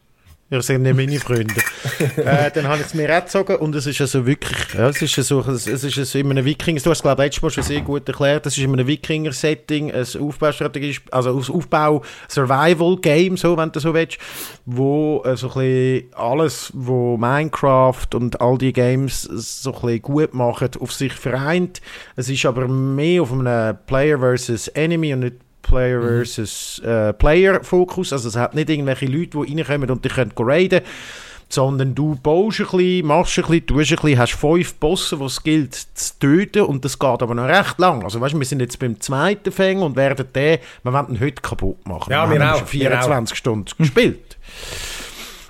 [0.50, 1.54] Ihr seid nicht meine Freunde.
[2.16, 5.14] äh, dann habe ich es mir gezogen und es ist also wirklich, ja, es ist
[5.14, 7.80] so, es ist also in einem Wikinger, du hast glaube ich letztes Mal schon sehr
[7.80, 13.80] gut erklärt, es ist in einem Wikinger-Setting, ein Aufbaustrategie, also ein Aufbau-Survival-Game, so, wenn du
[13.80, 14.18] so willst,
[14.66, 20.02] wo äh, so ein bisschen alles, wo Minecraft und all die Games so ein bisschen
[20.02, 21.80] gut machen, auf sich vereint.
[22.16, 26.06] Es ist aber mehr auf einem Player versus Enemy und nicht Player mhm.
[26.06, 28.12] versus äh, Player Fokus.
[28.12, 30.82] Also es hat nicht irgendwelche Leute, die reinkommen und die können raiden,
[31.48, 35.24] sondern du baust ein bisschen, machst ein bisschen, tust ein bisschen, hast fünf Bosse, die
[35.24, 38.02] es gilt zu töten und das geht aber noch recht lang.
[38.02, 41.42] Also weißt, wir sind jetzt beim zweiten Fang und werden den, wir wollen ihn heute
[41.42, 42.12] kaputt machen.
[42.12, 44.36] Ja, wir, wir haben auch, 24 Stunden gespielt.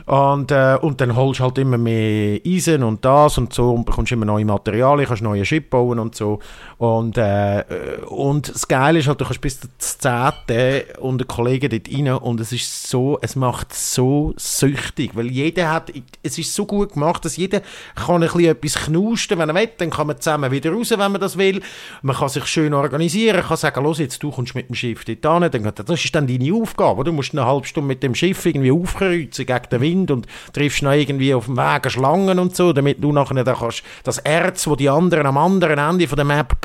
[0.07, 3.87] Und, äh, und dann holst du halt immer mehr Eisen und das und so und
[3.87, 6.41] bekommst immer neue Materialien, kannst neue Ship bauen und so.
[6.85, 7.65] Und, äh,
[8.09, 10.83] und das Geile ist halt, du kannst bis zum 10.
[11.01, 15.73] und der Kollege dort rein und es ist so, es macht so süchtig, weil jeder
[15.73, 15.91] hat,
[16.23, 17.63] es ist so gut gemacht, dass jeder
[17.95, 20.99] kann ein bisschen etwas knusten, wenn er will, dann kann man zusammen wieder raus, wenn
[20.99, 21.63] man das will.
[22.03, 25.43] Man kann sich schön organisieren, kann sagen, los jetzt, du kommst mit dem Schiff dort
[25.43, 28.45] hin, dann, das ist dann deine Aufgabe, du musst eine halbe Stunde mit dem Schiff
[28.45, 32.75] irgendwie aufkreuzen gegen den Wind und triffst noch irgendwie auf dem Weg Schlangen und so,
[32.75, 36.27] damit du nachher dann kannst das Erz, wo die anderen am anderen Ende von der
[36.27, 36.57] Map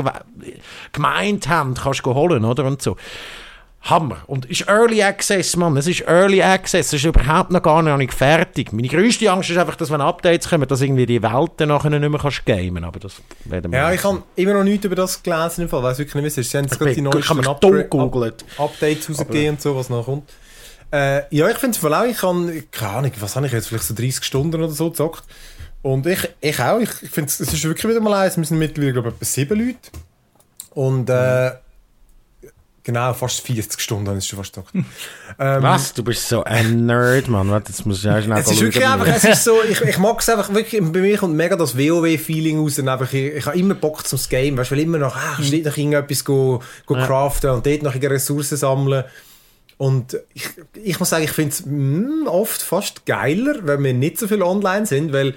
[0.91, 2.65] gemeint haben, kannst du holen, oder?
[2.65, 2.95] Und so.
[3.81, 4.17] Hammer.
[4.27, 5.77] Und es ist Early Access, Mann.
[5.77, 6.87] Es ist Early Access.
[6.87, 8.73] Es ist überhaupt noch gar nicht fertig.
[8.73, 12.09] Meine grösste Angst ist einfach, dass wenn Updates kommen, dass irgendwie die Welten nachher nicht
[12.09, 15.23] mehr kannst gamen Aber das werden wir Ja, ich habe immer noch nichts über das
[15.23, 15.65] gelesen.
[15.65, 16.33] Ich weiß wirklich nicht.
[16.49, 20.29] Sie haben jetzt gerade die neuesten Up Up Updates rausgegeben und so, was noch kommt.
[20.91, 23.67] Äh, ja, ich finde es voll auch, ich kann, keine Ahnung, was habe ich jetzt,
[23.67, 25.23] vielleicht so 30 Stunden oder so gezockt.
[25.81, 26.79] Und ich, ich auch.
[26.79, 28.37] Ich, ich finde, es ist wirklich wieder mal eins.
[28.37, 29.79] Wir sind mittlerweile, glaube ich, etwa sieben Leute.
[30.71, 31.51] Und äh,
[32.83, 34.73] genau, fast 40 Stunden, ist schon fast gedacht.
[35.39, 35.93] ähm, Was?
[35.93, 37.49] Du bist so ein Nerd, Mann.
[37.49, 39.97] Warte, jetzt muss ich auch schnell Es ist wirklich einfach, es ist so, ich, ich
[39.97, 42.77] mag es einfach wirklich, bei mir kommt mega das WoW-Feeling raus.
[42.79, 45.63] Einfach, ich, ich habe immer Bock zum Game, weißt du, weil immer noch, ah, mhm.
[45.63, 47.05] noch irgendetwas go, go ja.
[47.05, 49.05] craften und dort noch Ressourcen sammeln.
[49.77, 54.19] Und ich, ich muss sagen, ich finde es mm, oft fast geiler, wenn wir nicht
[54.19, 55.35] so viel online sind, weil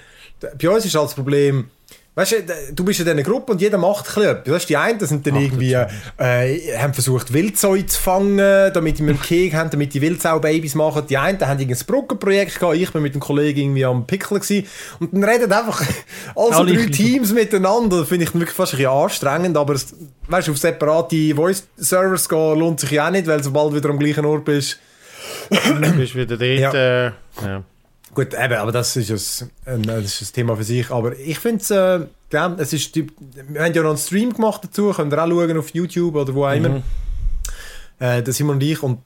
[0.60, 1.70] bei uns ist halt das Problem,
[2.14, 4.66] Weißt du, du bist in dieser Gruppe und jeder macht etwas.
[4.66, 9.54] Die einen sind dann irgendwie, äh, haben versucht, Wildzäune zu fangen, damit die dem Keg
[9.54, 11.06] haben, damit die Wildsau-Babys machen.
[11.08, 12.76] Die einen haben ein Brückenprojekt gehabt.
[12.76, 14.66] Ich bin mit einem Kollegen irgendwie am Pickeln gewesen.
[15.00, 15.82] Und dann reden einfach
[16.36, 18.00] also drei Teams miteinander.
[18.00, 19.56] Das finde ich wirklich fast ein bisschen anstrengend.
[19.56, 23.76] Aber, weißt du, auf separate Voice-Servers gehen lohnt sich ja auch nicht, weil sobald du
[23.76, 24.78] wieder am gleichen Ort bist,
[25.48, 26.74] du bist wieder dort, ja.
[26.74, 27.12] Äh,
[27.42, 27.64] ja.
[28.14, 29.10] Gut, eben, aber das ist,
[29.64, 30.90] ein, das ist ein Thema für sich.
[30.90, 32.00] Aber ich finde es, äh,
[32.58, 33.06] es ist, die,
[33.48, 36.34] wir haben ja noch einen Stream gemacht dazu, könnt ihr auch schauen auf YouTube oder
[36.34, 36.68] wo auch immer.
[36.68, 36.82] Mhm.
[37.98, 38.82] Äh, das Simon und ich.
[38.82, 38.98] Und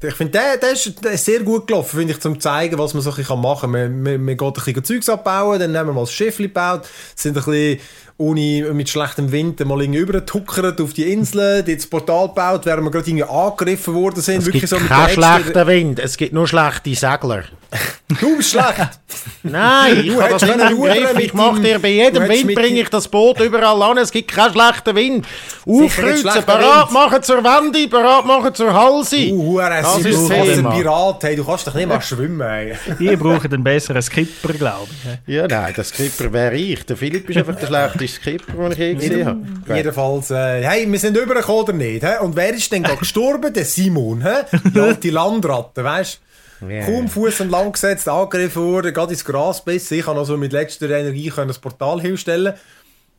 [0.00, 2.94] ich finde, der, der, ist, der ist sehr gut gelaufen, finde ich, zum zeigen, was
[2.94, 3.92] man so ein bisschen machen kann.
[3.92, 6.88] Man, man, man geht ein bisschen Zeugs abbauen, dann haben wir mal das Schiffli gebaut,
[7.16, 7.80] sind ein bisschen
[8.22, 12.84] ohne, mit schlechtem Wind mal irgendwie übertuckert auf die Insel, die das Portal gebaut, während
[12.84, 14.46] wir gerade irgendwie angegriffen worden sind.
[14.46, 17.44] Es gibt so keinen schlechten Wind, es gibt nur schlechte Segler.
[18.20, 19.00] du bist schlecht!
[19.42, 21.18] Nein, ich habe das nicht im Griff.
[21.18, 24.52] Ich mache dir bei jedem Wind bringe ich das Boot überall an, es gibt keinen
[24.52, 25.26] schlechten Wind.
[25.66, 29.30] Aufkreuzen, parat machen zur Wende, parat machen zur Halse.
[29.30, 32.46] Uh, das ist ein Pirat, hey, du kannst doch nicht mal schwimmen.
[32.46, 32.74] Hey.
[32.98, 34.88] Die brauchen einen besseren Skipper, glaube
[35.26, 35.34] ich.
[35.34, 36.84] Ja, nein, der Skipper wäre ich.
[36.84, 39.46] Der Philipp ist einfach der schlechteste Skipper, den ich je gesehen habe.
[39.74, 42.04] Jedenfalls, äh, hey, wir sind übergekommen oder nicht?
[42.04, 42.24] He?
[42.24, 43.52] Und wer ist denn gestorben?
[43.52, 44.58] Der Simon, he?
[44.74, 46.20] die alte Landratte, weißt
[46.60, 46.66] du?
[46.66, 46.86] Yeah.
[46.86, 49.98] Kaum Fuß und lang gesetzt, angegriffen worden, gerade ins Gras bissen.
[49.98, 52.54] Ich kann also mit letzter Energie können das Portal hinstellen.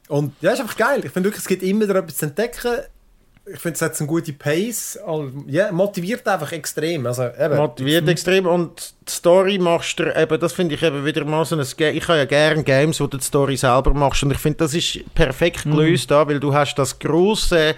[0.07, 1.01] Und ja, ist einfach geil.
[1.03, 2.71] Ich finde wirklich, es gibt immer etwas zu entdecken
[3.45, 4.97] ich finde, es hat eine gute Pace.
[5.47, 7.05] Ja, motiviert einfach extrem.
[7.05, 7.57] Also, eben.
[7.57, 11.57] Motiviert extrem und die Story machst du eben, das finde ich eben wieder mal so
[11.57, 11.61] ein.
[11.61, 14.73] Ich habe ja gerne Games, wo du die Story selber machst und ich finde, das
[14.73, 15.71] ist perfekt mhm.
[15.71, 16.13] gelöst mhm.
[16.13, 17.75] da, weil du hast das große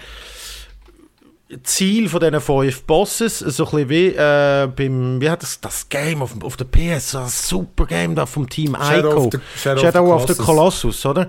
[1.62, 5.88] Ziel von diesen fünf Bosses, so ein bisschen wie äh, beim, wie hat das, das
[5.88, 9.24] Game auf, auf der PS, ein super Game da vom Team Shadow Ico.
[9.26, 11.28] Of the, Shadow, Shadow of the Colossus, oder?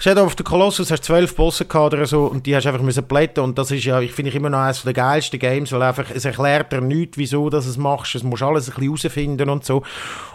[0.00, 3.02] Shadow of the Colossus hast zwölf Bosse gehabt oder so und die hast einfach müssen
[3.02, 5.82] plätten und das ist ja, ich finde ich immer noch eines der geilsten Games, weil
[5.82, 9.50] einfach, es erklärt dir nichts, wieso du es machst, es musst alles ein bisschen herausfinden
[9.50, 9.82] und so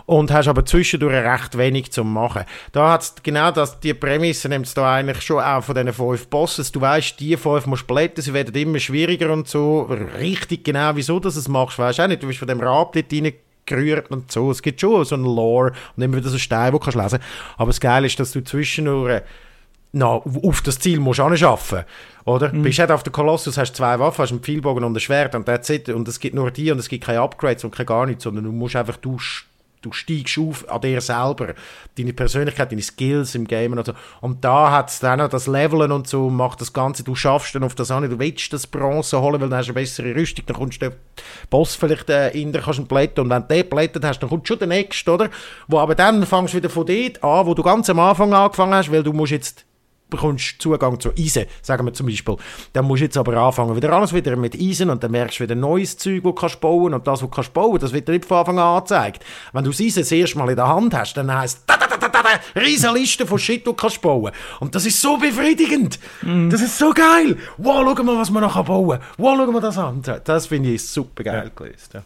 [0.06, 2.44] und hast aber zwischendurch recht wenig zu machen.
[2.74, 6.28] Da hat genau das, die Prämisse nimmt es da eigentlich schon auch von diesen fünf
[6.28, 9.84] Bosses, du weißt, die fünf musst plätten, sie werden immer schwieriger und so,
[10.20, 13.34] richtig genau, wieso du es machst, weißt auch nicht, du bist von dem Rad dort
[13.66, 14.52] gerührt und so.
[14.52, 17.26] Es gibt schon so einen Lore und immer wieder so Steine, die du lesen kannst.
[17.56, 19.22] Aber das Geile ist, dass du zwischendurch
[19.94, 21.84] no, auf das Ziel musst du schaffen,
[22.26, 22.52] oder?
[22.52, 22.64] Mhm.
[22.64, 25.46] Bist halt auf der Kolossus, hast zwei Waffen, hast einen Pfeilbogen und ein Schwert und
[25.46, 25.88] that's it.
[25.90, 28.44] Und es gibt nur die und es gibt keine Upgrades und kein gar nichts, sondern
[28.44, 29.20] du musst einfach, du,
[29.84, 31.54] du steigst auf an dir selber.
[31.96, 33.94] Deine Persönlichkeit, deine Skills im Game und so.
[34.22, 37.54] Und da hat es dann noch das Leveln und so, macht das Ganze, du schaffst
[37.54, 40.16] dann auf das an, du willst das Bronze holen, weil dann hast du eine bessere
[40.16, 40.98] Rüstung, dann kommst du den
[41.52, 44.30] Boss vielleicht äh, in der kannst du plätten und wenn du den plättet hast, dann
[44.30, 45.30] kommt schon der nächste, oder?
[45.68, 48.74] Wo aber dann fängst du wieder von dort an, wo du ganz am Anfang angefangen
[48.74, 49.66] hast, weil du musst jetzt
[50.14, 52.38] bekommst Zugang zu Eisen, sagen wir zum Beispiel.
[52.72, 55.44] Dann musst du jetzt aber anfangen, wieder alles wieder mit Eisen und dann merkst du
[55.44, 58.14] wieder neues Zeug, das kannst bauen und das, was du kannst bauen, das wird dir
[58.14, 59.24] nicht von Anfang an angezeigt.
[59.52, 61.88] Wenn du das Eisen das erste Mal in der Hand hast, dann heisst da, da,
[61.88, 64.32] da, da, da, riesen Liste von Shit, die du kannst bauen.
[64.60, 66.00] Und das ist so befriedigend.
[66.22, 66.50] Mm.
[66.50, 67.38] Das ist so geil.
[67.58, 69.08] Wow, schau mal, was man noch bauen kann.
[69.18, 70.02] Wow, schau mal das an.
[70.24, 71.52] Das finde ich super geil ja.
[71.56, 71.94] gelöst.
[71.94, 72.04] Ja.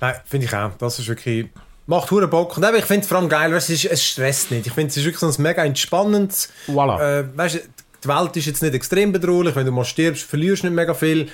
[0.00, 0.72] Nein, finde ich auch.
[0.78, 1.48] Das ist wirklich
[1.86, 2.56] Macht hure Bock.
[2.56, 4.66] Und ich finde es vor allem geil, es, ist, es stresst nicht.
[4.66, 6.48] Ich finde es ist wirklich so ein mega entspannendes.
[6.66, 7.20] Voilà.
[7.20, 7.60] Äh, weißt,
[8.02, 9.54] die Welt ist jetzt nicht extrem bedrohlich.
[9.54, 11.28] Wenn du mal stirbst, verlierst du nicht mega viel.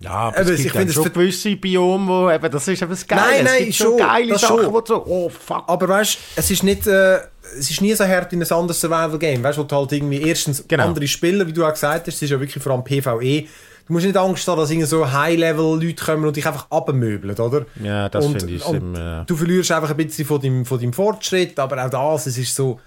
[0.00, 3.06] Ja, aber eben, es gibt ich finde schon gewisse Biome, wo eben, das ist etwas
[3.06, 3.24] Geiles.
[3.24, 4.72] Nein, nein, es gibt schon, geile Sachen, schon.
[4.72, 5.64] wo du so, oh fuck.
[5.66, 7.20] Aber weißt, es ist nicht, äh,
[7.58, 10.64] es ist nie so hart in ein anderes Survival-Game, weißt, wo du halt irgendwie erstens
[10.66, 10.88] genau.
[10.88, 13.46] andere Spieler, wie du auch gesagt hast, es ist ja wirklich vor allem PvE,
[13.86, 17.66] du musst nicht Angst haben, dass irgendwie so High-Level-Leute kommen und dich einfach abmöbeln, oder?
[17.82, 19.24] Ja, das finde ich und ja.
[19.24, 22.54] Du verlierst einfach ein bisschen von deinem, von deinem Fortschritt, aber auch das, es ist
[22.54, 22.80] so,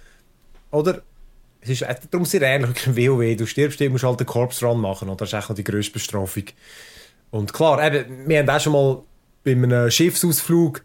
[0.71, 1.01] oder?
[1.61, 3.35] Es ist darum sehr ähnlich wie im WoW.
[3.35, 5.17] Du stirbst, du musst halt den Corpse Run machen, oder?
[5.17, 6.43] Das ist eigentlich die grösste Bestrafung.
[7.31, 9.01] Und klar, eben, wir haben auch schon mal
[9.43, 10.83] bei einem Schiffsausflug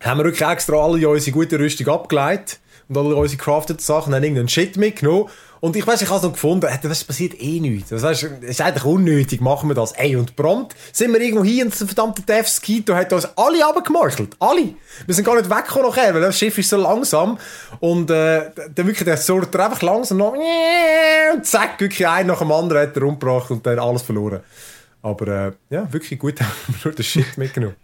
[0.00, 2.58] haben wir wirklich extra alle unsere gute Rüstung abgeleitet
[2.88, 5.28] und alle unsere crafted Sachen haben irgendeinen Shit mitgenommen.
[5.60, 7.90] Und ich weiß, ich habe noch gefunden, das passiert eh nichts.
[7.90, 9.92] Das heißt, es ist eigentlich unnötig, machen wir das.
[9.92, 13.66] Ey, und prompt sind wir irgendwo hier und der verdammte Dev Skito hat uns alle
[13.66, 14.36] abgemorchelt.
[14.38, 14.74] Alle.
[15.04, 17.38] Wir sind gar nicht weggekommen nachher, weil das Schiff ist so langsam.
[17.78, 22.52] Und, äh, dann wirklich, der surrt einfach langsam noch, und zack, wirklich ein nach dem
[22.52, 24.40] anderen hat er umgebracht und dann alles verloren.
[25.02, 27.76] Aber äh, ja, wirklich gut haben wir nur den Shit mitgenommen.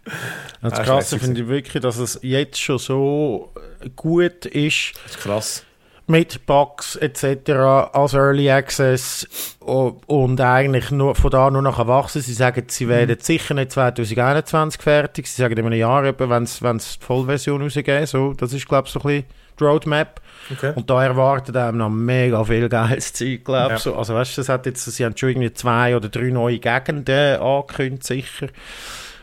[0.61, 3.53] Das Krasse finde ich wirklich, dass es jetzt schon so
[3.95, 4.93] gut ist.
[5.05, 5.66] Das ist krass
[6.07, 7.49] mit Bugs etc.
[7.91, 9.27] als Early Access
[9.59, 12.21] und eigentlich nur, von da nur noch erwachsen.
[12.21, 12.89] Sie sagen, sie mhm.
[12.89, 15.27] werden sicher nicht 2021 fertig.
[15.27, 18.93] Sie sagen in einem Jahr, wenn es die Vollversion rausgeben so Das ist, glaube ich,
[18.93, 19.25] so ein bisschen
[19.59, 20.21] die Roadmap.
[20.49, 20.71] Okay.
[20.75, 23.85] Und da erwartet einem noch mega viel geiles Zeug, glaube ich.
[23.85, 23.93] Ja.
[23.93, 27.41] Also, weißt du, das hat jetzt, sie haben schon irgendwie zwei oder drei neue Gegenden
[27.41, 28.47] angekündigt, sicher.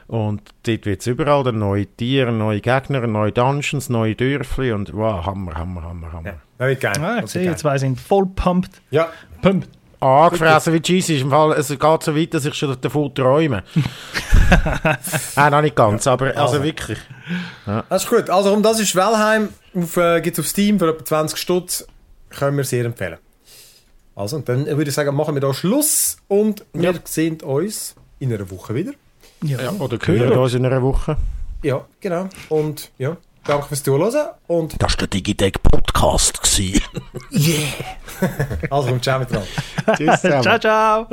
[0.06, 4.92] Und dort wird es überall dann neue Tiere, neue Gegner, neue Dungeons, neue Dörfli und
[4.94, 6.34] wow, Hammer, Hammer, Hammer, Hammer.
[6.58, 6.68] Ja.
[6.68, 6.94] Ja, geil.
[7.00, 8.70] Ah, ich sehe, zwei sind voll pumped.
[8.90, 9.08] Ja.
[9.42, 9.68] Pumped.
[10.00, 13.62] Angefressen wie ist im Fall, es geht so weit, dass ich schon davon träume.
[15.36, 16.98] Nein, noch nicht ganz, aber also, also wirklich.
[17.66, 17.84] Ja.
[17.88, 18.28] Das ist gut.
[18.28, 21.86] Also um das ist Wellheim, auf, äh, gibt es auf Steam für etwa 20 Stutz,
[22.28, 23.18] können wir sehr empfehlen.
[24.14, 27.00] Also, und dann würde ich sagen, machen wir da Schluss und wir ja.
[27.04, 28.92] sehen uns in einer Woche wieder.
[29.42, 29.60] Ja.
[29.60, 30.30] ja oder hören.
[30.30, 31.16] Wir uns in einer Woche.
[31.62, 32.28] Ja, genau.
[32.48, 34.28] Und ja, danke fürs Zuhören.
[34.46, 36.40] Und das war der Digitech Podcast.
[36.58, 37.68] yeah!
[38.70, 39.48] also, und ciao miteinander.
[39.96, 40.20] Tschüss.
[40.20, 41.06] Ciao, ciao.